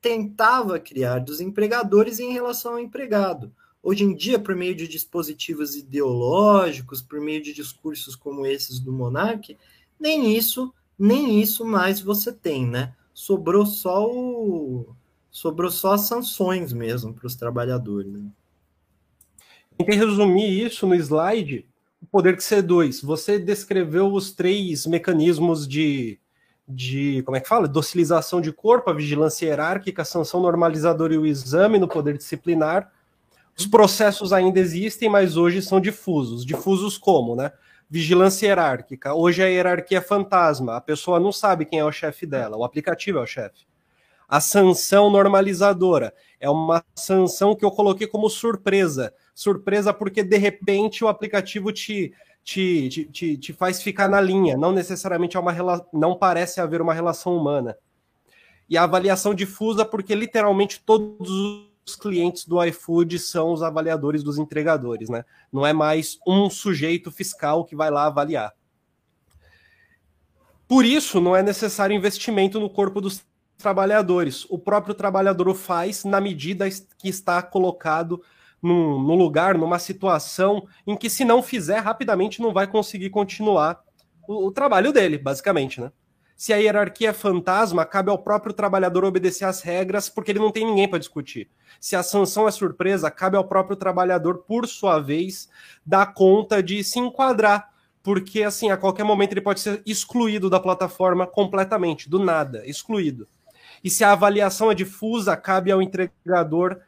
tentava 0.00 0.80
criar 0.80 1.20
dos 1.20 1.40
empregadores 1.40 2.18
em 2.18 2.32
relação 2.32 2.72
ao 2.72 2.80
empregado. 2.80 3.52
Hoje 3.82 4.04
em 4.04 4.14
dia, 4.14 4.38
por 4.38 4.54
meio 4.54 4.74
de 4.74 4.88
dispositivos 4.88 5.76
ideológicos, 5.76 7.00
por 7.00 7.20
meio 7.20 7.42
de 7.42 7.52
discursos 7.52 8.14
como 8.14 8.44
esses 8.44 8.78
do 8.80 8.92
Monarque, 8.92 9.56
nem 9.98 10.36
isso, 10.36 10.72
nem 10.98 11.40
isso 11.40 11.64
mais 11.64 12.00
você 12.00 12.32
tem, 12.32 12.66
né? 12.66 12.94
Sobrou 13.14 13.64
só 13.64 14.06
o, 14.06 14.94
sobrou 15.30 15.70
só 15.70 15.96
sanções 15.96 16.72
mesmo 16.72 17.14
para 17.14 17.26
os 17.26 17.34
trabalhadores. 17.34 18.12
Né? 18.12 18.30
Tentei 19.78 19.96
resumir 19.96 20.66
isso 20.66 20.86
no 20.86 20.94
slide. 20.94 21.66
O 22.02 22.06
poder 22.06 22.36
que 22.36 22.42
C2. 22.42 23.04
Você 23.04 23.38
descreveu 23.38 24.12
os 24.12 24.32
três 24.32 24.86
mecanismos 24.86 25.68
de, 25.68 26.18
de 26.66 27.22
como 27.24 27.36
é 27.36 27.40
que 27.40 27.48
fala? 27.48 27.68
Docilização 27.68 28.40
de 28.40 28.52
corpo, 28.52 28.90
a 28.90 28.94
vigilância 28.94 29.46
hierárquica, 29.46 30.02
a 30.02 30.04
sanção 30.04 30.40
normalizadora 30.40 31.14
e 31.14 31.18
o 31.18 31.26
exame 31.26 31.78
no 31.78 31.86
poder 31.86 32.16
disciplinar. 32.16 32.90
Os 33.56 33.66
processos 33.66 34.32
ainda 34.32 34.58
existem, 34.58 35.08
mas 35.08 35.36
hoje 35.36 35.60
são 35.60 35.80
difusos. 35.80 36.44
Difusos 36.44 36.96
como, 36.96 37.36
né? 37.36 37.52
Vigilância 37.88 38.46
hierárquica. 38.46 39.12
Hoje 39.12 39.42
a 39.42 39.46
hierarquia 39.46 39.98
é 39.98 40.00
fantasma. 40.00 40.76
A 40.76 40.80
pessoa 40.80 41.20
não 41.20 41.32
sabe 41.32 41.66
quem 41.66 41.78
é 41.78 41.84
o 41.84 41.92
chefe 41.92 42.24
dela. 42.24 42.56
O 42.56 42.64
aplicativo 42.64 43.18
é 43.18 43.22
o 43.22 43.26
chefe. 43.26 43.69
A 44.30 44.40
sanção 44.40 45.10
normalizadora 45.10 46.14
é 46.38 46.48
uma 46.48 46.84
sanção 46.94 47.56
que 47.56 47.64
eu 47.64 47.70
coloquei 47.72 48.06
como 48.06 48.30
surpresa. 48.30 49.12
Surpresa 49.34 49.92
porque 49.92 50.22
de 50.22 50.36
repente 50.36 51.02
o 51.02 51.08
aplicativo 51.08 51.72
te, 51.72 52.14
te, 52.44 52.88
te, 52.88 53.04
te, 53.06 53.36
te 53.36 53.52
faz 53.52 53.82
ficar 53.82 54.08
na 54.08 54.20
linha. 54.20 54.56
Não 54.56 54.70
necessariamente 54.70 55.36
é 55.36 55.40
uma 55.40 55.84
não 55.92 56.14
parece 56.14 56.60
haver 56.60 56.80
uma 56.80 56.94
relação 56.94 57.36
humana. 57.36 57.76
E 58.68 58.78
a 58.78 58.84
avaliação 58.84 59.34
difusa 59.34 59.84
porque 59.84 60.14
literalmente 60.14 60.80
todos 60.86 61.28
os 61.84 61.96
clientes 61.96 62.46
do 62.46 62.64
iFood 62.64 63.18
são 63.18 63.52
os 63.52 63.64
avaliadores 63.64 64.22
dos 64.22 64.38
entregadores, 64.38 65.08
né? 65.08 65.24
Não 65.52 65.66
é 65.66 65.72
mais 65.72 66.20
um 66.24 66.48
sujeito 66.48 67.10
fiscal 67.10 67.64
que 67.64 67.74
vai 67.74 67.90
lá 67.90 68.06
avaliar. 68.06 68.54
Por 70.68 70.84
isso, 70.84 71.20
não 71.20 71.34
é 71.34 71.42
necessário 71.42 71.96
investimento 71.96 72.60
no 72.60 72.70
corpo 72.70 73.00
dos 73.00 73.24
trabalhadores. 73.60 74.44
O 74.48 74.58
próprio 74.58 74.94
trabalhador 74.94 75.48
o 75.48 75.54
faz 75.54 76.04
na 76.04 76.20
medida 76.20 76.68
que 76.98 77.08
está 77.08 77.40
colocado 77.42 78.22
num, 78.62 79.14
lugar, 79.14 79.56
numa 79.56 79.78
situação 79.78 80.66
em 80.86 80.96
que, 80.96 81.08
se 81.08 81.24
não 81.24 81.42
fizer, 81.42 81.78
rapidamente 81.78 82.42
não 82.42 82.52
vai 82.52 82.66
conseguir 82.66 83.10
continuar 83.10 83.80
o, 84.26 84.46
o 84.46 84.50
trabalho 84.50 84.92
dele, 84.92 85.16
basicamente, 85.16 85.80
né? 85.80 85.92
Se 86.36 86.54
a 86.54 86.56
hierarquia 86.56 87.10
é 87.10 87.12
fantasma, 87.12 87.84
cabe 87.84 88.10
ao 88.10 88.16
próprio 88.16 88.54
trabalhador 88.54 89.04
obedecer 89.04 89.44
às 89.44 89.60
regras, 89.60 90.08
porque 90.08 90.32
ele 90.32 90.38
não 90.38 90.50
tem 90.50 90.64
ninguém 90.64 90.88
para 90.88 90.98
discutir. 90.98 91.50
Se 91.78 91.94
a 91.94 92.02
sanção 92.02 92.48
é 92.48 92.50
surpresa, 92.50 93.10
cabe 93.10 93.36
ao 93.36 93.44
próprio 93.44 93.76
trabalhador, 93.76 94.38
por 94.38 94.66
sua 94.66 94.98
vez, 94.98 95.50
dar 95.84 96.14
conta 96.14 96.62
de 96.62 96.82
se 96.82 96.98
enquadrar 96.98 97.70
porque 98.02 98.42
assim, 98.42 98.70
a 98.70 98.76
qualquer 98.76 99.04
momento 99.04 99.32
ele 99.32 99.40
pode 99.40 99.60
ser 99.60 99.82
excluído 99.84 100.48
da 100.48 100.58
plataforma 100.58 101.26
completamente, 101.26 102.08
do 102.08 102.18
nada, 102.18 102.66
excluído. 102.66 103.28
E 103.82 103.90
se 103.90 104.04
a 104.04 104.12
avaliação 104.12 104.70
é 104.70 104.74
difusa, 104.74 105.36
cabe 105.36 105.70
ao 105.70 105.80
entregador, 105.80 106.80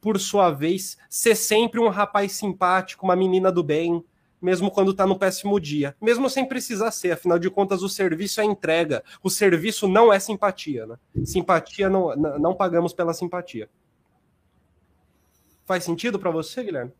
por 0.00 0.18
sua 0.18 0.50
vez, 0.50 0.98
ser 1.08 1.36
sempre 1.36 1.78
um 1.78 1.88
rapaz 1.88 2.32
simpático, 2.32 3.06
uma 3.06 3.14
menina 3.14 3.52
do 3.52 3.62
bem, 3.62 4.04
mesmo 4.40 4.68
quando 4.68 4.90
está 4.90 5.06
no 5.06 5.16
péssimo 5.16 5.60
dia. 5.60 5.94
Mesmo 6.00 6.28
sem 6.28 6.44
precisar 6.44 6.90
ser, 6.90 7.12
afinal 7.12 7.38
de 7.38 7.48
contas, 7.48 7.82
o 7.82 7.88
serviço 7.88 8.40
é 8.40 8.44
entrega. 8.44 9.04
O 9.22 9.30
serviço 9.30 9.86
não 9.86 10.12
é 10.12 10.18
simpatia. 10.18 10.84
Né? 10.86 10.96
Simpatia 11.24 11.88
não, 11.88 12.16
não 12.16 12.54
pagamos 12.54 12.92
pela 12.92 13.14
simpatia. 13.14 13.70
Faz 15.64 15.84
sentido 15.84 16.18
para 16.18 16.32
você, 16.32 16.64
Guilherme? 16.64 16.92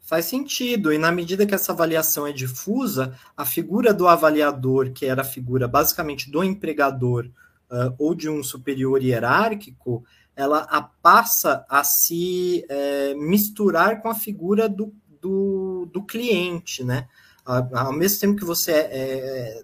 Faz 0.00 0.24
sentido, 0.24 0.92
e 0.92 0.98
na 0.98 1.12
medida 1.12 1.46
que 1.46 1.54
essa 1.54 1.72
avaliação 1.72 2.26
é 2.26 2.32
difusa, 2.32 3.18
a 3.36 3.44
figura 3.44 3.92
do 3.92 4.08
avaliador, 4.08 4.92
que 4.92 5.06
era 5.06 5.22
a 5.22 5.24
figura 5.24 5.66
basicamente 5.68 6.30
do 6.30 6.42
empregador, 6.44 7.30
uh, 7.74 7.94
ou 7.98 8.14
de 8.14 8.28
um 8.28 8.42
superior 8.42 9.02
hierárquico, 9.02 10.04
ela 10.36 10.66
passa 11.02 11.64
a 11.68 11.84
se 11.84 12.64
é, 12.68 13.14
misturar 13.14 14.02
com 14.02 14.08
a 14.08 14.14
figura 14.14 14.68
do, 14.68 14.92
do, 15.20 15.88
do 15.92 16.02
cliente, 16.02 16.82
né? 16.82 17.08
Ao 17.44 17.92
mesmo 17.92 18.20
tempo 18.20 18.38
que 18.38 18.44
você 18.44 18.72
é, 18.72 18.78
é, 18.78 19.62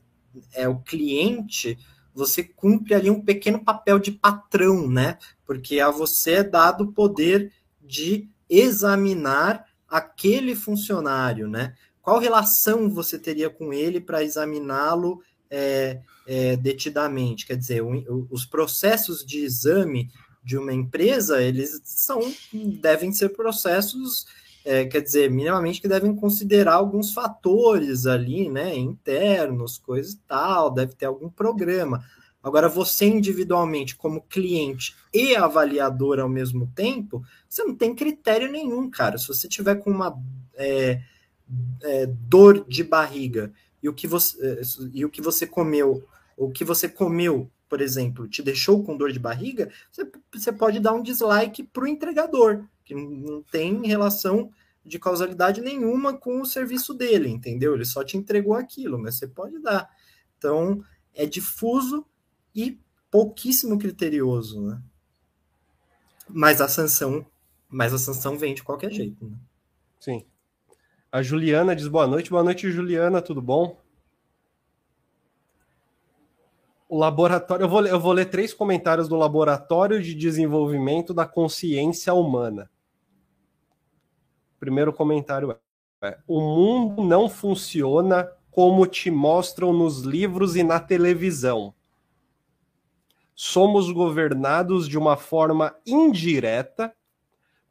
é, 0.62 0.68
o 0.68 0.78
cliente, 0.78 1.78
você 2.14 2.44
cumpre 2.44 2.94
ali 2.94 3.10
um 3.10 3.22
pequeno 3.22 3.64
papel 3.64 3.98
de 3.98 4.12
patrão, 4.12 4.88
né? 4.88 5.18
Porque 5.46 5.80
a 5.80 5.90
você 5.90 6.34
é 6.34 6.44
dado 6.44 6.84
o 6.84 6.92
poder 6.92 7.52
de 7.80 8.28
examinar 8.48 9.64
aquele 9.88 10.54
funcionário, 10.54 11.48
né? 11.48 11.74
Qual 12.02 12.18
relação 12.18 12.90
você 12.90 13.18
teria 13.18 13.50
com 13.50 13.72
ele 13.72 14.00
para 14.00 14.22
examiná-lo 14.22 15.22
é, 15.50 16.00
é, 16.26 16.56
detidamente. 16.56 17.46
Quer 17.46 17.56
dizer, 17.56 17.82
o, 17.82 18.26
os 18.30 18.44
processos 18.44 19.24
de 19.24 19.38
exame 19.38 20.10
de 20.42 20.56
uma 20.56 20.72
empresa, 20.72 21.42
eles 21.42 21.80
são, 21.84 22.20
devem 22.52 23.12
ser 23.12 23.30
processos, 23.30 24.26
é, 24.64 24.84
quer 24.86 25.02
dizer, 25.02 25.30
minimamente 25.30 25.80
que 25.80 25.88
devem 25.88 26.14
considerar 26.14 26.74
alguns 26.74 27.12
fatores 27.12 28.06
ali, 28.06 28.48
né, 28.48 28.76
internos, 28.76 29.76
coisas 29.76 30.12
e 30.14 30.18
tal, 30.26 30.70
deve 30.70 30.94
ter 30.94 31.06
algum 31.06 31.28
programa. 31.28 32.02
Agora, 32.42 32.70
você 32.70 33.04
individualmente, 33.06 33.96
como 33.96 34.22
cliente 34.22 34.96
e 35.12 35.36
avaliador 35.36 36.18
ao 36.18 36.28
mesmo 36.28 36.70
tempo, 36.74 37.22
você 37.46 37.62
não 37.62 37.74
tem 37.74 37.94
critério 37.94 38.50
nenhum, 38.50 38.88
cara. 38.88 39.18
Se 39.18 39.28
você 39.28 39.46
tiver 39.46 39.74
com 39.74 39.90
uma 39.90 40.18
é, 40.54 41.02
é, 41.82 42.06
dor 42.06 42.64
de 42.66 42.82
barriga 42.82 43.52
e 43.82 43.88
o 43.88 43.94
que 43.94 44.06
você, 44.06 44.60
e 44.92 45.04
o 45.04 45.10
que 45.10 45.22
você 45.22 45.46
comeu 45.46 46.06
o 46.40 46.50
que 46.50 46.64
você 46.64 46.88
comeu, 46.88 47.50
por 47.68 47.82
exemplo, 47.82 48.26
te 48.26 48.42
deixou 48.42 48.82
com 48.82 48.96
dor 48.96 49.12
de 49.12 49.18
barriga, 49.18 49.70
você, 49.92 50.10
você 50.32 50.50
pode 50.50 50.80
dar 50.80 50.94
um 50.94 51.02
dislike 51.02 51.62
para 51.64 51.84
o 51.84 51.86
entregador, 51.86 52.64
que 52.82 52.94
não 52.94 53.42
tem 53.42 53.86
relação 53.86 54.50
de 54.82 54.98
causalidade 54.98 55.60
nenhuma 55.60 56.16
com 56.16 56.40
o 56.40 56.46
serviço 56.46 56.94
dele, 56.94 57.28
entendeu? 57.28 57.74
Ele 57.74 57.84
só 57.84 58.02
te 58.02 58.16
entregou 58.16 58.54
aquilo, 58.54 58.98
mas 58.98 59.16
você 59.16 59.28
pode 59.28 59.58
dar. 59.58 59.90
Então, 60.38 60.82
é 61.12 61.26
difuso 61.26 62.06
e 62.54 62.80
pouquíssimo 63.10 63.78
criterioso, 63.78 64.62
né? 64.62 64.82
Mas 66.26 66.62
a 66.62 66.68
sanção, 66.68 67.26
mas 67.68 67.92
a 67.92 67.98
sanção 67.98 68.38
vem 68.38 68.54
de 68.54 68.62
qualquer 68.62 68.90
jeito, 68.90 69.28
né? 69.28 69.36
Sim. 69.98 70.24
A 71.12 71.22
Juliana 71.22 71.74
diz 71.74 71.88
boa 71.88 72.06
noite. 72.06 72.30
Boa 72.30 72.44
noite, 72.44 72.70
Juliana, 72.70 73.20
tudo 73.20 73.42
bom? 73.42 73.80
o 76.90 76.98
laboratório. 76.98 77.62
Eu 77.64 77.68
vou, 77.68 77.86
eu 77.86 78.00
vou 78.00 78.12
ler 78.12 78.26
três 78.26 78.52
comentários 78.52 79.08
do 79.08 79.14
Laboratório 79.14 80.02
de 80.02 80.12
Desenvolvimento 80.12 81.14
da 81.14 81.24
Consciência 81.24 82.12
Humana. 82.12 82.68
Primeiro 84.58 84.92
comentário 84.92 85.56
é: 86.02 86.18
O 86.26 86.40
mundo 86.40 87.04
não 87.04 87.30
funciona 87.30 88.28
como 88.50 88.84
te 88.86 89.08
mostram 89.10 89.72
nos 89.72 90.00
livros 90.00 90.56
e 90.56 90.64
na 90.64 90.80
televisão. 90.80 91.72
Somos 93.32 93.90
governados 93.90 94.88
de 94.88 94.98
uma 94.98 95.16
forma 95.16 95.74
indireta 95.86 96.92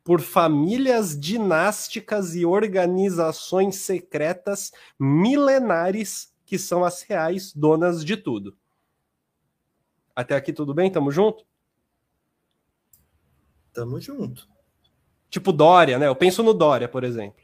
por 0.09 0.21
famílias 0.21 1.15
dinásticas 1.15 2.33
e 2.33 2.43
organizações 2.43 3.75
secretas 3.75 4.71
milenares 4.99 6.33
que 6.47 6.57
são 6.57 6.83
as 6.83 7.03
reais 7.03 7.53
donas 7.53 8.03
de 8.03 8.17
tudo. 8.17 8.57
Até 10.15 10.35
aqui 10.35 10.51
tudo 10.51 10.73
bem? 10.73 10.91
Tamo 10.91 11.11
junto? 11.11 11.45
Tamo 13.71 14.01
junto. 14.01 14.49
Tipo 15.29 15.51
Dória, 15.51 15.99
né? 15.99 16.07
Eu 16.07 16.15
penso 16.15 16.41
no 16.41 16.55
Dória, 16.55 16.89
por 16.89 17.03
exemplo. 17.03 17.43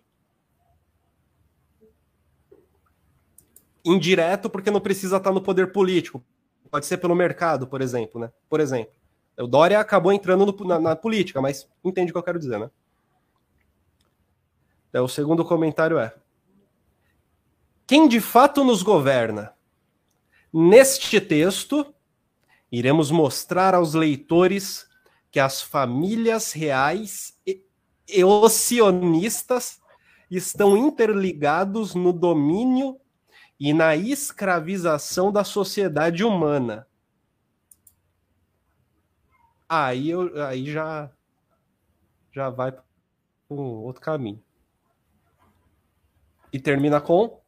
Indireto, 3.85 4.49
porque 4.49 4.71
não 4.71 4.81
precisa 4.81 5.17
estar 5.17 5.31
no 5.31 5.39
poder 5.43 5.71
político. 5.71 6.25
Pode 6.71 6.87
ser 6.87 6.97
pelo 6.97 7.13
mercado, 7.13 7.67
por 7.67 7.79
exemplo, 7.79 8.19
né? 8.19 8.31
Por 8.49 8.59
exemplo. 8.59 9.04
O 9.37 9.47
Dória 9.47 9.79
acabou 9.79 10.13
entrando 10.13 10.45
no, 10.45 10.65
na, 10.65 10.79
na, 10.79 10.95
política, 10.95 11.41
mas 11.41 11.69
entende 11.83 12.11
o 12.11 12.13
que 12.13 12.17
eu 12.17 12.23
quero 12.23 12.39
dizer, 12.39 12.59
né? 12.59 12.69
Então, 14.89 15.03
o 15.03 15.09
segundo 15.09 15.43
comentário 15.43 15.99
é: 15.99 16.15
quem 17.85 18.07
de 18.07 18.21
fato 18.21 18.63
nos 18.63 18.81
governa? 18.81 19.53
Neste 20.53 21.19
texto, 21.19 21.93
iremos 22.71 23.11
mostrar 23.11 23.75
aos 23.75 23.93
leitores 23.93 24.87
que 25.29 25.39
as 25.39 25.61
famílias 25.61 26.53
reais 26.53 27.37
e, 27.45 27.61
e 28.07 28.21
estão 30.31 30.77
interligados 30.77 31.93
no 31.93 32.13
domínio 32.13 32.97
e 33.59 33.73
na 33.73 33.95
escravização 33.95 35.31
da 35.31 35.43
sociedade 35.43 36.23
humana. 36.23 36.87
Aí, 39.83 40.09
eu, 40.09 40.43
aí 40.43 40.71
já, 40.71 41.11
já 42.31 42.49
vai 42.49 42.71
para 42.71 42.83
outro 43.49 44.01
caminho. 44.01 44.41
E 46.53 46.59
termina 46.59 47.01
com 47.01 47.41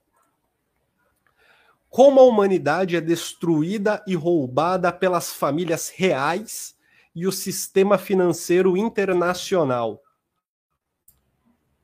como 1.89 2.19
a 2.19 2.23
humanidade 2.23 2.95
é 2.95 3.01
destruída 3.01 4.03
e 4.05 4.13
roubada 4.13 4.91
pelas 4.91 5.33
famílias 5.33 5.89
reais 5.89 6.77
e 7.15 7.25
o 7.25 7.31
sistema 7.31 7.97
financeiro 7.97 8.77
internacional. 8.77 10.03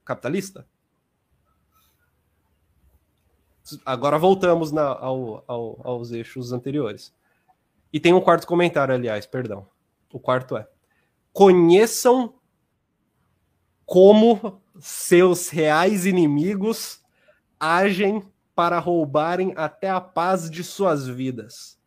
Capitalista? 0.06 0.68
Agora 3.86 4.20
voltamos 4.20 4.72
na, 4.72 4.84
ao, 4.84 5.44
ao, 5.48 5.82
aos 5.84 6.12
eixos 6.12 6.52
anteriores. 6.52 7.12
E 7.92 8.00
tem 8.00 8.14
um 8.14 8.22
quarto 8.22 8.46
comentário, 8.46 8.94
aliás, 8.94 9.26
perdão. 9.26 9.68
O 10.14 10.20
quarto 10.20 10.56
é: 10.56 10.68
conheçam 11.34 12.36
como 13.84 14.62
seus 14.80 15.50
reais 15.50 16.06
inimigos 16.06 17.02
agem 17.60 18.24
para 18.54 18.78
roubarem 18.78 19.54
até 19.56 19.90
a 19.90 20.00
paz 20.00 20.52
de 20.52 20.64
suas 20.64 21.08
vidas. 21.08 21.80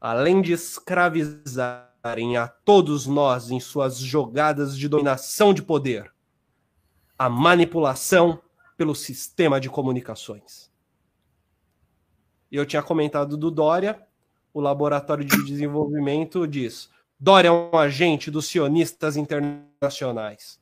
Além 0.00 0.40
de 0.40 0.52
escravizarem 0.52 2.36
a 2.36 2.46
todos 2.46 3.04
nós 3.04 3.50
em 3.50 3.58
suas 3.58 3.98
jogadas 3.98 4.78
de 4.78 4.88
dominação 4.88 5.52
de 5.52 5.60
poder, 5.60 6.12
a 7.18 7.28
manipulação 7.28 8.40
pelo 8.76 8.94
sistema 8.94 9.60
de 9.60 9.68
comunicações. 9.68 10.70
Eu 12.50 12.64
tinha 12.64 12.82
comentado 12.82 13.36
do 13.36 13.50
Dória, 13.50 14.06
o 14.54 14.60
laboratório 14.60 15.24
de 15.24 15.44
desenvolvimento 15.44 16.46
diz: 16.46 16.88
Dória 17.20 17.48
é 17.48 17.50
um 17.50 17.76
agente 17.76 18.30
dos 18.30 18.46
sionistas 18.46 19.16
internacionais. 19.16 20.60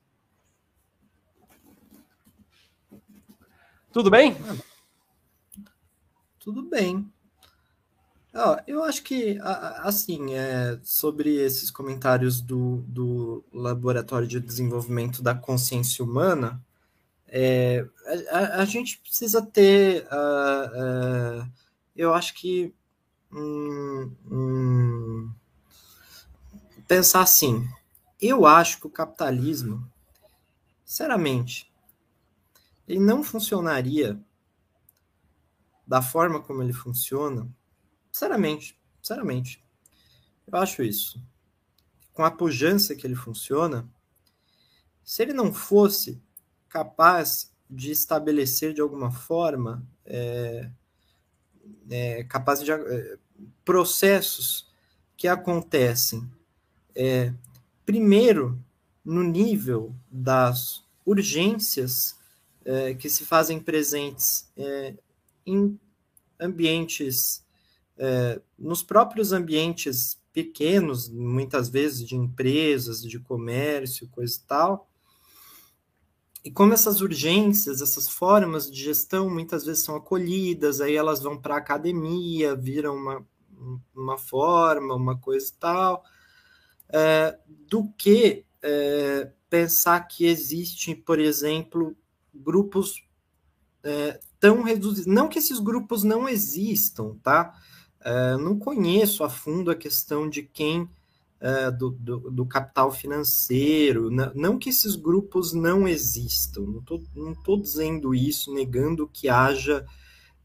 Tudo 3.93 4.11
bem? 4.11 4.37
Tudo 6.39 6.63
bem. 6.63 7.11
eu 8.67 8.85
acho 8.85 9.03
que, 9.03 9.39
assim, 9.41 10.35
é, 10.35 10.79
sobre 10.83 11.35
esses 11.37 11.71
comentários 11.71 12.41
do, 12.41 12.85
do 12.87 13.45
Laboratório 13.53 14.29
de 14.29 14.39
Desenvolvimento 14.41 15.23
da 15.23 15.35
Consciência 15.35 16.05
Humana, 16.05 16.63
é, 17.29 17.87
a, 18.31 18.63
a, 18.63 18.65
gente 18.65 18.99
precisa 18.99 19.45
ter, 19.45 20.07
uh, 20.07 21.43
uh, 21.43 21.53
eu 21.97 22.15
acho 22.15 22.35
que, 22.35 22.73
hum, 23.33 24.13
hum, 24.31 25.33
pensar 26.87 27.22
assim, 27.22 27.68
eu 28.20 28.47
acho 28.47 28.80
que 28.80 28.87
o 28.87 28.91
capitalismo, 28.91 29.91
sinceramente, 30.84 31.72
ele 32.87 33.01
não 33.01 33.22
funcionaria 33.22 34.20
da 35.87 36.01
forma 36.01 36.41
como 36.41 36.62
ele 36.62 36.72
funciona, 36.72 37.49
sinceramente, 38.11 38.78
sinceramente, 39.03 39.64
eu 40.47 40.59
acho 40.59 40.82
isso. 40.82 41.22
Com 42.12 42.24
a 42.24 42.30
pujança 42.30 42.95
que 42.95 43.07
ele 43.07 43.16
funciona, 43.16 43.89
se 45.05 45.22
ele 45.22 45.32
não 45.32 45.53
fosse 45.53 46.22
capaz 46.68 47.53
de 47.68 47.91
estabelecer 47.91 48.72
de 48.72 48.80
alguma 48.80 49.11
forma 49.11 49.87
é, 50.05 50.70
é, 51.91 52.24
capaz 52.24 52.62
de 52.62 52.70
é, 52.70 53.18
processos 53.64 54.72
que 55.16 55.26
acontecem 55.26 56.30
é, 56.97 57.33
primeiro 57.85 58.59
no 59.05 59.23
nível 59.23 59.95
das 60.11 60.83
urgências 61.05 62.17
é, 62.65 62.95
que 62.95 63.09
se 63.09 63.25
fazem 63.25 63.61
presentes 63.61 64.51
é, 64.57 64.95
em 65.47 65.79
ambientes, 66.41 67.45
é, 67.97 68.41
nos 68.59 68.83
próprios 68.83 69.33
ambientes 69.33 70.21
pequenos, 70.33 71.09
muitas 71.09 71.69
vezes 71.69 72.07
de 72.07 72.17
empresas, 72.17 73.01
de 73.03 73.19
comércio, 73.21 74.09
coisa 74.09 74.37
e 74.37 74.41
tal. 74.47 74.91
E 76.45 76.51
como 76.51 76.75
essas 76.75 77.01
urgências, 77.01 77.81
essas 77.81 78.09
formas 78.09 78.71
de 78.71 78.83
gestão 78.83 79.31
muitas 79.31 79.65
vezes 79.65 79.85
são 79.85 79.97
acolhidas, 79.97 80.81
aí 80.81 80.95
elas 80.95 81.21
vão 81.21 81.39
para 81.39 81.55
a 81.55 81.59
academia, 81.59 82.55
viram 82.55 82.97
uma, 82.97 83.27
uma 83.95 84.19
forma, 84.19 84.95
uma 84.95 85.17
coisa 85.17 85.49
e 85.49 85.53
tal, 85.59 86.05
é, 86.89 87.39
do 87.68 87.89
que 87.97 88.45
é, 88.62 89.30
pensar 89.49 90.01
que 90.07 90.26
existe, 90.26 90.95
por 90.95 91.18
exemplo, 91.18 91.97
grupos 92.34 93.05
é, 93.82 94.20
tão 94.39 94.62
reduzidos. 94.62 95.07
Não 95.07 95.28
que 95.28 95.39
esses 95.39 95.59
grupos 95.59 96.03
não 96.03 96.28
existam, 96.28 97.16
tá? 97.22 97.55
Não 98.39 98.57
conheço 98.57 99.24
a 99.24 99.28
fundo 99.28 99.68
a 99.68 99.74
questão 99.74 100.28
de 100.28 100.41
quem 100.41 100.89
do, 101.76 101.91
do, 101.91 102.30
do, 102.30 102.47
capital 102.47 102.93
financeiro. 102.93 104.12
Não, 104.12 104.32
não, 104.32 104.59
que 104.61 104.68
esses 104.68 104.95
grupos 104.95 105.53
não 105.53 105.89
existam. 105.89 106.61
Não 106.61 106.78
estou 106.78 107.03
não 107.16 107.34
tô 107.34 107.57
dizendo 107.57 108.14
isso, 108.14 108.55
negando 108.55 109.11
que 109.12 109.28
haja 109.28 109.84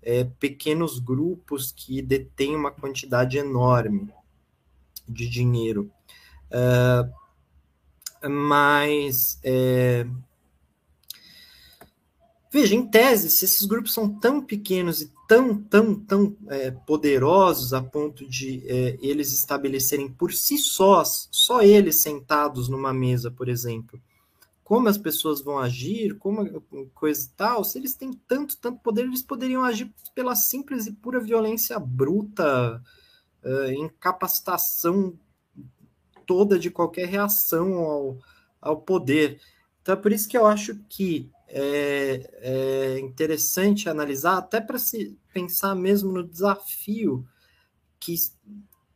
é, 0.02 0.24
pequenos 0.24 1.00
grupos 1.00 1.72
que 1.72 2.02
detêm 2.02 2.56
uma 2.56 2.72
quantidade 2.72 3.38
enorme 3.38 4.12
de 5.08 5.30
dinheiro. 5.30 5.92
É, 6.52 8.28
mas 8.28 9.40
é, 9.44 10.06
Veja, 12.54 12.76
em 12.76 12.86
tese, 12.86 13.30
se 13.30 13.46
esses 13.46 13.64
grupos 13.64 13.94
são 13.94 14.10
tão 14.20 14.42
pequenos 14.42 15.02
e 15.02 15.10
tão, 15.26 15.56
tão, 15.56 15.96
tão 15.96 16.36
é, 16.50 16.70
poderosos 16.70 17.74
a 17.74 17.82
ponto 17.82 18.28
de 18.28 18.62
é, 18.68 18.98
eles 19.02 19.32
estabelecerem 19.32 20.12
por 20.12 20.34
si 20.34 20.58
sós, 20.58 21.30
só 21.32 21.62
eles 21.62 22.02
sentados 22.02 22.68
numa 22.68 22.94
mesa, 22.94 23.32
por 23.32 23.48
exemplo, 23.48 23.98
como 24.66 24.90
as 24.90 24.98
pessoas 24.98 25.40
vão 25.40 25.60
agir, 25.60 26.18
como 26.18 26.46
coisa 26.94 27.26
e 27.26 27.30
tal, 27.38 27.64
se 27.64 27.80
eles 27.80 27.96
têm 27.96 28.12
tanto, 28.28 28.58
tanto 28.58 28.82
poder, 28.82 29.04
eles 29.04 29.24
poderiam 29.24 29.64
agir 29.64 29.90
pela 30.14 30.36
simples 30.36 30.88
e 30.88 30.92
pura 30.92 31.22
violência 31.22 31.80
bruta, 31.80 32.84
é, 33.42 33.74
incapacitação 33.76 35.18
toda 36.32 36.58
de 36.58 36.72
qualquer 36.72 37.10
reação 37.10 37.74
ao, 37.74 38.18
ao 38.62 38.78
poder. 38.78 39.42
Então 39.82 39.92
é 39.92 39.98
por 39.98 40.14
isso 40.14 40.30
que 40.30 40.38
eu 40.38 40.48
acho 40.48 40.78
que 40.88 41.30
é, 41.50 42.30
é 42.96 43.00
interessante 43.00 43.90
analisar, 43.90 44.38
até 44.38 44.62
para 44.62 44.80
se 44.80 45.18
pensar 45.34 45.76
mesmo 45.76 46.10
no 46.10 46.24
desafio 46.24 47.28
que 48.00 48.16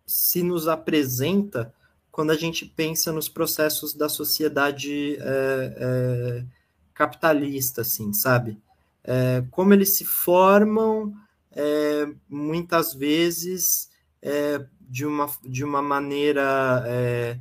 se 0.07 0.41
nos 0.43 0.69
apresenta 0.69 1.73
quando 2.09 2.31
a 2.31 2.37
gente 2.37 2.65
pensa 2.65 3.11
nos 3.11 3.27
processos 3.27 3.93
da 3.93 4.07
sociedade 4.07 5.17
é, 5.17 5.75
é, 5.77 6.45
capitalista, 6.93 7.81
assim, 7.81 8.13
sabe? 8.13 8.57
É, 9.03 9.43
como 9.51 9.73
eles 9.73 9.97
se 9.97 10.05
formam, 10.05 11.13
é, 11.51 12.07
muitas 12.29 12.93
vezes, 12.93 13.89
é, 14.21 14.65
de, 14.87 15.05
uma, 15.05 15.29
de 15.43 15.63
uma 15.63 15.81
maneira 15.81 16.83
é, 16.85 17.39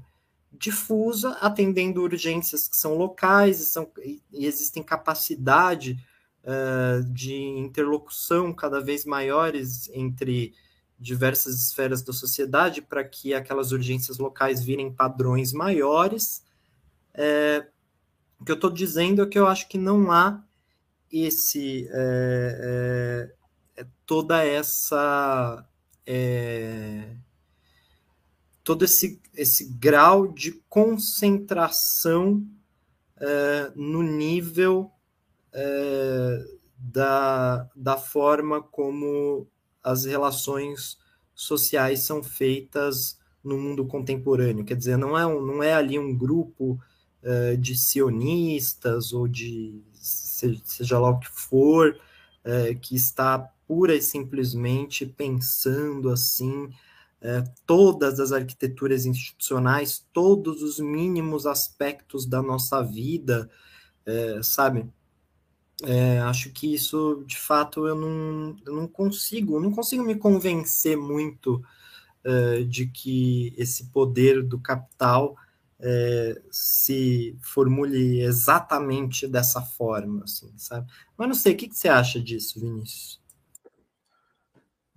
difusa, 0.53 1.31
atendendo 1.41 2.03
urgências 2.03 2.69
que 2.69 2.77
são 2.77 2.95
locais 2.95 3.61
e, 3.61 3.67
são, 3.67 3.91
e 4.03 4.23
existem 4.33 4.83
capacidade 4.83 5.99
uh, 6.43 7.03
de 7.13 7.35
interlocução 7.35 8.53
cada 8.53 8.81
vez 8.81 9.05
maiores 9.05 9.89
entre 9.93 10.55
diversas 10.99 11.57
esferas 11.57 12.03
da 12.03 12.13
sociedade 12.13 12.81
para 12.81 13.05
que 13.05 13.35
aquelas 13.35 13.73
urgências 13.73 14.19
locais 14.19 14.63
virem 14.63 14.93
padrões 14.93 15.53
maiores. 15.53 16.43
É, 17.13 17.67
o 18.41 18.45
que 18.45 18.53
eu 18.53 18.57
estou 18.57 18.71
dizendo 18.71 19.23
é 19.23 19.27
que 19.27 19.39
eu 19.39 19.47
acho 19.47 19.69
que 19.69 19.77
não 19.77 20.11
há 20.11 20.43
esse, 21.13 21.89
é, 21.93 23.31
é, 23.77 23.83
é 23.83 23.87
toda 24.07 24.43
essa 24.43 25.67
é, 26.07 27.17
todo 28.65 28.85
esse, 28.85 29.21
esse 29.35 29.67
grau 29.75 30.27
de 30.27 30.53
concentração 30.69 32.45
é, 33.21 33.71
no 33.77 34.03
nível 34.03 34.91
é, 35.53 36.45
da, 36.79 37.69
da 37.77 37.97
forma 37.97 38.63
como 38.63 39.47
as 39.83 40.07
relações 40.07 40.99
sociais 41.35 42.01
são 42.01 42.23
feitas 42.23 43.19
no 43.43 43.59
mundo 43.59 43.87
contemporâneo. 43.87 44.65
Quer 44.65 44.77
dizer, 44.77 44.97
não 44.97 45.17
é, 45.17 45.27
um, 45.27 45.45
não 45.45 45.63
é 45.63 45.75
ali 45.75 45.99
um 45.99 46.17
grupo 46.17 46.81
uh, 47.23 47.57
de 47.59 47.77
sionistas 47.77 49.13
ou 49.13 49.29
de 49.29 49.83
seja, 49.93 50.99
lá 50.99 51.11
o 51.11 51.19
que 51.19 51.29
for, 51.29 51.99
uh, 52.45 52.79
que 52.81 52.97
está 52.97 53.39
pura 53.67 53.95
e 53.95 54.01
simplesmente 54.01 55.05
pensando 55.05 56.09
assim 56.11 56.65
uh, 56.65 56.75
todas 57.65 58.21
as 58.21 58.33
arquiteturas 58.33 59.07
institucionais, 59.07 60.07
todos 60.13 60.63
os 60.63 60.79
mínimos 60.79 61.47
aspectos 61.47 62.27
da 62.27 62.43
nossa 62.43 62.83
vida, 62.83 63.51
sabe? 64.43 64.87
É, 65.83 66.21
acho 66.21 66.51
que 66.51 66.73
isso, 66.73 67.25
de 67.27 67.37
fato, 67.37 67.87
eu 67.87 67.95
não, 67.95 68.57
eu 68.65 68.75
não 68.75 68.87
consigo, 68.87 69.59
não 69.59 69.73
consigo 69.73 70.05
me 70.05 70.15
convencer 70.15 70.97
muito 70.97 71.63
uh, 72.25 72.65
de 72.65 72.87
que 72.87 73.53
esse 73.57 73.87
poder 73.87 74.43
do 74.43 74.59
capital 74.59 75.37
se 76.51 77.37
formule 77.43 78.23
exatamente 78.23 79.27
dessa 79.29 79.61
forma, 79.61 80.25
assim, 80.25 80.51
sabe? 80.57 80.91
Mas 81.15 81.29
não 81.29 81.35
sei, 81.35 81.53
o 81.53 81.57
que, 81.59 81.69
que 81.69 81.77
você 81.77 81.89
acha 81.89 82.19
disso, 82.19 82.59
Vinícius? 82.59 83.21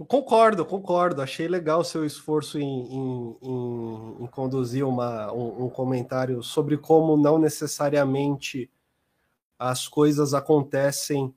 Concordo, 0.06 0.64
concordo. 0.64 1.22
Achei 1.22 1.48
legal 1.48 1.80
o 1.80 1.84
seu 1.84 2.06
esforço 2.06 2.60
em, 2.60 2.64
em, 2.64 3.38
em, 3.42 4.24
em 4.24 4.28
conduzir 4.28 4.86
uma, 4.86 5.34
um, 5.34 5.66
um 5.66 5.70
comentário 5.70 6.44
sobre 6.44 6.78
como 6.78 7.18
não 7.18 7.40
necessariamente 7.40 8.70
as 9.58 9.88
coisas 9.88 10.36
acontecem 10.36 11.34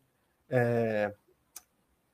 é, 0.50 1.14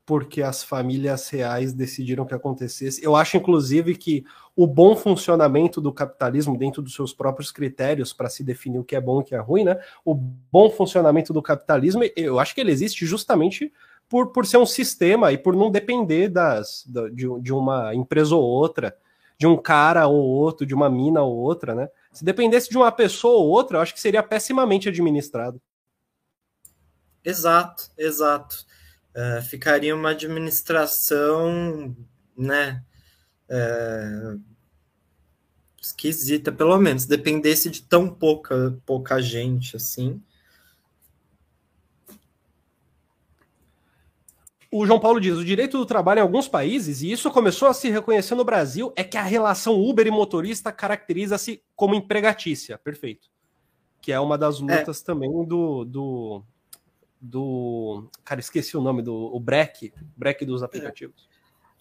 porque 0.07 0.40
as 0.40 0.62
famílias 0.62 1.28
reais 1.30 1.72
decidiram 1.72 2.24
que 2.24 2.32
acontecesse. 2.32 3.03
Eu 3.03 3.16
acho, 3.16 3.36
inclusive, 3.36 3.97
que 3.97 4.24
o 4.55 4.64
bom 4.64 4.94
funcionamento 4.94 5.80
do 5.80 5.92
capitalismo, 5.92 6.57
dentro 6.57 6.80
dos 6.80 6.94
seus 6.94 7.12
próprios 7.12 7.51
critérios 7.51 8.12
para 8.12 8.30
se 8.30 8.44
definir 8.44 8.78
o 8.78 8.84
que 8.84 8.94
é 8.94 9.01
bom 9.01 9.18
e 9.18 9.22
o 9.22 9.24
que 9.24 9.34
é 9.34 9.38
ruim, 9.40 9.64
né? 9.64 9.80
O 10.05 10.14
bom 10.14 10.70
funcionamento 10.70 11.32
do 11.32 11.42
capitalismo, 11.42 12.05
eu 12.14 12.38
acho 12.38 12.55
que 12.55 12.61
ele 12.61 12.70
existe 12.70 13.05
justamente 13.05 13.72
por, 14.09 14.32
por 14.32 14.46
ser 14.46 14.59
um 14.59 14.66
sistema 14.66 15.32
e 15.32 15.38
por 15.38 15.57
não 15.57 15.70
depender 15.70 16.28
das, 16.28 16.84
de, 17.12 17.26
de 17.40 17.52
uma 17.52 17.94
empresa 17.94 18.34
ou 18.34 18.42
outra, 18.42 18.96
de 19.38 19.46
um 19.46 19.57
cara 19.57 20.07
ou 20.07 20.22
outro, 20.22 20.66
de 20.66 20.74
uma 20.74 20.88
mina 20.88 21.22
ou 21.22 21.36
outra, 21.36 21.74
né? 21.74 21.88
Se 22.12 22.24
dependesse 22.24 22.70
de 22.70 22.76
uma 22.76 22.90
pessoa 22.90 23.38
ou 23.38 23.48
outra, 23.48 23.76
eu 23.76 23.82
acho 23.82 23.92
que 23.92 24.00
seria 24.00 24.22
pessimamente 24.22 24.88
administrado. 24.88 25.61
Exato, 27.24 27.90
exato. 27.98 28.64
Uh, 29.14 29.42
ficaria 29.42 29.94
uma 29.94 30.11
administração, 30.11 31.94
né, 32.36 32.82
uh, 33.50 34.40
esquisita, 35.80 36.52
pelo 36.52 36.78
menos, 36.78 37.04
dependesse 37.04 37.68
de 37.68 37.82
tão 37.82 38.09
pouca, 38.09 38.78
pouca 38.86 39.20
gente 39.20 39.76
assim. 39.76 40.22
O 44.71 44.87
João 44.87 45.01
Paulo 45.01 45.21
diz: 45.21 45.37
o 45.37 45.45
direito 45.45 45.79
do 45.79 45.87
trabalho 45.87 46.19
em 46.19 46.23
alguns 46.23 46.49
países, 46.49 47.03
e 47.03 47.11
isso 47.11 47.31
começou 47.31 47.69
a 47.69 47.75
se 47.75 47.91
reconhecer 47.91 48.35
no 48.35 48.45
Brasil, 48.45 48.93
é 48.97 49.05
que 49.05 49.17
a 49.17 49.23
relação 49.23 49.81
Uber 49.81 50.07
e 50.07 50.11
motorista 50.11 50.73
caracteriza-se 50.73 51.62
como 51.75 51.95
empregatícia. 51.95 52.79
Perfeito. 52.79 53.29
Que 54.01 54.12
é 54.12 54.21
uma 54.21 54.37
das 54.37 54.57
é. 54.57 54.61
lutas 54.61 55.01
é. 55.01 55.05
também 55.05 55.31
do, 55.45 55.85
do, 55.85 56.43
do. 57.21 58.09
Cara, 58.25 58.41
esqueci 58.41 58.77
o 58.77 58.81
nome 58.81 59.03
do 59.03 59.14
o 59.14 59.41
Breck, 59.41 59.93
Breck 60.17 60.45
dos 60.45 60.62
aplicativos. 60.62 61.29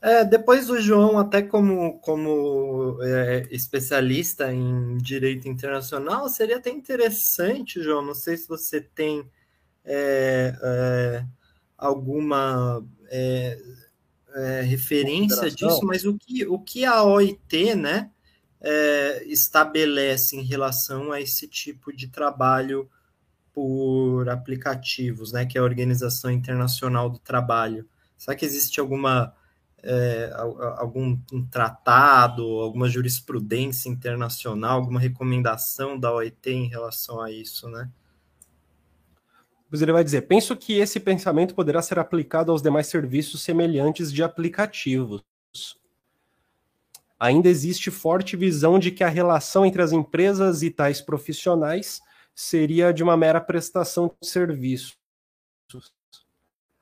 É, 0.02 0.24
depois 0.24 0.70
o 0.70 0.80
João, 0.80 1.18
até 1.18 1.42
como, 1.42 2.00
como 2.00 3.00
é, 3.02 3.48
especialista 3.50 4.54
em 4.54 4.98
direito 4.98 5.48
internacional, 5.48 6.30
seria 6.30 6.58
até 6.58 6.70
interessante, 6.70 7.82
João. 7.82 8.04
Não 8.04 8.14
sei 8.14 8.38
se 8.38 8.48
você 8.48 8.80
tem 8.82 9.28
é, 9.84 10.56
é 10.62 11.26
alguma 11.78 12.86
é, 13.10 13.60
é, 14.34 14.62
referência 14.62 15.50
disso, 15.50 15.82
mas 15.84 16.06
o 16.06 16.18
que, 16.18 16.46
o 16.46 16.60
que 16.60 16.86
a 16.86 17.04
OIT 17.04 17.76
né, 17.76 18.12
estabelece 19.28 20.36
em 20.36 20.44
relação 20.44 21.12
a 21.12 21.22
esse 21.22 21.48
tipo 21.48 21.96
de 21.96 22.08
trabalho 22.08 22.90
por 23.54 24.28
aplicativos, 24.28 25.32
né, 25.32 25.46
que 25.46 25.58
é 25.58 25.62
a 25.62 25.64
Organização 25.64 26.32
Internacional 26.32 27.10
do 27.10 27.20
Trabalho. 27.20 27.88
Será 28.18 28.36
que 28.36 28.46
existe 28.46 28.80
alguma 28.80 29.34
é, 29.86 30.32
algum 30.78 31.18
um 31.32 31.46
tratado, 31.46 32.44
alguma 32.44 32.90
jurisprudência 32.90 33.88
internacional, 33.88 34.80
alguma 34.80 35.00
recomendação 35.00 35.98
da 35.98 36.12
OIT 36.12 36.50
em 36.50 36.68
relação 36.68 37.22
a 37.22 37.32
isso, 37.32 37.70
né? 37.70 37.90
Pois 39.76 39.82
ele 39.82 39.92
vai 39.92 40.06
dizer: 40.06 40.22
penso 40.22 40.56
que 40.56 40.80
esse 40.80 41.02
pensamento 41.02 41.54
poderá 41.54 41.82
ser 41.82 42.00
aplicado 42.00 42.50
aos 42.50 42.62
demais 42.62 42.88
serviços 42.88 43.42
semelhantes 43.42 44.10
de 44.10 44.24
aplicativos. 44.24 45.22
Ainda 47.20 47.50
existe 47.50 47.92
forte 47.92 48.38
visão 48.38 48.80
de 48.80 48.90
que 48.90 49.04
a 49.04 49.10
relação 49.10 49.66
entre 49.66 49.82
as 49.82 49.92
empresas 49.92 50.64
e 50.64 50.72
tais 50.72 51.02
profissionais 51.02 52.00
seria 52.34 52.94
de 52.94 53.04
uma 53.04 53.18
mera 53.18 53.42
prestação 53.42 54.10
de 54.22 54.30
serviço. 54.30 54.94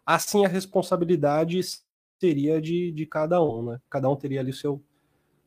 Assim, 0.06 0.46
a 0.46 0.48
responsabilidade 0.48 1.60
seria 2.20 2.62
de, 2.62 2.92
de 2.92 3.08
cada 3.08 3.42
um, 3.42 3.72
né? 3.72 3.82
Cada 3.90 4.08
um 4.08 4.16
teria 4.16 4.40
ali 4.40 4.52
o 4.52 4.56
seu, 4.56 4.80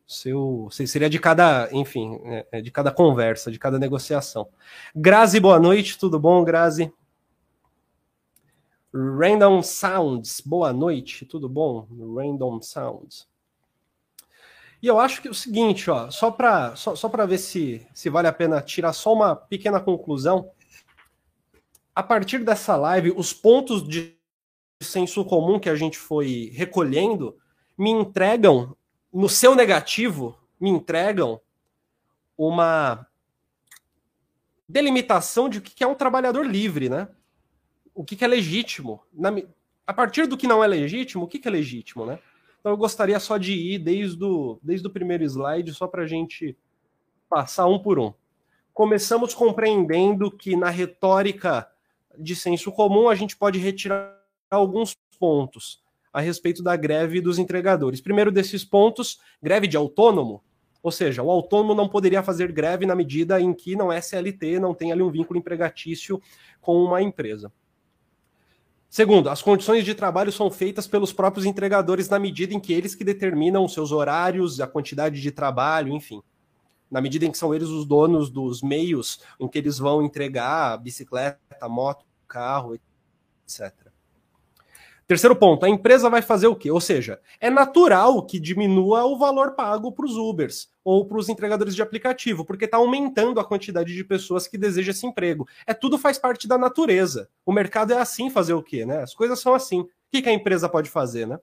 seu 0.04 0.68
seria 0.72 1.08
de 1.08 1.20
cada, 1.20 1.68
enfim, 1.70 2.18
é, 2.24 2.46
é, 2.50 2.60
de 2.60 2.72
cada 2.72 2.90
conversa, 2.90 3.52
de 3.52 3.58
cada 3.60 3.78
negociação. 3.78 4.48
Grazi, 4.92 5.38
boa 5.38 5.60
noite, 5.60 5.96
tudo 5.96 6.18
bom, 6.18 6.42
Grazi? 6.42 6.92
Random 8.98 9.62
Sounds, 9.62 10.40
boa 10.40 10.72
noite, 10.72 11.26
tudo 11.26 11.50
bom? 11.50 11.86
Random 12.16 12.62
Sounds. 12.62 13.28
E 14.82 14.86
eu 14.86 14.98
acho 14.98 15.20
que 15.20 15.28
é 15.28 15.30
o 15.30 15.34
seguinte, 15.34 15.90
ó, 15.90 16.10
só 16.10 16.30
para 16.30 16.74
só, 16.76 16.96
só 16.96 17.08
ver 17.26 17.36
se, 17.36 17.86
se 17.92 18.08
vale 18.08 18.26
a 18.26 18.32
pena 18.32 18.62
tirar 18.62 18.94
só 18.94 19.12
uma 19.12 19.36
pequena 19.36 19.80
conclusão. 19.80 20.50
A 21.94 22.02
partir 22.02 22.38
dessa 22.38 22.74
live, 22.74 23.12
os 23.14 23.34
pontos 23.34 23.86
de 23.86 24.16
senso 24.82 25.26
comum 25.26 25.60
que 25.60 25.68
a 25.68 25.76
gente 25.76 25.98
foi 25.98 26.50
recolhendo 26.54 27.36
me 27.76 27.90
entregam, 27.90 28.74
no 29.12 29.28
seu 29.28 29.54
negativo, 29.54 30.38
me 30.58 30.70
entregam 30.70 31.38
uma 32.36 33.06
delimitação 34.66 35.50
de 35.50 35.58
o 35.58 35.62
que 35.62 35.84
é 35.84 35.86
um 35.86 35.94
trabalhador 35.94 36.46
livre, 36.46 36.88
né? 36.88 37.08
O 37.96 38.04
que 38.04 38.22
é 38.22 38.28
legítimo. 38.28 39.02
Na, 39.12 39.34
a 39.86 39.94
partir 39.94 40.26
do 40.26 40.36
que 40.36 40.46
não 40.46 40.62
é 40.62 40.66
legítimo, 40.66 41.24
o 41.24 41.26
que 41.26 41.40
é 41.48 41.50
legítimo, 41.50 42.04
né? 42.04 42.18
Então 42.60 42.70
eu 42.72 42.76
gostaria 42.76 43.18
só 43.18 43.38
de 43.38 43.54
ir 43.54 43.78
desde 43.78 44.22
o, 44.22 44.58
desde 44.62 44.86
o 44.86 44.90
primeiro 44.90 45.24
slide, 45.24 45.72
só 45.72 45.86
para 45.86 46.02
a 46.02 46.06
gente 46.06 46.56
passar 47.28 47.66
um 47.66 47.78
por 47.78 47.98
um. 47.98 48.12
Começamos 48.74 49.32
compreendendo 49.32 50.30
que 50.30 50.54
na 50.56 50.68
retórica 50.68 51.66
de 52.18 52.36
senso 52.36 52.70
comum 52.70 53.08
a 53.08 53.14
gente 53.14 53.36
pode 53.36 53.58
retirar 53.58 54.14
alguns 54.50 54.94
pontos 55.18 55.82
a 56.12 56.20
respeito 56.20 56.62
da 56.62 56.76
greve 56.76 57.20
dos 57.20 57.38
entregadores. 57.38 58.00
Primeiro 58.00 58.30
desses 58.30 58.64
pontos, 58.64 59.20
greve 59.42 59.66
de 59.66 59.76
autônomo, 59.76 60.42
ou 60.82 60.90
seja, 60.92 61.22
o 61.22 61.30
autônomo 61.30 61.74
não 61.74 61.88
poderia 61.88 62.22
fazer 62.22 62.52
greve 62.52 62.84
na 62.86 62.94
medida 62.94 63.40
em 63.40 63.52
que 63.54 63.74
não 63.74 63.92
é 63.92 64.00
CLT, 64.00 64.58
não 64.58 64.74
tem 64.74 64.92
ali 64.92 65.02
um 65.02 65.10
vínculo 65.10 65.38
empregatício 65.38 66.20
com 66.60 66.82
uma 66.82 67.02
empresa. 67.02 67.52
Segundo, 68.88 69.28
as 69.28 69.42
condições 69.42 69.84
de 69.84 69.94
trabalho 69.94 70.32
são 70.32 70.50
feitas 70.50 70.86
pelos 70.86 71.12
próprios 71.12 71.44
entregadores 71.44 72.08
na 72.08 72.18
medida 72.18 72.54
em 72.54 72.60
que 72.60 72.72
eles 72.72 72.94
que 72.94 73.04
determinam 73.04 73.64
os 73.64 73.74
seus 73.74 73.92
horários, 73.92 74.60
a 74.60 74.66
quantidade 74.66 75.20
de 75.20 75.30
trabalho, 75.30 75.92
enfim. 75.92 76.22
Na 76.90 77.00
medida 77.00 77.24
em 77.24 77.32
que 77.32 77.38
são 77.38 77.54
eles 77.54 77.68
os 77.68 77.84
donos 77.84 78.30
dos 78.30 78.62
meios 78.62 79.20
em 79.40 79.48
que 79.48 79.58
eles 79.58 79.78
vão 79.78 80.02
entregar 80.02 80.78
bicicleta, 80.78 81.68
moto, 81.68 82.04
carro, 82.28 82.78
etc. 83.44 83.85
Terceiro 85.06 85.36
ponto, 85.36 85.64
a 85.64 85.68
empresa 85.68 86.10
vai 86.10 86.20
fazer 86.20 86.48
o 86.48 86.56
quê? 86.56 86.68
Ou 86.68 86.80
seja, 86.80 87.20
é 87.40 87.48
natural 87.48 88.26
que 88.26 88.40
diminua 88.40 89.04
o 89.04 89.16
valor 89.16 89.52
pago 89.52 89.92
para 89.92 90.04
os 90.04 90.16
Ubers 90.16 90.68
ou 90.82 91.06
para 91.06 91.18
os 91.18 91.28
entregadores 91.28 91.76
de 91.76 91.82
aplicativo, 91.82 92.44
porque 92.44 92.64
está 92.64 92.76
aumentando 92.76 93.38
a 93.38 93.44
quantidade 93.44 93.94
de 93.94 94.02
pessoas 94.02 94.48
que 94.48 94.58
desejam 94.58 94.90
esse 94.90 95.06
emprego. 95.06 95.46
É 95.64 95.72
tudo 95.72 95.96
faz 95.96 96.18
parte 96.18 96.48
da 96.48 96.58
natureza. 96.58 97.28
O 97.44 97.52
mercado 97.52 97.92
é 97.92 97.98
assim 97.98 98.28
fazer 98.30 98.54
o 98.54 98.62
quê? 98.62 98.84
Né? 98.84 99.00
As 99.00 99.14
coisas 99.14 99.38
são 99.38 99.54
assim. 99.54 99.86
que, 100.10 100.22
que 100.22 100.28
a 100.28 100.32
empresa 100.32 100.68
pode 100.68 100.90
fazer, 100.90 101.24
né? 101.24 101.38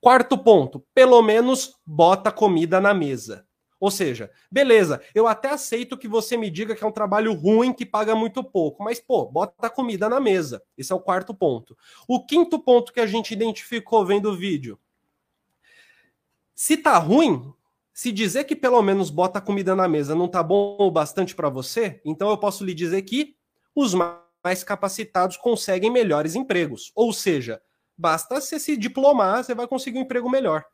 Quarto 0.00 0.36
ponto, 0.36 0.84
pelo 0.92 1.22
menos 1.22 1.76
bota 1.86 2.32
comida 2.32 2.80
na 2.80 2.92
mesa. 2.92 3.46
Ou 3.80 3.90
seja, 3.90 4.30
beleza, 4.52 5.00
eu 5.14 5.26
até 5.26 5.48
aceito 5.48 5.96
que 5.96 6.06
você 6.06 6.36
me 6.36 6.50
diga 6.50 6.76
que 6.76 6.84
é 6.84 6.86
um 6.86 6.92
trabalho 6.92 7.32
ruim 7.32 7.72
que 7.72 7.86
paga 7.86 8.14
muito 8.14 8.44
pouco, 8.44 8.84
mas 8.84 9.00
pô, 9.00 9.24
bota 9.24 9.66
a 9.66 9.70
comida 9.70 10.06
na 10.06 10.20
mesa. 10.20 10.62
Esse 10.76 10.92
é 10.92 10.94
o 10.94 11.00
quarto 11.00 11.32
ponto. 11.32 11.76
O 12.06 12.26
quinto 12.26 12.58
ponto 12.58 12.92
que 12.92 13.00
a 13.00 13.06
gente 13.06 13.32
identificou 13.32 14.04
vendo 14.04 14.30
o 14.30 14.36
vídeo. 14.36 14.78
Se 16.54 16.76
tá 16.76 16.98
ruim, 16.98 17.54
se 17.90 18.12
dizer 18.12 18.44
que 18.44 18.54
pelo 18.54 18.82
menos 18.82 19.08
bota 19.08 19.38
a 19.38 19.42
comida 19.42 19.74
na 19.74 19.88
mesa 19.88 20.14
não 20.14 20.28
tá 20.28 20.42
bom 20.42 20.76
o 20.78 20.90
bastante 20.90 21.34
para 21.34 21.48
você, 21.48 22.02
então 22.04 22.28
eu 22.28 22.36
posso 22.36 22.62
lhe 22.62 22.74
dizer 22.74 23.00
que 23.02 23.34
os 23.74 23.94
mais 24.44 24.62
capacitados 24.62 25.38
conseguem 25.38 25.90
melhores 25.90 26.34
empregos. 26.34 26.92
Ou 26.94 27.14
seja, 27.14 27.62
basta 27.96 28.38
você 28.40 28.60
se 28.60 28.76
diplomar, 28.76 29.42
você 29.42 29.54
vai 29.54 29.66
conseguir 29.66 29.98
um 29.98 30.02
emprego 30.02 30.28
melhor. 30.28 30.66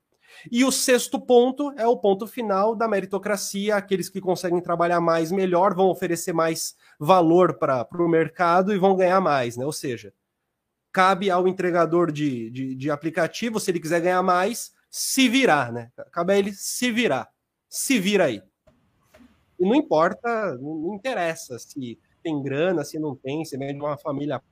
E 0.50 0.64
o 0.64 0.72
sexto 0.72 1.20
ponto 1.20 1.72
é 1.76 1.86
o 1.86 1.96
ponto 1.96 2.26
final 2.26 2.74
da 2.74 2.88
meritocracia: 2.88 3.76
aqueles 3.76 4.08
que 4.08 4.20
conseguem 4.20 4.60
trabalhar 4.60 5.00
mais 5.00 5.32
melhor 5.32 5.74
vão 5.74 5.88
oferecer 5.88 6.32
mais 6.32 6.76
valor 6.98 7.54
para 7.58 7.86
o 7.98 8.08
mercado 8.08 8.72
e 8.72 8.78
vão 8.78 8.96
ganhar 8.96 9.20
mais, 9.20 9.56
né? 9.56 9.64
Ou 9.64 9.72
seja, 9.72 10.12
cabe 10.92 11.30
ao 11.30 11.46
entregador 11.46 12.10
de, 12.10 12.50
de, 12.50 12.74
de, 12.74 12.90
aplicativo, 12.90 13.60
se 13.60 13.70
ele 13.70 13.80
quiser 13.80 14.00
ganhar 14.00 14.22
mais, 14.22 14.72
se 14.90 15.28
virar, 15.28 15.72
né? 15.72 15.90
Cabe 16.12 16.32
a 16.32 16.38
ele 16.38 16.52
se 16.52 16.90
virar. 16.90 17.28
Se 17.68 17.98
vira 17.98 18.24
aí. 18.24 18.42
E 19.58 19.64
não 19.66 19.74
importa, 19.74 20.56
não 20.56 20.94
interessa 20.94 21.58
se 21.58 21.98
tem 22.22 22.42
grana, 22.42 22.84
se 22.84 22.98
não 22.98 23.14
tem, 23.14 23.44
se 23.44 23.56
vem 23.56 23.74
de 23.74 23.80
uma 23.80 23.96
família 23.96 24.42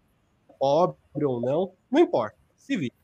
pobre 0.59 1.25
ou 1.25 1.41
não, 1.41 1.73
não 1.91 2.01
importa. 2.01 2.37
Se 2.57 2.77
vira. 2.77 2.95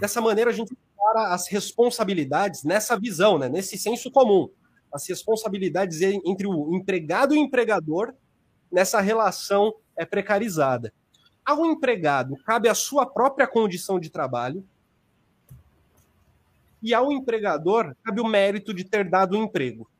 Dessa 0.00 0.20
maneira, 0.20 0.50
a 0.50 0.54
gente 0.54 0.76
para 0.96 1.32
as 1.32 1.48
responsabilidades 1.48 2.64
nessa 2.64 2.98
visão, 2.98 3.38
né, 3.38 3.48
nesse 3.48 3.78
senso 3.78 4.10
comum. 4.10 4.50
As 4.92 5.08
responsabilidades 5.08 6.02
entre 6.02 6.46
o 6.46 6.74
empregado 6.74 7.34
e 7.34 7.38
o 7.38 7.42
empregador 7.42 8.14
nessa 8.70 9.00
relação 9.00 9.74
é 9.96 10.04
precarizada. 10.04 10.92
Ao 11.44 11.64
empregado, 11.64 12.36
cabe 12.44 12.68
a 12.68 12.74
sua 12.74 13.06
própria 13.06 13.46
condição 13.46 13.98
de 13.98 14.10
trabalho, 14.10 14.64
e 16.82 16.94
ao 16.94 17.10
empregador, 17.10 17.96
cabe 18.04 18.20
o 18.20 18.26
mérito 18.26 18.72
de 18.72 18.84
ter 18.84 19.08
dado 19.08 19.32
o 19.32 19.42
emprego. 19.42 19.90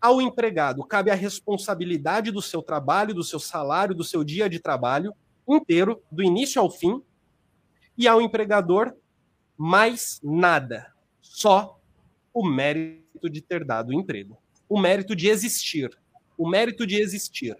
Ao 0.00 0.22
empregado, 0.22 0.84
cabe 0.84 1.10
a 1.10 1.14
responsabilidade 1.14 2.30
do 2.30 2.40
seu 2.40 2.62
trabalho, 2.62 3.14
do 3.14 3.24
seu 3.24 3.38
salário, 3.38 3.94
do 3.94 4.04
seu 4.04 4.22
dia 4.24 4.48
de 4.48 4.58
trabalho, 4.58 5.14
inteiro, 5.46 6.02
do 6.10 6.22
início 6.22 6.60
ao 6.60 6.70
fim, 6.70 7.02
e 7.96 8.08
ao 8.08 8.20
empregador, 8.20 8.94
mais 9.56 10.20
nada. 10.22 10.92
Só 11.20 11.78
o 12.32 12.46
mérito 12.46 13.30
de 13.30 13.40
ter 13.40 13.64
dado 13.64 13.90
o 13.90 13.94
emprego. 13.94 14.36
O 14.68 14.80
mérito 14.80 15.14
de 15.14 15.28
existir. 15.28 15.96
O 16.36 16.48
mérito 16.48 16.86
de 16.86 16.96
existir. 16.96 17.56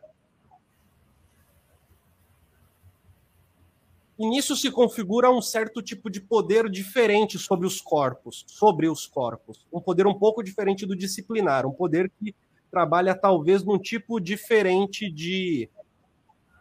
E 4.18 4.26
nisso 4.26 4.54
se 4.54 4.70
configura 4.70 5.30
um 5.30 5.42
certo 5.42 5.82
tipo 5.82 6.08
de 6.08 6.20
poder 6.20 6.70
diferente 6.70 7.36
sobre 7.36 7.66
os 7.66 7.80
corpos, 7.80 8.44
sobre 8.46 8.88
os 8.88 9.06
corpos. 9.06 9.66
Um 9.72 9.80
poder 9.80 10.06
um 10.06 10.14
pouco 10.14 10.42
diferente 10.42 10.86
do 10.86 10.94
disciplinar, 10.94 11.66
um 11.66 11.72
poder 11.72 12.10
que 12.20 12.34
trabalha 12.70 13.14
talvez 13.14 13.64
num 13.64 13.78
tipo 13.78 14.20
diferente 14.20 15.10
de 15.10 15.68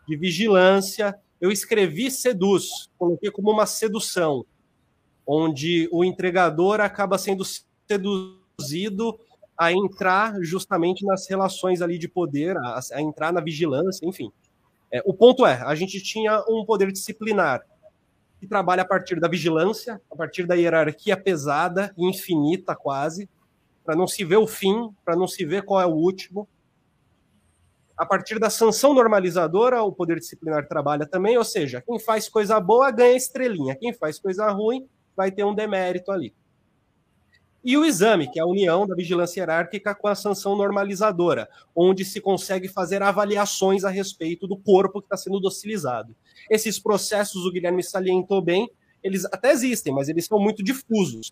de 0.08 0.16
vigilância. 0.16 1.16
Eu 1.40 1.52
escrevi 1.52 2.10
seduz, 2.10 2.90
coloquei 2.98 3.32
como 3.32 3.52
uma 3.52 3.66
sedução, 3.66 4.46
onde 5.26 5.88
o 5.92 6.04
entregador 6.04 6.80
acaba 6.82 7.18
sendo 7.18 7.44
seduzido 7.46 9.20
a 9.58 9.72
entrar 9.72 10.42
justamente 10.42 11.06
nas 11.06 11.28
relações 11.30 11.82
ali 11.82 11.98
de 11.98 12.08
poder, 12.08 12.58
a, 12.58 12.80
a 12.94 13.02
entrar 13.02 13.32
na 13.32 13.42
vigilância, 13.42 14.06
enfim. 14.06 14.32
É, 14.92 15.02
o 15.06 15.14
ponto 15.14 15.46
é, 15.46 15.62
a 15.62 15.74
gente 15.76 16.02
tinha 16.02 16.44
um 16.48 16.66
poder 16.66 16.92
disciplinar 16.92 17.62
que 18.40 18.48
trabalha 18.48 18.82
a 18.82 18.86
partir 18.86 19.20
da 19.20 19.28
vigilância, 19.28 20.02
a 20.12 20.16
partir 20.16 20.46
da 20.46 20.54
hierarquia 20.54 21.16
pesada, 21.16 21.94
infinita 21.98 22.76
quase, 22.76 23.30
para 23.86 23.96
não 23.96 24.06
se 24.06 24.24
ver 24.24 24.38
o 24.38 24.48
fim, 24.48 24.94
para 25.04 25.16
não 25.16 25.28
se 25.28 25.46
ver 25.46 25.64
qual 25.64 25.82
é 25.82 25.86
o 25.86 25.94
último, 25.94 26.48
a 28.04 28.06
partir 28.06 28.38
da 28.38 28.50
sanção 28.50 28.94
normalizadora, 28.94 29.82
o 29.82 29.90
poder 29.90 30.20
disciplinar 30.20 30.68
trabalha 30.68 31.06
também, 31.06 31.38
ou 31.38 31.44
seja, 31.46 31.82
quem 31.82 31.98
faz 31.98 32.28
coisa 32.28 32.60
boa 32.60 32.92
ganha 32.92 33.16
estrelinha, 33.16 33.78
quem 33.78 33.94
faz 33.94 34.20
coisa 34.20 34.52
ruim 34.52 34.86
vai 35.16 35.32
ter 35.32 35.46
um 35.46 35.56
demérito 35.56 36.12
ali. 36.12 36.36
E 37.64 37.78
o 37.78 37.86
exame, 37.86 38.30
que 38.30 38.40
é 38.40 38.42
a 38.42 38.46
união 38.46 38.86
da 38.86 38.94
vigilância 38.94 39.40
hierárquica 39.40 39.96
com 39.96 40.10
a 40.10 40.16
sanção 40.16 40.54
normalizadora, 40.54 41.48
onde 41.74 42.04
se 42.04 42.20
consegue 42.20 42.68
fazer 42.68 43.02
avaliações 43.02 43.86
a 43.86 43.90
respeito 43.90 44.46
do 44.50 44.58
corpo 44.58 45.00
que 45.00 45.06
está 45.06 45.16
sendo 45.16 45.40
docilizado. 45.40 46.14
Esses 46.50 46.78
processos, 46.78 47.46
o 47.46 47.52
Guilherme 47.54 47.82
salientou 47.82 48.42
bem, 48.42 48.70
eles 49.02 49.24
até 49.24 49.50
existem, 49.50 49.94
mas 49.94 50.10
eles 50.10 50.26
são 50.26 50.38
muito 50.38 50.62
difusos. 50.62 51.32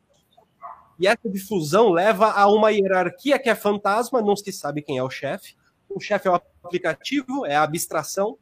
E 0.97 1.05
essa 1.05 1.30
difusão 1.30 1.89
leva 1.89 2.32
a 2.32 2.47
uma 2.47 2.72
hierarquia 2.72 3.38
que 3.38 3.49
é 3.49 3.55
fantasma, 3.55 4.22
não 4.22 4.38
se 4.38 4.53
sabe 4.53 4.82
quem 4.82 4.97
é 4.97 5.03
o 5.03 5.09
chefe, 5.09 5.59
o 5.95 5.99
chefe 5.99 6.27
é 6.27 6.31
o 6.31 6.41
aplicativo, 6.63 7.45
é 7.45 7.55
a 7.55 7.63
abstração. 7.63 8.37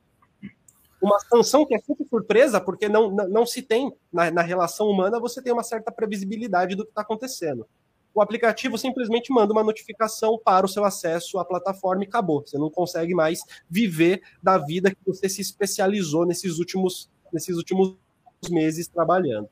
Uma 1.02 1.20
sanção 1.20 1.66
que 1.66 1.74
é 1.74 1.80
sempre 1.80 2.06
surpresa, 2.08 2.60
porque 2.60 2.90
não, 2.90 3.10
não, 3.10 3.30
não 3.30 3.46
se 3.46 3.62
tem, 3.62 3.94
na, 4.12 4.30
na 4.30 4.42
relação 4.42 4.88
humana, 4.88 5.20
você 5.20 5.42
tem 5.42 5.54
uma 5.54 5.64
certa 5.64 5.92
previsibilidade 5.92 6.76
do 6.76 6.84
que 6.84 6.92
está 6.92 7.02
acontecendo. 7.02 7.66
O 8.14 8.22
aplicativo 8.22 8.78
simplesmente 8.78 9.32
manda 9.32 9.54
uma 9.54 9.64
notificação 9.64 10.38
para 10.44 10.66
o 10.66 10.70
seu 10.70 10.84
acesso 10.84 11.40
à 11.40 11.46
plataforma 11.46 12.04
e 12.04 12.08
acabou. 12.08 12.42
Você 12.42 12.58
não 12.58 12.70
consegue 12.70 13.14
mais 13.14 13.40
viver 13.70 14.22
da 14.44 14.58
vida 14.58 14.92
que 14.92 14.98
você 15.06 15.30
se 15.30 15.42
especializou 15.42 16.26
nesses 16.26 16.60
últimos, 16.60 17.10
nesses 17.32 17.56
últimos 17.56 17.96
meses 18.50 18.88
trabalhando 18.88 19.50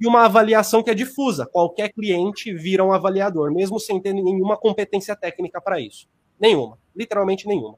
e 0.00 0.06
uma 0.06 0.24
avaliação 0.24 0.82
que 0.82 0.90
é 0.90 0.94
difusa. 0.94 1.46
Qualquer 1.46 1.92
cliente 1.92 2.54
vira 2.54 2.82
um 2.82 2.92
avaliador, 2.92 3.52
mesmo 3.52 3.78
sem 3.78 4.00
ter 4.00 4.14
nenhuma 4.14 4.56
competência 4.56 5.14
técnica 5.14 5.60
para 5.60 5.78
isso. 5.78 6.08
Nenhuma, 6.40 6.78
literalmente 6.96 7.46
nenhuma. 7.46 7.76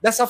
Dessa 0.00 0.28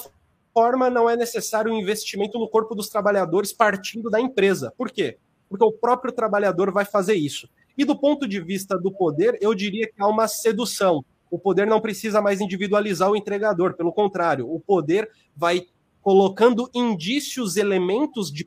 forma, 0.53 0.91
não 0.91 1.09
é 1.09 1.17
necessário 1.17 1.73
um 1.73 1.79
investimento 1.79 2.39
no 2.39 2.49
corpo 2.49 2.75
dos 2.75 2.89
trabalhadores 2.89 3.53
partindo 3.53 4.11
da 4.11 4.21
empresa. 4.21 4.73
Por 4.77 4.91
quê? 4.91 5.19
Porque 5.49 5.65
o 5.65 5.73
próprio 5.73 6.13
trabalhador 6.13 6.73
vai 6.73 6.85
fazer 6.85 7.15
isso. 7.15 7.49
E 7.77 7.85
do 7.85 7.99
ponto 7.99 8.27
de 8.27 8.41
vista 8.41 8.79
do 8.79 8.93
poder, 8.93 9.37
eu 9.41 9.55
diria 9.55 9.87
que 9.87 10.01
há 10.01 10.07
uma 10.07 10.29
sedução. 10.29 11.05
O 11.31 11.39
poder 11.39 11.67
não 11.67 11.81
precisa 11.81 12.21
mais 12.23 12.41
individualizar 12.41 13.11
o 13.11 13.17
entregador, 13.17 13.75
pelo 13.75 13.93
contrário, 13.93 14.49
o 14.49 14.61
poder 14.61 15.11
vai 15.35 15.67
colocando 16.01 16.71
indícios, 16.75 17.57
elementos 17.57 18.31
de 18.31 18.45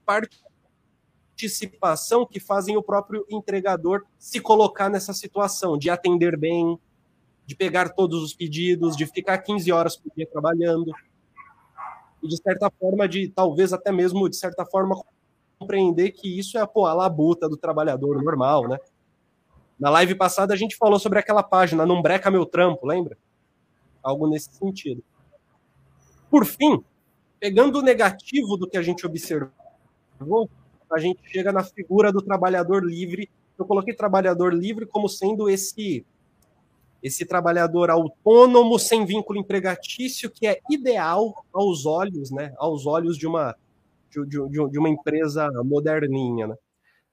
participação 1.35 2.25
que 2.25 2.39
fazem 2.39 2.77
o 2.77 2.83
próprio 2.83 3.25
entregador 3.29 4.05
se 4.17 4.39
colocar 4.39 4.89
nessa 4.89 5.11
situação 5.11 5.77
de 5.77 5.89
atender 5.89 6.37
bem, 6.37 6.79
de 7.47 7.55
pegar 7.55 7.89
todos 7.93 8.21
os 8.21 8.33
pedidos, 8.33 8.95
de 8.95 9.05
ficar 9.07 9.37
15 9.37 9.71
horas 9.71 9.95
por 9.95 10.11
dia 10.13 10.27
trabalhando, 10.29 10.91
e 12.21 12.27
de 12.27 12.35
certa 12.37 12.69
forma, 12.69 13.07
de 13.07 13.29
talvez 13.29 13.71
até 13.71 13.89
mesmo, 13.89 14.27
de 14.29 14.35
certa 14.35 14.65
forma, 14.65 15.01
compreender 15.57 16.11
que 16.11 16.37
isso 16.37 16.57
é 16.57 16.67
pô, 16.67 16.85
a 16.85 16.93
labuta 16.93 17.47
do 17.47 17.55
trabalhador 17.55 18.21
normal, 18.21 18.67
né? 18.67 18.77
Na 19.79 19.89
live 19.89 20.15
passada 20.15 20.53
a 20.53 20.57
gente 20.57 20.75
falou 20.75 20.99
sobre 20.99 21.19
aquela 21.19 21.41
página, 21.41 21.85
Não 21.85 22.01
Breca 22.01 22.29
Meu 22.29 22.45
Trampo, 22.45 22.85
lembra? 22.85 23.17
Algo 24.03 24.27
nesse 24.27 24.51
sentido. 24.51 25.01
Por 26.29 26.45
fim, 26.45 26.83
pegando 27.39 27.79
o 27.79 27.81
negativo 27.81 28.57
do 28.57 28.67
que 28.67 28.77
a 28.77 28.81
gente 28.81 29.05
observou, 29.05 30.49
a 30.91 30.99
gente 30.99 31.21
chega 31.29 31.51
na 31.51 31.63
figura 31.63 32.11
do 32.11 32.21
trabalhador 32.21 32.83
livre. 32.83 33.29
Eu 33.57 33.65
coloquei 33.65 33.93
trabalhador 33.93 34.53
livre 34.53 34.85
como 34.85 35.07
sendo 35.07 35.49
esse 35.49 36.05
esse 37.01 37.25
trabalhador 37.25 37.89
autônomo 37.89 38.77
sem 38.79 39.05
vínculo 39.05 39.39
empregatício 39.39 40.29
que 40.29 40.47
é 40.47 40.59
ideal 40.69 41.45
aos 41.53 41.85
olhos, 41.85 42.31
né, 42.31 42.53
aos 42.57 42.85
olhos 42.85 43.17
de 43.17 43.27
uma 43.27 43.55
de, 44.09 44.25
de, 44.25 44.69
de 44.69 44.79
uma 44.79 44.89
empresa 44.89 45.49
moderninha, 45.63 46.47
né? 46.47 46.55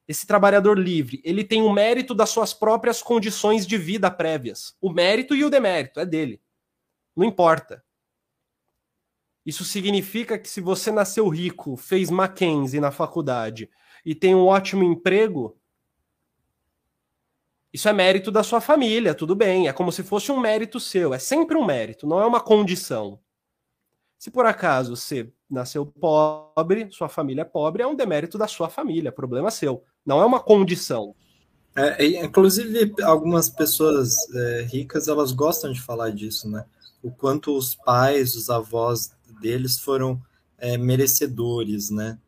Esse 0.06 0.26
trabalhador 0.26 0.78
livre, 0.78 1.20
ele 1.24 1.42
tem 1.42 1.62
o 1.62 1.72
mérito 1.72 2.14
das 2.14 2.28
suas 2.28 2.52
próprias 2.52 3.02
condições 3.02 3.66
de 3.66 3.78
vida 3.78 4.10
prévias. 4.10 4.76
O 4.80 4.92
mérito 4.92 5.34
e 5.34 5.42
o 5.42 5.48
demérito 5.48 5.98
é 5.98 6.04
dele. 6.04 6.40
Não 7.16 7.24
importa. 7.24 7.82
Isso 9.46 9.64
significa 9.64 10.38
que 10.38 10.48
se 10.48 10.60
você 10.60 10.90
nasceu 10.90 11.28
rico, 11.28 11.76
fez 11.76 12.10
Mackenzie 12.10 12.80
na 12.80 12.90
faculdade 12.90 13.70
e 14.04 14.14
tem 14.14 14.34
um 14.34 14.46
ótimo 14.46 14.84
emprego, 14.84 15.56
isso 17.74 17.88
é 17.88 17.92
mérito 17.92 18.30
da 18.30 18.44
sua 18.44 18.60
família, 18.60 19.16
tudo 19.16 19.34
bem. 19.34 19.66
É 19.66 19.72
como 19.72 19.90
se 19.90 20.04
fosse 20.04 20.30
um 20.30 20.38
mérito 20.38 20.78
seu. 20.78 21.12
É 21.12 21.18
sempre 21.18 21.56
um 21.56 21.64
mérito, 21.64 22.06
não 22.06 22.22
é 22.22 22.24
uma 22.24 22.38
condição. 22.38 23.18
Se 24.16 24.30
por 24.30 24.46
acaso 24.46 24.94
você 24.94 25.32
nasceu 25.50 25.84
pobre, 25.84 26.88
sua 26.92 27.08
família 27.08 27.42
é 27.42 27.44
pobre, 27.44 27.82
é 27.82 27.86
um 27.86 27.96
demérito 27.96 28.38
da 28.38 28.46
sua 28.46 28.68
família, 28.68 29.10
problema 29.10 29.50
seu. 29.50 29.82
Não 30.06 30.22
é 30.22 30.24
uma 30.24 30.38
condição. 30.38 31.16
É, 31.74 32.06
inclusive, 32.24 32.94
algumas 33.02 33.48
pessoas 33.48 34.14
é, 34.32 34.62
ricas 34.70 35.08
elas 35.08 35.32
gostam 35.32 35.72
de 35.72 35.82
falar 35.82 36.10
disso, 36.10 36.48
né? 36.48 36.64
O 37.02 37.10
quanto 37.10 37.56
os 37.56 37.74
pais, 37.74 38.36
os 38.36 38.50
avós 38.50 39.10
deles 39.40 39.80
foram 39.80 40.22
é, 40.56 40.78
merecedores, 40.78 41.90
né? 41.90 42.20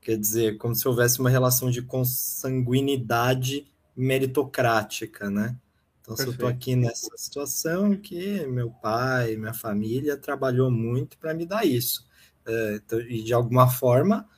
Quer 0.00 0.16
dizer, 0.16 0.56
como 0.56 0.72
se 0.72 0.86
houvesse 0.86 1.18
uma 1.18 1.30
relação 1.30 1.68
de 1.68 1.82
consanguinidade 1.82 3.66
meritocrática, 3.96 5.30
né? 5.30 5.56
Então, 6.00 6.14
Perfeito. 6.14 6.18
se 6.18 6.26
eu 6.26 6.32
estou 6.32 6.48
aqui 6.48 6.76
nessa 6.76 7.16
situação, 7.16 7.96
que 7.96 8.46
meu 8.46 8.70
pai, 8.70 9.36
minha 9.36 9.54
família 9.54 10.16
trabalhou 10.16 10.70
muito 10.70 11.16
para 11.16 11.32
me 11.32 11.46
dar 11.46 11.64
isso. 11.64 12.06
É, 12.46 12.74
então, 12.74 13.00
e 13.00 13.22
de 13.22 13.32
alguma 13.32 13.70
forma, 13.70 14.28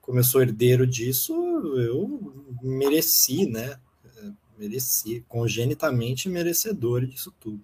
como 0.00 0.20
eu 0.20 0.24
sou 0.24 0.40
herdeiro 0.40 0.86
disso, 0.86 1.34
eu 1.76 2.56
mereci, 2.62 3.46
né? 3.46 3.76
É, 4.04 4.30
mereci, 4.56 5.24
congenitamente 5.26 6.28
merecedor 6.28 7.04
disso 7.04 7.34
tudo. 7.40 7.60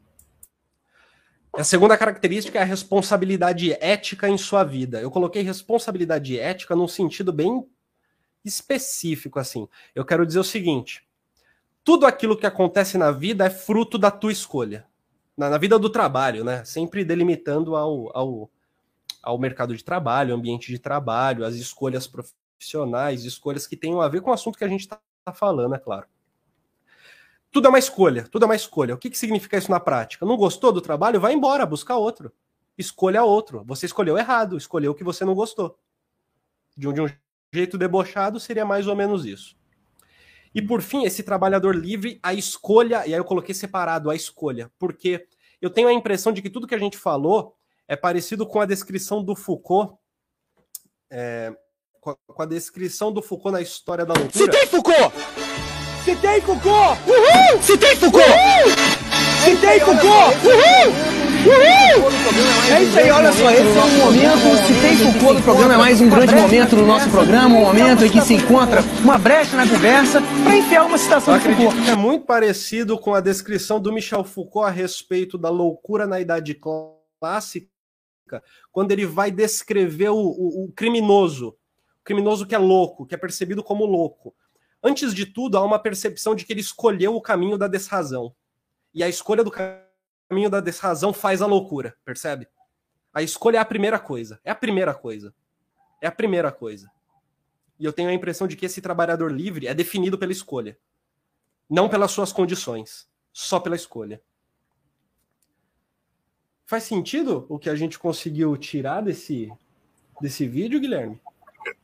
A 1.54 1.62
segunda 1.62 1.98
característica 1.98 2.58
é 2.58 2.62
a 2.62 2.64
responsabilidade 2.64 3.72
ética 3.74 4.28
em 4.28 4.38
sua 4.38 4.64
vida. 4.64 5.00
Eu 5.00 5.10
coloquei 5.10 5.42
responsabilidade 5.42 6.38
ética 6.38 6.74
num 6.74 6.88
sentido 6.88 7.32
bem 7.32 7.64
específico, 8.42 9.38
assim. 9.38 9.68
Eu 9.94 10.04
quero 10.04 10.26
dizer 10.26 10.38
o 10.38 10.44
seguinte: 10.44 11.06
tudo 11.84 12.06
aquilo 12.06 12.36
que 12.36 12.46
acontece 12.46 12.96
na 12.96 13.10
vida 13.10 13.44
é 13.44 13.50
fruto 13.50 13.98
da 13.98 14.10
tua 14.10 14.32
escolha. 14.32 14.86
Na, 15.36 15.50
na 15.50 15.58
vida 15.58 15.78
do 15.78 15.90
trabalho, 15.90 16.44
né? 16.44 16.64
Sempre 16.64 17.04
delimitando 17.04 17.74
ao, 17.74 18.16
ao, 18.16 18.50
ao 19.22 19.38
mercado 19.38 19.76
de 19.76 19.82
trabalho, 19.82 20.34
ambiente 20.34 20.70
de 20.70 20.78
trabalho, 20.78 21.44
as 21.44 21.54
escolhas 21.54 22.06
profissionais, 22.06 23.24
escolhas 23.24 23.66
que 23.66 23.76
tenham 23.76 24.00
a 24.00 24.08
ver 24.08 24.20
com 24.20 24.30
o 24.30 24.34
assunto 24.34 24.58
que 24.58 24.64
a 24.64 24.68
gente 24.68 24.80
está 24.80 25.00
tá 25.24 25.32
falando, 25.32 25.74
é 25.74 25.78
claro. 25.78 26.06
Tudo 27.50 27.66
é 27.66 27.68
uma 27.68 27.78
escolha, 27.78 28.26
tudo 28.28 28.44
é 28.44 28.46
uma 28.46 28.56
escolha. 28.56 28.94
O 28.94 28.98
que, 28.98 29.10
que 29.10 29.18
significa 29.18 29.58
isso 29.58 29.70
na 29.70 29.78
prática? 29.78 30.24
Não 30.24 30.36
gostou 30.36 30.72
do 30.72 30.80
trabalho? 30.80 31.20
Vai 31.20 31.34
embora, 31.34 31.66
busca 31.66 31.94
outro. 31.96 32.32
Escolha 32.78 33.22
outro. 33.22 33.62
Você 33.66 33.86
escolheu 33.86 34.16
errado, 34.16 34.56
escolheu 34.56 34.92
o 34.92 34.94
que 34.94 35.04
você 35.04 35.24
não 35.24 35.34
gostou. 35.34 35.78
De 36.74 36.88
um, 36.88 36.92
de 36.92 37.02
um 37.02 37.08
jeito 37.52 37.76
debochado, 37.76 38.40
seria 38.40 38.64
mais 38.64 38.86
ou 38.86 38.96
menos 38.96 39.26
isso. 39.26 39.54
E 40.54 40.60
por 40.60 40.82
fim, 40.82 41.04
esse 41.04 41.22
trabalhador 41.22 41.74
livre, 41.74 42.18
a 42.22 42.34
escolha, 42.34 43.06
e 43.06 43.12
aí 43.12 43.18
eu 43.20 43.24
coloquei 43.24 43.54
separado 43.54 44.10
a 44.10 44.14
escolha, 44.14 44.70
porque 44.78 45.26
eu 45.60 45.70
tenho 45.70 45.88
a 45.88 45.92
impressão 45.92 46.32
de 46.32 46.42
que 46.42 46.50
tudo 46.50 46.66
que 46.66 46.74
a 46.74 46.78
gente 46.78 46.98
falou 46.98 47.56
é 47.88 47.96
parecido 47.96 48.46
com 48.46 48.60
a 48.60 48.66
descrição 48.66 49.22
do 49.22 49.34
Foucault, 49.34 49.94
é, 51.10 51.52
com 52.00 52.42
a 52.42 52.46
descrição 52.46 53.12
do 53.12 53.22
Foucault 53.22 53.52
na 53.52 53.62
história 53.62 54.04
da 54.04 54.14
loucura. 54.14 54.44
Citei 54.44 54.66
Foucault! 54.66 55.14
Citei 56.04 56.40
Foucault! 56.40 57.00
Uhul! 57.06 57.62
Citei 57.62 57.96
Foucault! 57.96 58.24
Uhul! 58.24 58.72
Citei 59.44 59.80
Foucault! 59.80 60.36
Uhul! 60.46 61.21
É 61.44 62.82
isso 62.84 62.98
aí, 62.98 63.10
olha 63.10 63.32
só, 63.32 63.50
esse 63.50 63.76
é 63.76 63.82
um 63.82 63.98
momento, 63.98 64.56
se 64.64 64.80
tem 64.80 64.96
Foucault 64.96 65.34
no 65.34 65.42
programa, 65.42 65.74
é 65.74 65.76
mais 65.76 66.00
um 66.00 66.08
grande 66.08 66.34
momento 66.36 66.76
do 66.76 66.86
nosso 66.86 67.10
programa, 67.10 67.56
um 67.56 67.62
momento 67.62 68.04
em 68.04 68.10
que 68.10 68.20
se 68.20 68.34
encontra 68.34 68.80
uma 69.02 69.18
brecha 69.18 69.56
na 69.56 69.68
conversa 69.68 70.20
para 70.44 70.56
enfiar 70.56 70.84
uma 70.84 70.96
citação 70.96 71.36
de 71.36 71.44
Foucault. 71.44 71.90
É 71.90 71.96
muito 71.96 72.26
parecido 72.26 72.96
com 72.96 73.12
a 73.12 73.20
descrição 73.20 73.80
do 73.80 73.92
Michel 73.92 74.22
Foucault 74.22 74.68
a 74.68 74.70
respeito 74.70 75.36
da 75.36 75.50
loucura 75.50 76.06
na 76.06 76.20
Idade 76.20 76.54
Clássica, 77.20 77.66
quando 78.70 78.92
ele 78.92 79.04
vai 79.04 79.32
descrever 79.32 80.10
o, 80.10 80.16
o, 80.16 80.66
o 80.66 80.72
criminoso, 80.72 81.48
o 81.48 82.04
criminoso 82.04 82.46
que 82.46 82.54
é 82.54 82.58
louco, 82.58 83.04
que 83.04 83.16
é 83.16 83.18
percebido 83.18 83.64
como 83.64 83.84
louco. 83.84 84.32
Antes 84.80 85.12
de 85.12 85.26
tudo, 85.26 85.58
há 85.58 85.64
uma 85.64 85.78
percepção 85.80 86.36
de 86.36 86.44
que 86.44 86.52
ele 86.52 86.60
escolheu 86.60 87.16
o 87.16 87.20
caminho 87.20 87.58
da 87.58 87.66
desrazão. 87.66 88.32
E 88.94 89.02
a 89.02 89.08
escolha 89.08 89.42
do 89.42 89.50
caminho 89.50 89.91
caminho 90.32 90.48
da 90.48 90.60
desrazão 90.60 91.12
faz 91.12 91.42
a 91.42 91.46
loucura, 91.46 91.94
percebe? 92.06 92.48
A 93.12 93.22
escolha 93.22 93.58
é 93.58 93.60
a 93.60 93.64
primeira 93.66 93.98
coisa. 93.98 94.40
É 94.42 94.50
a 94.50 94.54
primeira 94.54 94.94
coisa. 94.94 95.34
É 96.00 96.06
a 96.06 96.12
primeira 96.12 96.50
coisa. 96.50 96.90
E 97.78 97.84
eu 97.84 97.92
tenho 97.92 98.08
a 98.08 98.14
impressão 98.14 98.48
de 98.48 98.56
que 98.56 98.64
esse 98.64 98.80
trabalhador 98.80 99.30
livre 99.30 99.66
é 99.66 99.74
definido 99.74 100.16
pela 100.16 100.32
escolha. 100.32 100.78
Não 101.68 101.86
pelas 101.86 102.12
suas 102.12 102.32
condições. 102.32 103.06
Só 103.30 103.60
pela 103.60 103.76
escolha. 103.76 104.22
Faz 106.64 106.84
sentido 106.84 107.44
o 107.50 107.58
que 107.58 107.68
a 107.68 107.74
gente 107.74 107.98
conseguiu 107.98 108.56
tirar 108.56 109.02
desse, 109.02 109.52
desse 110.18 110.48
vídeo, 110.48 110.80
Guilherme? 110.80 111.20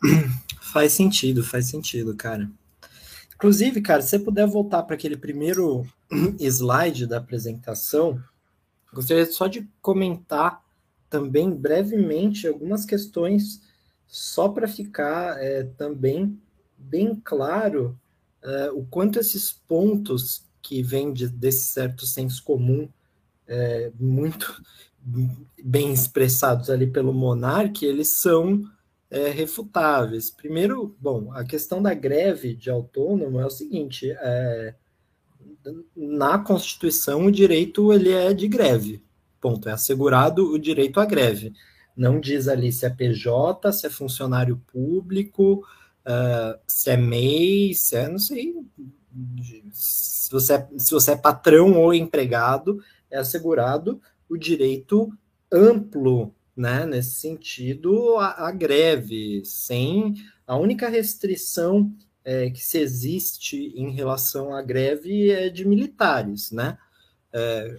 Faz 0.72 0.92
sentido, 0.92 1.42
faz 1.42 1.66
sentido, 1.66 2.14
cara. 2.14 2.50
Inclusive, 3.34 3.80
cara, 3.80 4.02
se 4.02 4.10
você 4.10 4.18
puder 4.18 4.46
voltar 4.46 4.82
para 4.82 4.94
aquele 4.94 5.16
primeiro 5.16 5.86
slide 6.38 7.06
da 7.06 7.16
apresentação, 7.16 8.22
Gostaria 8.92 9.26
só 9.26 9.46
de 9.46 9.68
comentar 9.80 10.62
também 11.10 11.50
brevemente 11.50 12.46
algumas 12.46 12.84
questões, 12.84 13.62
só 14.06 14.48
para 14.48 14.68
ficar 14.68 15.42
é, 15.42 15.64
também 15.64 16.40
bem 16.76 17.14
claro 17.14 17.98
é, 18.42 18.70
o 18.70 18.84
quanto 18.84 19.18
esses 19.18 19.52
pontos 19.52 20.46
que 20.62 20.82
vêm 20.82 21.12
de, 21.12 21.28
desse 21.28 21.72
certo 21.72 22.06
senso 22.06 22.42
comum, 22.42 22.88
é, 23.46 23.90
muito 23.98 24.62
bem 25.62 25.92
expressados 25.92 26.70
ali 26.70 26.86
pelo 26.86 27.12
Monarque, 27.12 27.86
eles 27.86 28.08
são 28.08 28.62
é, 29.10 29.28
refutáveis. 29.28 30.30
Primeiro, 30.30 30.96
bom, 31.00 31.32
a 31.32 31.44
questão 31.44 31.82
da 31.82 31.94
greve 31.94 32.54
de 32.54 32.70
autônomo 32.70 33.40
é 33.40 33.46
o 33.46 33.50
seguinte: 33.50 34.10
é, 34.10 34.74
na 35.96 36.38
Constituição 36.38 37.26
o 37.26 37.32
direito 37.32 37.92
ele 37.92 38.12
é 38.12 38.32
de 38.32 38.48
greve. 38.48 39.02
Ponto. 39.40 39.68
É 39.68 39.72
assegurado 39.72 40.52
o 40.52 40.58
direito 40.58 41.00
à 41.00 41.04
greve. 41.04 41.52
Não 41.96 42.20
diz 42.20 42.48
ali 42.48 42.70
se 42.72 42.86
é 42.86 42.90
PJ, 42.90 43.72
se 43.72 43.86
é 43.86 43.90
funcionário 43.90 44.60
público, 44.72 45.64
uh, 46.06 46.58
se 46.66 46.90
é 46.90 46.96
MEI, 46.96 47.74
se 47.74 47.96
é, 47.96 48.08
não 48.08 48.18
sei, 48.18 48.54
se 49.72 50.30
você 50.30 50.54
é, 50.54 50.68
se 50.76 50.92
você 50.92 51.12
é 51.12 51.16
patrão 51.16 51.76
ou 51.78 51.92
empregado, 51.92 52.82
é 53.10 53.18
assegurado 53.18 54.00
o 54.28 54.36
direito 54.36 55.12
amplo, 55.52 56.34
né, 56.56 56.84
nesse 56.84 57.16
sentido, 57.16 58.16
a 58.18 58.50
greve, 58.50 59.42
sem 59.44 60.14
a 60.46 60.56
única 60.56 60.88
restrição 60.88 61.92
é, 62.24 62.50
que 62.50 62.60
se 62.60 62.78
existe 62.78 63.72
em 63.74 63.90
relação 63.90 64.54
à 64.54 64.62
greve 64.62 65.30
é 65.30 65.48
de 65.48 65.66
militares, 65.66 66.50
né? 66.50 66.78
É, 67.32 67.78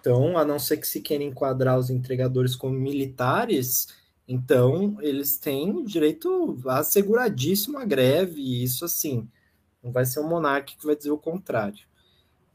então, 0.00 0.38
a 0.38 0.44
não 0.44 0.58
ser 0.58 0.78
que 0.78 0.86
se 0.86 1.00
queira 1.00 1.24
enquadrar 1.24 1.78
os 1.78 1.90
entregadores 1.90 2.56
como 2.56 2.74
militares, 2.74 3.88
então 4.26 4.96
eles 5.00 5.36
têm 5.38 5.84
direito 5.84 6.58
asseguradíssimo 6.66 7.78
à 7.78 7.84
greve, 7.84 8.40
e 8.40 8.62
isso 8.62 8.84
assim, 8.84 9.28
não 9.82 9.92
vai 9.92 10.06
ser 10.06 10.20
o 10.20 10.28
monarca 10.28 10.72
que 10.78 10.86
vai 10.86 10.96
dizer 10.96 11.10
o 11.10 11.18
contrário. 11.18 11.84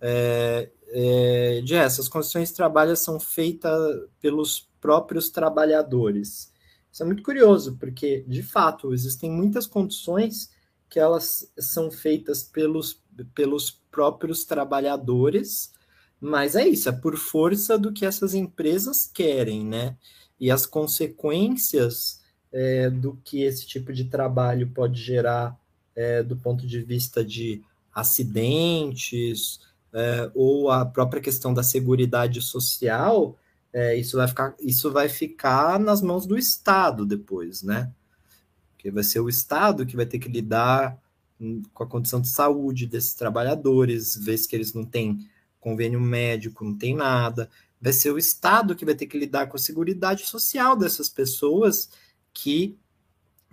É, 0.02 0.72
é, 0.88 1.62
de 1.62 1.74
resto, 1.74 2.02
as 2.02 2.08
condições 2.08 2.50
de 2.50 2.56
trabalho 2.56 2.96
são 2.96 3.20
feitas 3.20 4.08
pelos 4.20 4.70
próprios 4.80 5.30
trabalhadores. 5.30 6.54
Isso 6.92 7.04
é 7.04 7.06
muito 7.06 7.24
curioso, 7.24 7.76
porque, 7.78 8.24
de 8.28 8.42
fato, 8.42 8.94
existem 8.94 9.30
muitas 9.30 9.68
condições 9.68 10.55
que 10.96 11.00
elas 11.02 11.52
são 11.60 11.92
feitas 11.92 12.42
pelos, 12.42 13.04
pelos 13.34 13.70
próprios 13.92 14.46
trabalhadores, 14.46 15.74
mas 16.22 16.56
é 16.56 16.66
isso, 16.66 16.88
é 16.88 16.94
por 16.94 17.18
força 17.18 17.78
do 17.78 17.92
que 17.92 18.06
essas 18.06 18.34
empresas 18.34 19.06
querem, 19.06 19.66
né? 19.66 19.98
E 20.40 20.50
as 20.50 20.66
consequências 20.66 22.22
é, 22.50 22.90
do 22.90 23.20
que 23.26 23.42
esse 23.42 23.68
tipo 23.68 23.92
de 23.92 24.06
trabalho 24.06 24.70
pode 24.70 25.04
gerar 25.04 25.60
é, 25.94 26.24
do 26.24 26.38
ponto 26.38 26.66
de 26.66 26.82
vista 26.82 27.26
de 27.26 27.62
acidentes 27.94 29.60
é, 29.92 30.32
ou 30.34 30.72
a 30.72 30.86
própria 30.86 31.22
questão 31.22 31.54
da 31.54 31.62
segurança 31.62 32.40
social, 32.40 33.38
é, 33.74 33.98
isso, 33.98 34.16
vai 34.16 34.30
ficar, 34.30 34.56
isso 34.62 34.90
vai 34.94 35.10
ficar 35.10 35.78
nas 35.78 36.02
mãos 36.02 36.26
do 36.26 36.38
Estado 36.38 37.06
depois, 37.06 37.64
né? 37.64 37.92
Porque 38.86 38.94
vai 38.94 39.04
ser 39.04 39.20
o 39.20 39.28
Estado 39.28 39.84
que 39.84 39.96
vai 39.96 40.06
ter 40.06 40.20
que 40.20 40.30
lidar 40.30 40.96
com 41.74 41.84
a 41.84 41.88
condição 41.88 42.22
de 42.22 42.28
saúde 42.28 42.86
desses 42.86 43.16
trabalhadores, 43.16 44.16
vez 44.16 44.46
que 44.46 44.56
eles 44.56 44.76
não 44.76 44.86
têm 44.86 45.28
convênio 45.60 46.00
médico, 46.00 46.64
não 46.64 46.78
tem 46.78 46.94
nada. 46.94 47.50
Vai 47.82 47.92
ser 47.92 48.12
o 48.12 48.18
Estado 48.20 48.76
que 48.76 48.86
vai 48.86 48.94
ter 48.94 49.08
que 49.08 49.18
lidar 49.18 49.48
com 49.48 49.58
a 49.58 49.60
segurança 49.60 50.24
social 50.26 50.76
dessas 50.76 51.10
pessoas 51.10 51.90
que 52.32 52.78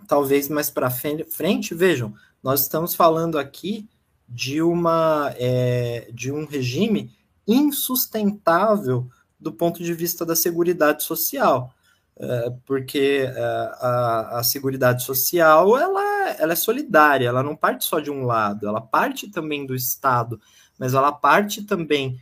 talvez 0.07 0.47
mais 0.49 0.69
para 0.69 0.91
frente, 0.91 1.73
vejam, 1.73 2.13
nós 2.43 2.61
estamos 2.61 2.93
falando 2.93 3.39
aqui 3.39 3.89
de 4.29 4.61
uma 4.61 5.33
é, 5.35 6.11
de 6.13 6.31
um 6.31 6.45
regime 6.45 7.11
insustentável 7.47 9.09
do 9.39 9.51
ponto 9.51 9.83
de 9.83 9.95
vista 9.95 10.23
da 10.23 10.35
segurança 10.35 10.99
social. 10.99 11.73
É, 12.15 12.53
porque 12.65 13.25
é, 13.27 13.39
a, 13.79 14.39
a 14.39 14.43
Seguridade 14.43 15.03
Social 15.03 15.77
ela, 15.77 16.29
ela 16.39 16.53
é 16.53 16.55
solidária, 16.55 17.27
ela 17.27 17.41
não 17.41 17.55
parte 17.55 17.85
só 17.85 17.99
de 17.99 18.11
um 18.11 18.25
lado, 18.25 18.67
ela 18.67 18.79
parte 18.79 19.29
também 19.29 19.65
do 19.65 19.73
Estado, 19.73 20.39
mas 20.77 20.93
ela 20.93 21.11
parte 21.11 21.63
também 21.63 22.19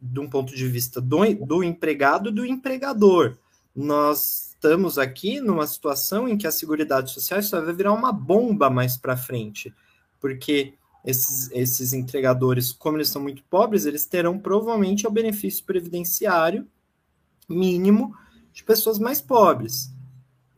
de 0.00 0.18
um 0.18 0.28
ponto 0.28 0.54
de 0.54 0.66
vista 0.66 1.00
do, 1.00 1.18
do 1.46 1.62
empregado 1.62 2.30
e 2.30 2.32
do 2.32 2.44
empregador. 2.44 3.38
Nós 3.74 4.50
estamos 4.50 4.98
aqui 4.98 5.40
numa 5.40 5.66
situação 5.66 6.28
em 6.28 6.36
que 6.36 6.46
a 6.46 6.52
Seguridade 6.52 7.10
Social 7.12 7.42
só 7.42 7.60
vai 7.60 7.74
virar 7.74 7.92
uma 7.92 8.12
bomba 8.12 8.70
mais 8.70 8.96
para 8.96 9.16
frente, 9.16 9.74
porque 10.20 10.74
esses, 11.04 11.50
esses 11.52 11.92
entregadores, 11.92 12.72
como 12.72 12.96
eles 12.96 13.08
são 13.08 13.20
muito 13.20 13.42
pobres, 13.44 13.84
eles 13.84 14.06
terão 14.06 14.38
provavelmente 14.38 15.06
o 15.06 15.10
benefício 15.10 15.64
previdenciário 15.64 16.66
mínimo 17.48 18.14
de 18.52 18.62
pessoas 18.64 18.98
mais 18.98 19.20
pobres, 19.20 19.92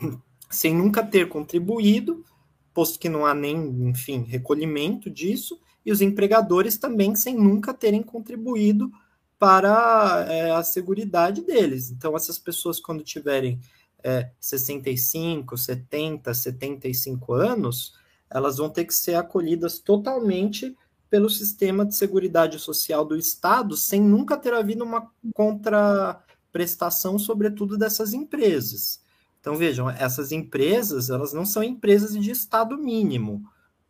sem 0.50 0.74
nunca 0.74 1.02
ter 1.02 1.28
contribuído, 1.28 2.24
posto 2.72 2.98
que 2.98 3.08
não 3.08 3.24
há 3.24 3.34
nem, 3.34 3.56
enfim, 3.88 4.24
recolhimento 4.24 5.08
disso, 5.08 5.58
e 5.84 5.92
os 5.92 6.00
empregadores 6.00 6.78
também 6.78 7.14
sem 7.14 7.36
nunca 7.36 7.72
terem 7.72 8.02
contribuído 8.02 8.90
para 9.38 10.26
é, 10.28 10.50
a 10.50 10.62
seguridade 10.62 11.42
deles. 11.42 11.90
Então, 11.90 12.16
essas 12.16 12.38
pessoas, 12.38 12.80
quando 12.80 13.04
tiverem 13.04 13.60
é, 14.02 14.30
65, 14.40 15.56
70, 15.56 16.32
75 16.32 17.32
anos, 17.34 17.94
elas 18.30 18.56
vão 18.56 18.70
ter 18.70 18.84
que 18.84 18.94
ser 18.94 19.14
acolhidas 19.14 19.78
totalmente 19.78 20.76
pelo 21.08 21.30
sistema 21.30 21.86
de 21.86 21.94
seguridade 21.94 22.58
social 22.58 23.04
do 23.04 23.16
Estado, 23.16 23.76
sem 23.76 24.00
nunca 24.00 24.36
ter 24.36 24.52
havido 24.52 24.82
uma 24.82 25.10
contraprestação, 26.54 27.18
sobretudo 27.18 27.76
dessas 27.76 28.14
empresas. 28.14 29.02
Então, 29.40 29.56
vejam, 29.56 29.90
essas 29.90 30.32
empresas, 30.32 31.10
elas 31.10 31.32
não 31.32 31.44
são 31.44 31.62
empresas 31.62 32.12
de 32.12 32.30
Estado 32.30 32.78
mínimo. 32.78 33.44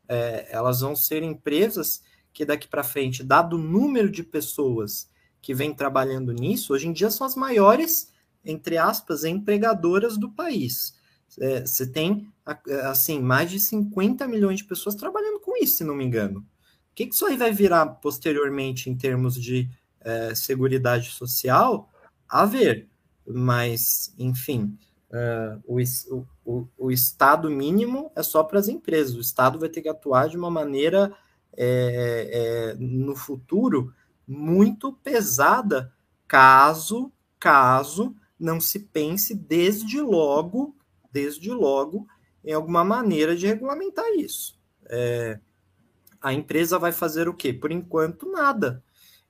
É, 0.08 0.48
elas 0.50 0.80
vão 0.80 0.96
ser 0.96 1.22
empresas 1.22 2.02
que 2.32 2.44
daqui 2.44 2.66
para 2.66 2.82
frente, 2.82 3.22
dado 3.22 3.56
o 3.56 3.58
número 3.58 4.10
de 4.10 4.24
pessoas 4.24 5.08
que 5.40 5.54
vem 5.54 5.72
trabalhando 5.72 6.32
nisso, 6.32 6.72
hoje 6.72 6.88
em 6.88 6.92
dia 6.92 7.10
são 7.10 7.26
as 7.26 7.36
maiores, 7.36 8.12
entre 8.44 8.76
aspas, 8.76 9.24
empregadoras 9.24 10.16
do 10.16 10.30
país. 10.30 10.94
É, 11.38 11.60
você 11.60 11.86
tem, 11.86 12.32
assim, 12.84 13.20
mais 13.20 13.50
de 13.50 13.60
50 13.60 14.26
milhões 14.26 14.58
de 14.58 14.64
pessoas 14.64 14.94
trabalhando 14.94 15.38
com 15.40 15.56
isso, 15.62 15.78
se 15.78 15.84
não 15.84 15.94
me 15.94 16.04
engano. 16.04 16.40
O 16.40 16.94
que, 16.94 17.06
que 17.06 17.14
isso 17.14 17.26
aí 17.26 17.36
vai 17.36 17.52
virar 17.52 17.86
posteriormente 17.86 18.88
em 18.88 18.96
termos 18.96 19.34
de 19.34 19.68
é, 20.00 20.34
seguridade 20.34 21.10
social? 21.10 21.90
A 22.28 22.44
ver. 22.44 22.88
Mas, 23.26 24.14
enfim, 24.18 24.76
uh, 25.10 25.62
o, 25.66 25.78
o, 26.44 26.68
o, 26.76 26.90
Estado 26.90 27.50
mínimo 27.50 28.12
é 28.14 28.22
só 28.22 28.44
para 28.44 28.58
as 28.58 28.68
empresas. 28.68 29.16
O 29.16 29.20
Estado 29.20 29.58
vai 29.58 29.68
ter 29.68 29.80
que 29.80 29.88
atuar 29.88 30.28
de 30.28 30.36
uma 30.36 30.50
maneira, 30.50 31.10
é, 31.56 32.30
é, 32.32 32.74
no 32.78 33.16
futuro, 33.16 33.94
muito 34.26 34.92
pesada, 34.92 35.92
caso, 36.28 37.10
caso 37.38 38.14
não 38.38 38.60
se 38.60 38.80
pense 38.80 39.34
desde 39.34 40.00
logo 40.00 40.76
desde 41.14 41.48
logo, 41.52 42.08
em 42.44 42.52
alguma 42.52 42.84
maneira 42.84 43.36
de 43.36 43.46
regulamentar 43.46 44.04
isso. 44.16 44.58
É, 44.86 45.38
a 46.20 46.32
empresa 46.32 46.76
vai 46.76 46.90
fazer 46.90 47.28
o 47.28 47.34
quê? 47.34 47.52
Por 47.52 47.70
enquanto, 47.70 48.30
nada. 48.30 48.82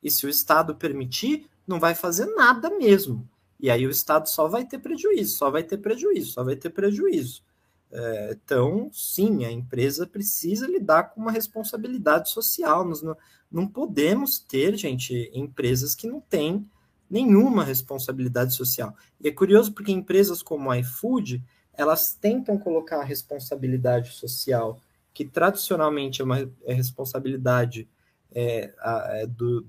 E 0.03 0.11
se 0.11 0.25
o 0.25 0.31
Estado 0.31 0.75
permitir, 0.75 1.47
não 1.67 1.81
vai 1.81 1.95
fazer 1.95 2.27
nada 2.27 2.71
mesmo. 2.71 3.29
E 3.59 3.71
aí 3.71 3.87
o 3.87 3.91
Estado 3.91 4.29
só 4.29 4.49
vai 4.49 4.65
ter 4.65 4.79
prejuízo, 4.79 5.37
só 5.37 5.51
vai 5.51 5.62
ter 5.62 5.79
prejuízo, 5.79 6.33
só 6.33 6.45
vai 6.45 6.57
ter 6.57 6.71
prejuízo. 6.71 7.43
É, 7.91 8.33
então, 8.33 8.91
sim, 8.93 9.45
a 9.45 9.51
empresa 9.53 10.07
precisa 10.07 10.67
lidar 10.67 11.05
com 11.05 11.21
uma 11.21 11.31
responsabilidade 11.31 12.31
social. 12.31 12.85
Nós 12.85 13.01
não, 13.03 13.17
não 13.51 13.69
podemos 13.69 14.39
ter, 14.39 14.77
gente, 14.77 15.31
empresas 15.33 15.95
que 15.95 16.09
não 16.09 16.21
têm 16.21 16.69
nenhuma 17.09 17.65
responsabilidade 17.65 18.55
social. 18.55 18.95
E 19.21 19.29
é 19.29 19.33
curioso 19.33 19.73
porque 19.73 19.93
empresas 19.93 20.43
como 20.43 20.71
a 20.71 20.79
iFood, 20.79 21.43
elas 21.73 22.15
tentam 22.15 22.59
colocar 22.59 22.99
a 23.01 23.05
responsabilidade 23.05 24.12
social, 24.12 24.81
que 25.12 25.25
tradicionalmente 25.25 26.21
é 26.21 26.25
uma 26.25 26.41
é 26.65 26.75
responsabilidade 26.75 27.89
é, 28.35 28.75
é, 28.83 29.27
do, 29.27 29.65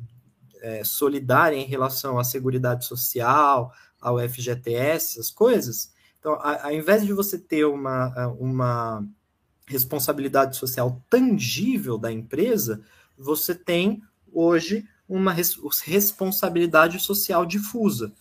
é, 0.61 0.83
solidária 0.83 1.55
em 1.55 1.65
relação 1.65 2.17
à 2.17 2.23
Seguridade 2.23 2.85
Social, 2.85 3.71
ao 3.99 4.19
FGTS, 4.19 5.19
essas 5.19 5.31
coisas. 5.31 5.93
Então, 6.19 6.37
ao 6.41 6.71
invés 6.71 7.05
de 7.05 7.13
você 7.13 7.37
ter 7.37 7.65
uma, 7.65 8.27
uma 8.39 9.07
responsabilidade 9.67 10.57
social 10.57 11.01
tangível 11.09 11.97
da 11.97 12.11
empresa, 12.11 12.81
você 13.17 13.53
tem 13.53 14.01
hoje 14.31 14.87
uma 15.07 15.31
res 15.31 15.57
responsabilidade 15.83 16.99
social 16.99 17.45
difusa, 17.45 18.11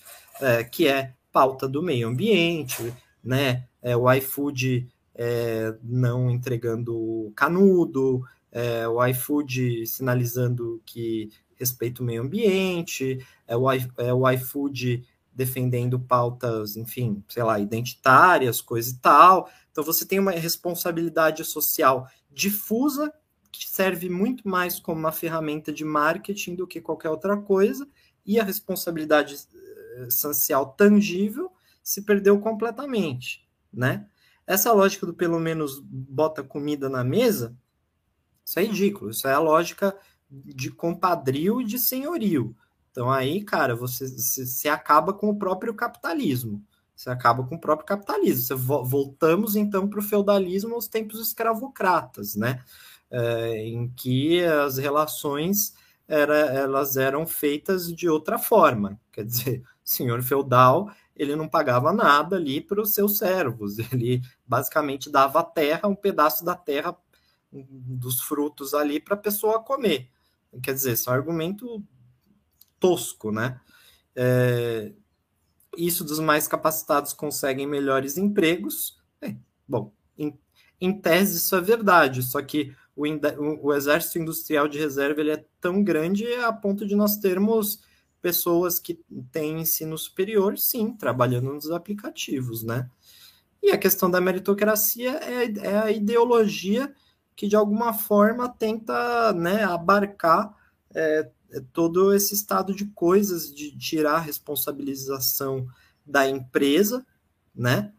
é, 0.40 0.62
que 0.62 0.86
é 0.86 1.14
pauta 1.32 1.66
do 1.66 1.82
meio 1.82 2.08
ambiente, 2.08 2.92
né? 3.22 3.66
é, 3.84 3.94
o 3.94 4.10
iFood 4.14 4.88
é, 5.14 5.74
não 5.82 6.30
entregando 6.30 7.30
canudo, 7.36 8.24
é, 8.50 8.88
o 8.88 9.04
iFood 9.06 9.86
sinalizando 9.86 10.80
que 10.86 11.30
respeita 11.56 12.02
o 12.02 12.04
meio 12.04 12.22
ambiente, 12.22 13.24
é 13.46 13.56
o, 13.56 13.70
é 13.70 14.12
o 14.12 14.30
iFood 14.30 15.06
defendendo 15.32 15.98
pautas, 15.98 16.76
enfim, 16.76 17.22
sei 17.28 17.42
lá, 17.42 17.58
identitárias, 17.58 18.60
coisa 18.60 18.90
e 18.90 18.96
tal. 18.98 19.50
Então 19.70 19.82
você 19.82 20.04
tem 20.06 20.18
uma 20.18 20.30
responsabilidade 20.30 21.44
social 21.44 22.08
difusa 22.30 23.12
que 23.50 23.68
serve 23.68 24.08
muito 24.08 24.48
mais 24.48 24.80
como 24.80 24.98
uma 24.98 25.12
ferramenta 25.12 25.72
de 25.72 25.84
marketing 25.84 26.56
do 26.56 26.66
que 26.66 26.80
qualquer 26.80 27.10
outra 27.10 27.36
coisa, 27.36 27.88
e 28.26 28.40
a 28.40 28.44
responsabilidade 28.44 29.36
eh, 29.54 30.08
social 30.10 30.72
tangível 30.72 31.52
se 31.82 32.02
perdeu 32.02 32.40
completamente 32.40 33.44
né? 33.74 34.06
Essa 34.46 34.72
lógica 34.72 35.06
do 35.06 35.14
pelo 35.14 35.40
menos 35.40 35.80
bota 35.80 36.42
comida 36.42 36.88
na 36.88 37.02
mesa, 37.02 37.56
isso 38.44 38.58
é 38.58 38.64
ridículo. 38.64 39.10
Isso 39.10 39.26
é 39.26 39.32
a 39.32 39.38
lógica 39.38 39.96
de 40.44 40.70
compadrio 40.70 41.60
e 41.60 41.64
de 41.64 41.78
senhorio. 41.78 42.54
Então 42.90 43.10
aí, 43.10 43.42
cara, 43.42 43.74
você 43.74 44.06
se 44.08 44.68
acaba 44.68 45.12
com 45.12 45.28
o 45.28 45.36
próprio 45.36 45.74
capitalismo. 45.74 46.62
Você 46.94 47.10
acaba 47.10 47.44
com 47.44 47.56
o 47.56 47.60
próprio 47.60 47.86
capitalismo. 47.86 48.42
Você 48.42 48.54
vo 48.54 48.84
voltamos 48.84 49.56
então 49.56 49.88
para 49.88 49.98
o 49.98 50.02
feudalismo 50.02 50.74
aos 50.74 50.86
tempos 50.86 51.20
escravocratas, 51.20 52.36
né? 52.36 52.62
É, 53.10 53.66
em 53.66 53.88
que 53.90 54.44
as 54.44 54.78
relações 54.78 55.74
era, 56.06 56.36
elas 56.36 56.96
eram 56.96 57.26
feitas 57.26 57.92
de 57.92 58.08
outra 58.08 58.38
forma. 58.38 59.00
Quer 59.10 59.24
dizer, 59.24 59.62
o 59.84 59.88
senhor 59.88 60.22
feudal 60.22 60.90
ele 61.16 61.36
não 61.36 61.48
pagava 61.48 61.92
nada 61.92 62.36
ali 62.36 62.60
para 62.60 62.80
os 62.80 62.92
seus 62.92 63.18
servos. 63.18 63.78
Ele 63.92 64.20
basicamente 64.46 65.10
dava 65.10 65.40
a 65.40 65.44
terra, 65.44 65.88
um 65.88 65.94
pedaço 65.94 66.44
da 66.44 66.54
terra 66.54 66.96
dos 67.52 68.20
frutos 68.20 68.74
ali 68.74 68.98
para 68.98 69.14
a 69.14 69.18
pessoa 69.18 69.62
comer. 69.62 70.10
Quer 70.62 70.74
dizer, 70.74 70.92
isso 70.92 71.08
é 71.08 71.12
um 71.12 71.16
argumento 71.16 71.84
tosco, 72.78 73.30
né? 73.32 73.60
É, 74.14 74.92
isso 75.76 76.04
dos 76.04 76.18
mais 76.18 76.46
capacitados 76.46 77.12
conseguem 77.12 77.66
melhores 77.66 78.16
empregos. 78.16 78.98
É, 79.20 79.34
bom, 79.66 79.92
em, 80.16 80.38
em, 80.80 81.00
tese 81.00 81.38
isso 81.38 81.56
é 81.56 81.60
verdade, 81.60 82.22
só 82.22 82.40
que 82.42 82.74
o, 82.94 83.04
o, 83.62 83.74
exército 83.74 84.18
industrial 84.18 84.68
de 84.68 84.78
reserva 84.78 85.20
ele 85.20 85.32
é 85.32 85.44
tão 85.60 85.82
grande 85.82 86.32
a 86.34 86.52
ponto 86.52 86.86
de 86.86 86.94
nós 86.94 87.16
termos 87.16 87.82
pessoas 88.22 88.78
que 88.78 89.00
têm 89.32 89.60
ensino 89.60 89.98
superior, 89.98 90.56
sim, 90.56 90.96
trabalhando 90.96 91.52
nos 91.52 91.70
aplicativos, 91.70 92.62
né? 92.62 92.88
E 93.62 93.70
a 93.70 93.78
questão 93.78 94.10
da 94.10 94.20
meritocracia 94.20 95.12
é, 95.22 95.44
é 95.66 95.78
a 95.78 95.90
ideologia 95.90 96.94
que, 97.36 97.48
de 97.48 97.56
alguma 97.56 97.92
forma, 97.92 98.48
tenta 98.48 99.32
né, 99.32 99.64
abarcar 99.64 100.54
é, 100.94 101.30
é, 101.50 101.60
todo 101.72 102.12
esse 102.12 102.34
estado 102.34 102.74
de 102.74 102.86
coisas, 102.86 103.52
de 103.52 103.76
tirar 103.76 104.16
a 104.16 104.20
responsabilização 104.20 105.66
da 106.04 106.28
empresa, 106.28 107.04
né? 107.54 107.92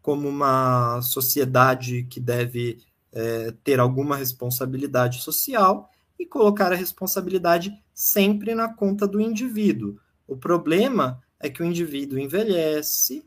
Como 0.00 0.28
uma 0.28 1.00
sociedade 1.02 2.04
que 2.04 2.18
deve 2.18 2.78
é, 3.12 3.52
ter 3.62 3.78
alguma 3.78 4.16
responsabilidade 4.16 5.20
social 5.22 5.90
e 6.18 6.24
colocar 6.24 6.72
a 6.72 6.76
responsabilidade 6.76 7.72
sempre 7.92 8.54
na 8.54 8.72
conta 8.72 9.06
do 9.06 9.20
indivíduo. 9.20 9.98
O 10.26 10.36
problema 10.36 11.20
é 11.38 11.50
que 11.50 11.62
o 11.62 11.66
indivíduo 11.66 12.18
envelhece, 12.18 13.24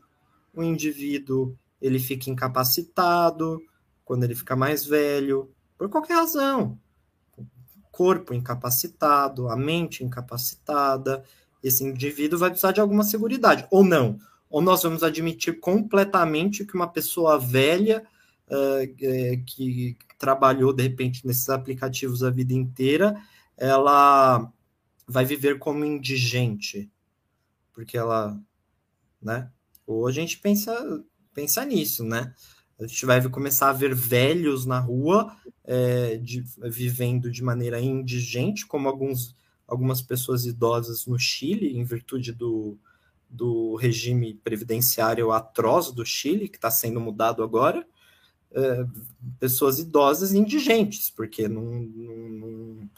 o 0.54 0.62
indivíduo 0.62 1.56
ele 1.80 1.98
fica 1.98 2.30
incapacitado 2.30 3.60
quando 4.04 4.24
ele 4.24 4.34
fica 4.34 4.54
mais 4.54 4.84
velho, 4.84 5.53
por 5.76 5.88
qualquer 5.88 6.14
razão. 6.14 6.78
Corpo 7.90 8.34
incapacitado, 8.34 9.48
a 9.48 9.56
mente 9.56 10.02
incapacitada, 10.02 11.24
esse 11.62 11.84
indivíduo 11.84 12.38
vai 12.38 12.50
precisar 12.50 12.72
de 12.72 12.80
alguma 12.80 13.04
segurança, 13.04 13.66
ou 13.70 13.84
não. 13.84 14.18
ou 14.50 14.60
nós 14.60 14.82
vamos 14.82 15.02
admitir 15.02 15.58
completamente 15.60 16.64
que 16.64 16.74
uma 16.74 16.86
pessoa 16.86 17.38
velha 17.38 18.04
uh, 18.48 19.44
que 19.44 19.96
trabalhou 20.18 20.72
de 20.72 20.82
repente 20.82 21.26
nesses 21.26 21.48
aplicativos 21.48 22.22
a 22.22 22.30
vida 22.30 22.52
inteira, 22.52 23.20
ela 23.56 24.52
vai 25.06 25.24
viver 25.24 25.58
como 25.58 25.84
indigente, 25.84 26.90
porque 27.72 27.96
ela, 27.96 28.38
né? 29.20 29.50
Ou 29.86 30.06
a 30.06 30.12
gente 30.12 30.38
pensa 30.38 31.04
pensa 31.34 31.64
nisso, 31.64 32.04
né? 32.04 32.32
A 32.78 32.86
gente 32.86 33.06
vai 33.06 33.26
começar 33.28 33.70
a 33.70 33.72
ver 33.72 33.94
velhos 33.94 34.66
na 34.66 34.80
rua 34.80 35.36
é, 35.64 36.16
de, 36.16 36.44
vivendo 36.62 37.30
de 37.30 37.42
maneira 37.42 37.80
indigente, 37.80 38.66
como 38.66 38.88
alguns, 38.88 39.34
algumas 39.66 40.02
pessoas 40.02 40.44
idosas 40.44 41.06
no 41.06 41.18
Chile, 41.18 41.76
em 41.76 41.84
virtude 41.84 42.32
do, 42.32 42.76
do 43.30 43.76
regime 43.76 44.34
previdenciário 44.34 45.32
atroz 45.32 45.90
do 45.92 46.04
Chile, 46.04 46.48
que 46.48 46.56
está 46.56 46.70
sendo 46.70 47.00
mudado 47.00 47.42
agora. 47.42 47.86
É, 48.52 48.86
pessoas 49.40 49.80
idosas 49.80 50.32
indigentes, 50.32 51.10
porque 51.10 51.48
não, 51.48 51.64
não, 51.64 52.88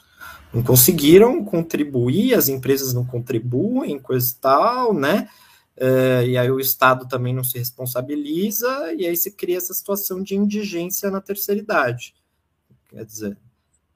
não, 0.52 0.62
conseguiram 0.62 1.42
contribuir, 1.42 2.34
as 2.34 2.48
empresas 2.48 2.92
não 2.92 3.06
contribuem, 3.06 3.98
coisa 3.98 4.30
e 4.30 4.34
tal, 4.34 4.92
né? 4.92 5.30
É, 5.76 6.26
e 6.26 6.38
aí 6.38 6.50
o 6.50 6.58
Estado 6.58 7.06
também 7.06 7.34
não 7.34 7.44
se 7.44 7.58
responsabiliza, 7.58 8.94
e 8.94 9.06
aí 9.06 9.16
se 9.16 9.30
cria 9.32 9.58
essa 9.58 9.74
situação 9.74 10.22
de 10.22 10.34
indigência 10.34 11.10
na 11.10 11.20
terceira 11.20 11.60
idade. 11.60 12.14
Quer 12.88 13.04
dizer, 13.04 13.38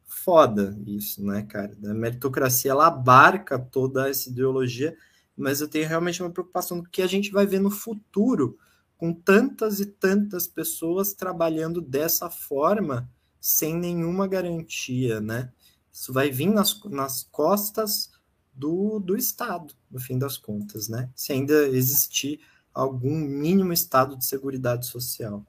foda 0.05 0.79
isso, 0.87 1.25
né, 1.25 1.43
cara? 1.43 1.77
A 1.85 1.95
meritocracia 1.95 2.71
ela 2.73 2.87
abarca 2.87 3.59
toda 3.59 4.09
essa 4.09 4.29
ideologia, 4.29 4.95
mas 5.37 5.61
eu 5.61 5.69
tenho 5.69 5.89
realmente 5.89 6.23
uma 6.23 6.31
preocupação 6.31 6.81
do 6.81 6.91
que 6.91 7.01
a 7.01 7.07
gente 7.07 7.31
vai 7.31 7.47
ver 7.47 7.61
no 7.61 7.71
futuro 7.71 8.59
com 8.99 9.15
tantas 9.15 9.81
e 9.81 9.87
tantas 9.87 10.47
pessoas 10.47 11.15
trabalhando 11.15 11.81
dessa 11.81 12.29
forma 12.29 13.11
sem 13.41 13.75
nenhuma 13.75 14.29
garantia, 14.29 15.19
né? 15.19 15.51
Isso 15.91 16.13
vai 16.13 16.31
vir 16.31 16.51
nas, 16.51 16.79
nas 16.85 17.23
costas 17.23 18.10
do, 18.53 18.99
do 18.99 19.17
Estado, 19.17 19.75
no 19.91 20.01
fim 20.01 20.19
das 20.19 20.37
contas, 20.37 20.89
né? 20.89 21.11
Se 21.15 21.33
ainda 21.33 21.69
existir 21.69 22.41
algum 22.73 23.17
mínimo 23.17 23.73
estado 23.73 24.17
de 24.17 24.25
segurança 24.25 24.83
social. 24.83 25.45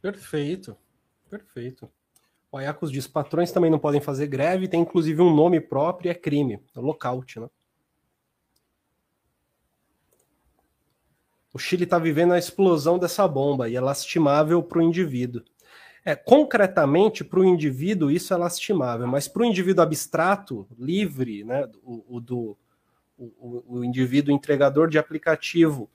Perfeito, 0.00 0.76
perfeito. 1.30 1.90
O 2.52 2.56
Ayacos 2.56 2.90
diz: 2.90 3.06
patrões 3.06 3.50
também 3.50 3.70
não 3.70 3.78
podem 3.78 4.00
fazer 4.00 4.26
greve, 4.26 4.68
tem 4.68 4.80
inclusive 4.80 5.20
um 5.20 5.34
nome 5.34 5.60
próprio, 5.60 6.10
é 6.10 6.14
crime, 6.14 6.62
é 6.74 6.80
lockout, 6.80 7.40
né? 7.40 7.48
O 11.52 11.58
Chile 11.58 11.84
está 11.84 12.00
vivendo 12.00 12.32
a 12.32 12.38
explosão 12.38 12.98
dessa 12.98 13.28
bomba 13.28 13.68
e 13.68 13.76
é 13.76 13.80
lastimável 13.80 14.60
para 14.60 14.78
o 14.78 14.82
indivíduo. 14.82 15.42
É, 16.04 16.14
concretamente, 16.14 17.24
para 17.24 17.40
o 17.40 17.44
indivíduo, 17.44 18.10
isso 18.10 18.34
é 18.34 18.36
lastimável, 18.36 19.06
mas 19.06 19.26
para 19.26 19.42
o 19.42 19.44
indivíduo 19.44 19.82
abstrato, 19.82 20.66
livre, 20.78 21.44
né, 21.44 21.66
o, 21.82 22.16
o 22.16 22.20
do, 22.20 22.56
o, 23.16 23.78
o, 23.78 23.84
indivíduo 23.84 24.34
entregador 24.34 24.88
de 24.88 24.98
aplicativo, 24.98 25.88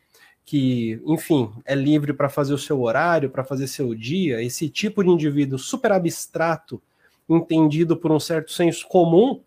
que, 0.43 0.99
enfim, 1.05 1.51
é 1.63 1.75
livre 1.75 2.11
para 2.11 2.27
fazer 2.27 2.53
o 2.53 2.57
seu 2.57 2.81
horário, 2.81 3.29
para 3.29 3.43
fazer 3.43 3.67
seu 3.67 3.93
dia, 3.93 4.41
esse 4.41 4.67
tipo 4.67 5.03
de 5.03 5.09
indivíduo 5.11 5.59
super 5.59 5.91
abstrato, 5.91 6.81
entendido 7.29 7.95
por 7.95 8.11
um 8.11 8.19
certo 8.19 8.51
senso 8.51 8.87
comum, 8.87 9.43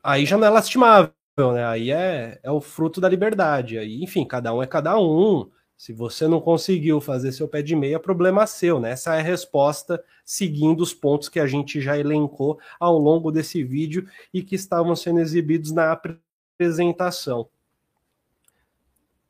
aí 0.00 0.24
já 0.24 0.36
não 0.36 0.46
é 0.46 0.50
lastimável 0.50 1.12
né? 1.36 1.66
Aí 1.66 1.90
é, 1.90 2.38
é 2.42 2.50
o 2.50 2.60
fruto 2.60 3.00
da 3.00 3.08
liberdade. 3.08 3.78
Aí, 3.78 4.02
enfim, 4.02 4.24
cada 4.24 4.54
um 4.54 4.62
é 4.62 4.66
cada 4.66 4.98
um. 4.98 5.50
Se 5.84 5.92
você 5.92 6.26
não 6.26 6.40
conseguiu 6.40 6.98
fazer 6.98 7.30
seu 7.30 7.46
pé 7.46 7.60
de 7.60 7.76
meia, 7.76 8.00
problema 8.00 8.46
seu, 8.46 8.80
né? 8.80 8.92
Essa 8.92 9.16
é 9.16 9.20
a 9.20 9.22
resposta 9.22 10.02
seguindo 10.24 10.80
os 10.80 10.94
pontos 10.94 11.28
que 11.28 11.38
a 11.38 11.46
gente 11.46 11.78
já 11.78 11.98
elencou 11.98 12.58
ao 12.80 12.96
longo 12.96 13.30
desse 13.30 13.62
vídeo 13.62 14.08
e 14.32 14.42
que 14.42 14.54
estavam 14.54 14.96
sendo 14.96 15.20
exibidos 15.20 15.72
na 15.72 15.92
apresentação. 15.92 17.50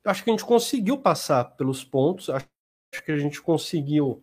Acho 0.04 0.22
que 0.22 0.30
a 0.30 0.32
gente 0.32 0.44
conseguiu 0.44 0.96
passar 0.96 1.42
pelos 1.56 1.82
pontos, 1.82 2.30
acho 2.30 2.46
que 3.04 3.10
a 3.10 3.18
gente 3.18 3.42
conseguiu 3.42 4.22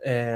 é, 0.00 0.34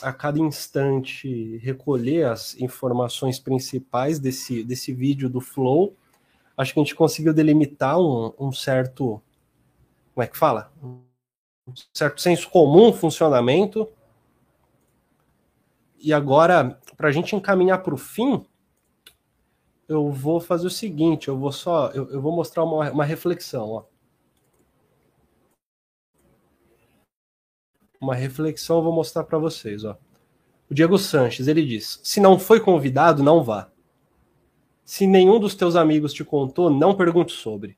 a 0.00 0.12
cada 0.12 0.38
instante 0.38 1.56
recolher 1.56 2.26
as 2.26 2.56
informações 2.60 3.40
principais 3.40 4.20
desse, 4.20 4.62
desse 4.62 4.92
vídeo 4.92 5.28
do 5.28 5.40
Flow. 5.40 5.96
Acho 6.56 6.72
que 6.72 6.78
a 6.78 6.84
gente 6.84 6.94
conseguiu 6.94 7.34
delimitar 7.34 7.98
um, 7.98 8.32
um 8.38 8.52
certo. 8.52 9.20
Como 10.16 10.24
é 10.24 10.26
que 10.26 10.38
fala? 10.38 10.72
Um 10.82 11.04
certo 11.92 12.22
senso 12.22 12.48
comum 12.48 12.90
funcionamento. 12.90 13.86
E 15.98 16.10
agora, 16.10 16.80
para 16.96 17.08
a 17.08 17.12
gente 17.12 17.36
encaminhar 17.36 17.82
para 17.82 17.92
o 17.92 17.98
fim, 17.98 18.42
eu 19.86 20.10
vou 20.10 20.40
fazer 20.40 20.66
o 20.66 20.70
seguinte: 20.70 21.28
eu 21.28 21.38
vou 21.38 21.52
só. 21.52 21.88
Eu, 21.90 22.10
eu 22.10 22.22
vou 22.22 22.32
mostrar 22.32 22.64
uma, 22.64 22.90
uma 22.90 23.04
reflexão. 23.04 23.68
Ó. 23.68 23.84
uma 28.00 28.14
reflexão 28.14 28.78
eu 28.78 28.84
vou 28.84 28.92
mostrar 28.92 29.24
para 29.24 29.36
vocês. 29.36 29.84
Ó. 29.84 29.98
O 30.70 30.74
Diego 30.74 30.96
Sanches, 30.96 31.46
ele 31.46 31.62
diz: 31.62 32.00
se 32.02 32.20
não 32.20 32.38
foi 32.38 32.58
convidado, 32.58 33.22
não 33.22 33.44
vá. 33.44 33.70
Se 34.82 35.06
nenhum 35.06 35.38
dos 35.38 35.54
teus 35.54 35.76
amigos 35.76 36.14
te 36.14 36.24
contou, 36.24 36.70
não 36.70 36.96
pergunte 36.96 37.34
sobre. 37.34 37.76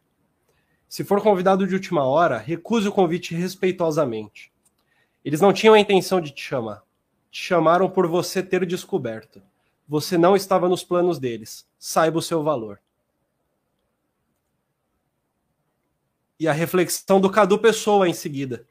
Se 0.89 1.05
for 1.05 1.23
convidado 1.23 1.66
de 1.66 1.74
última 1.74 2.05
hora, 2.05 2.39
recuse 2.39 2.89
o 2.89 2.93
convite 2.93 3.35
respeitosamente. 3.35 4.51
Eles 5.23 5.40
não 5.40 5.52
tinham 5.52 5.74
a 5.74 5.78
intenção 5.78 6.20
de 6.20 6.31
te 6.31 6.43
chamar. 6.43 6.82
Te 7.31 7.43
chamaram 7.43 7.90
por 7.90 8.06
você 8.06 8.43
ter 8.43 8.65
descoberto. 8.65 9.43
Você 9.86 10.16
não 10.16 10.35
estava 10.35 10.69
nos 10.69 10.82
planos 10.82 11.19
deles. 11.19 11.66
Saiba 11.78 12.19
o 12.19 12.23
seu 12.23 12.43
valor. 12.43 12.81
E 16.40 16.48
a 16.48 16.52
reflexão 16.52 17.20
do 17.20 17.28
Cadu 17.28 17.59
Pessoa 17.59 18.09
em 18.09 18.15
seguida. 18.15 18.66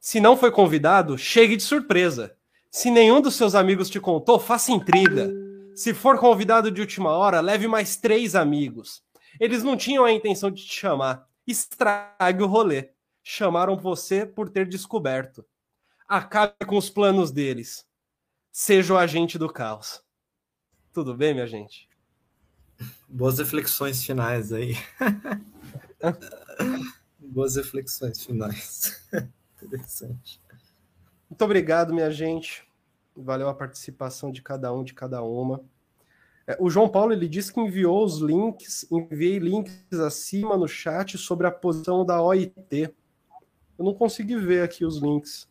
Se 0.00 0.20
não 0.20 0.36
foi 0.36 0.50
convidado, 0.50 1.16
chegue 1.16 1.56
de 1.56 1.62
surpresa. 1.62 2.36
Se 2.70 2.90
nenhum 2.90 3.20
dos 3.20 3.36
seus 3.36 3.54
amigos 3.54 3.88
te 3.88 4.00
contou, 4.00 4.40
faça 4.40 4.72
intriga. 4.72 5.30
Se 5.76 5.94
for 5.94 6.18
convidado 6.18 6.70
de 6.70 6.80
última 6.80 7.10
hora, 7.10 7.40
leve 7.40 7.68
mais 7.68 7.96
três 7.96 8.34
amigos. 8.34 9.02
Eles 9.38 9.62
não 9.62 9.76
tinham 9.76 10.04
a 10.04 10.12
intenção 10.12 10.50
de 10.50 10.64
te 10.64 10.72
chamar. 10.72 11.28
Estrague 11.46 12.42
o 12.42 12.46
rolê. 12.46 12.90
Chamaram 13.22 13.76
você 13.76 14.26
por 14.26 14.48
ter 14.48 14.68
descoberto. 14.68 15.44
Acabe 16.06 16.54
com 16.66 16.76
os 16.76 16.90
planos 16.90 17.30
deles. 17.30 17.86
Seja 18.52 18.94
o 18.94 18.98
agente 18.98 19.38
do 19.38 19.52
caos. 19.52 20.02
Tudo 20.92 21.14
bem, 21.14 21.34
minha 21.34 21.46
gente? 21.46 21.88
Boas 23.08 23.38
reflexões 23.38 24.04
finais 24.04 24.52
aí. 24.52 24.74
Boas 27.18 27.56
reflexões 27.56 28.24
finais. 28.24 29.02
Interessante. 29.62 30.40
Muito 31.28 31.44
obrigado, 31.44 31.94
minha 31.94 32.10
gente. 32.10 32.66
Valeu 33.16 33.48
a 33.48 33.54
participação 33.54 34.30
de 34.30 34.42
cada 34.42 34.72
um, 34.72 34.84
de 34.84 34.94
cada 34.94 35.22
uma. 35.22 35.64
É, 36.46 36.56
o 36.60 36.68
João 36.68 36.88
Paulo 36.88 37.12
ele 37.12 37.28
disse 37.28 37.52
que 37.52 37.60
enviou 37.60 38.04
os 38.04 38.20
links, 38.20 38.86
enviei 38.90 39.38
links 39.38 39.92
acima 39.92 40.56
no 40.56 40.68
chat 40.68 41.16
sobre 41.16 41.46
a 41.46 41.50
posição 41.50 42.04
da 42.04 42.22
OIT. 42.22 42.94
Eu 43.78 43.84
não 43.84 43.94
consegui 43.94 44.36
ver 44.36 44.62
aqui 44.62 44.84
os 44.84 44.98
links. 44.98 45.48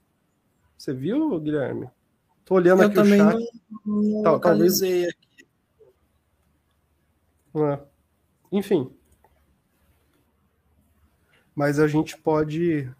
Você 0.77 0.93
viu, 0.93 1.39
Guilherme? 1.39 1.89
Tô 2.45 2.55
olhando 2.55 2.83
Eu 2.83 2.87
aqui 2.89 2.99
o 2.99 3.05
chat. 3.05 3.49
Não, 3.85 4.01
não 4.01 4.23
tá, 4.23 4.31
localizei 4.31 5.09
aqui. 5.09 5.47
É. 7.55 7.79
Enfim. 8.51 8.91
Mas 11.55 11.79
a 11.79 11.87
gente 11.87 12.17
pode 12.17 12.91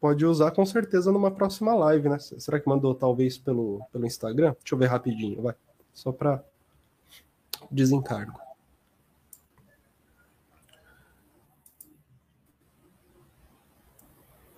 pode 0.00 0.24
usar 0.24 0.50
com 0.50 0.64
certeza 0.64 1.10
numa 1.10 1.30
próxima 1.30 1.74
live, 1.74 2.08
né? 2.08 2.18
Será 2.18 2.60
que 2.60 2.68
mandou 2.68 2.94
talvez 2.94 3.38
pelo, 3.38 3.80
pelo 3.92 4.06
Instagram? 4.06 4.54
Deixa 4.60 4.74
eu 4.74 4.78
ver 4.78 4.86
rapidinho, 4.86 5.42
vai. 5.42 5.54
Só 5.92 6.12
para 6.12 6.44
desencargo. 7.70 8.40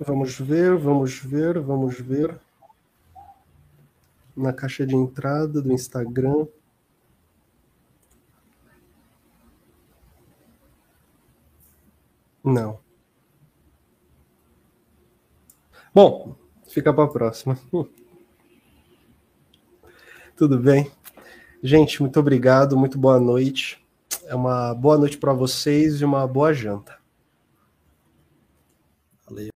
Vamos 0.00 0.38
ver, 0.38 0.76
vamos 0.76 1.18
ver, 1.18 1.58
vamos 1.60 1.98
ver. 2.00 2.38
Na 4.36 4.52
caixa 4.52 4.86
de 4.86 4.94
entrada 4.94 5.60
do 5.60 5.72
Instagram. 5.72 6.46
Não. 12.44 12.78
Bom, 15.92 16.36
fica 16.68 16.94
para 16.94 17.04
a 17.04 17.08
próxima. 17.08 17.58
Tudo 20.36 20.58
bem? 20.60 20.88
Gente, 21.62 22.00
muito 22.00 22.20
obrigado, 22.20 22.76
muito 22.76 22.96
boa 22.96 23.18
noite. 23.18 23.84
É 24.26 24.34
uma 24.34 24.72
boa 24.74 24.96
noite 24.96 25.18
para 25.18 25.32
vocês 25.32 26.00
e 26.00 26.04
uma 26.04 26.26
boa 26.26 26.52
janta. 26.54 26.96
Valeu. 29.28 29.46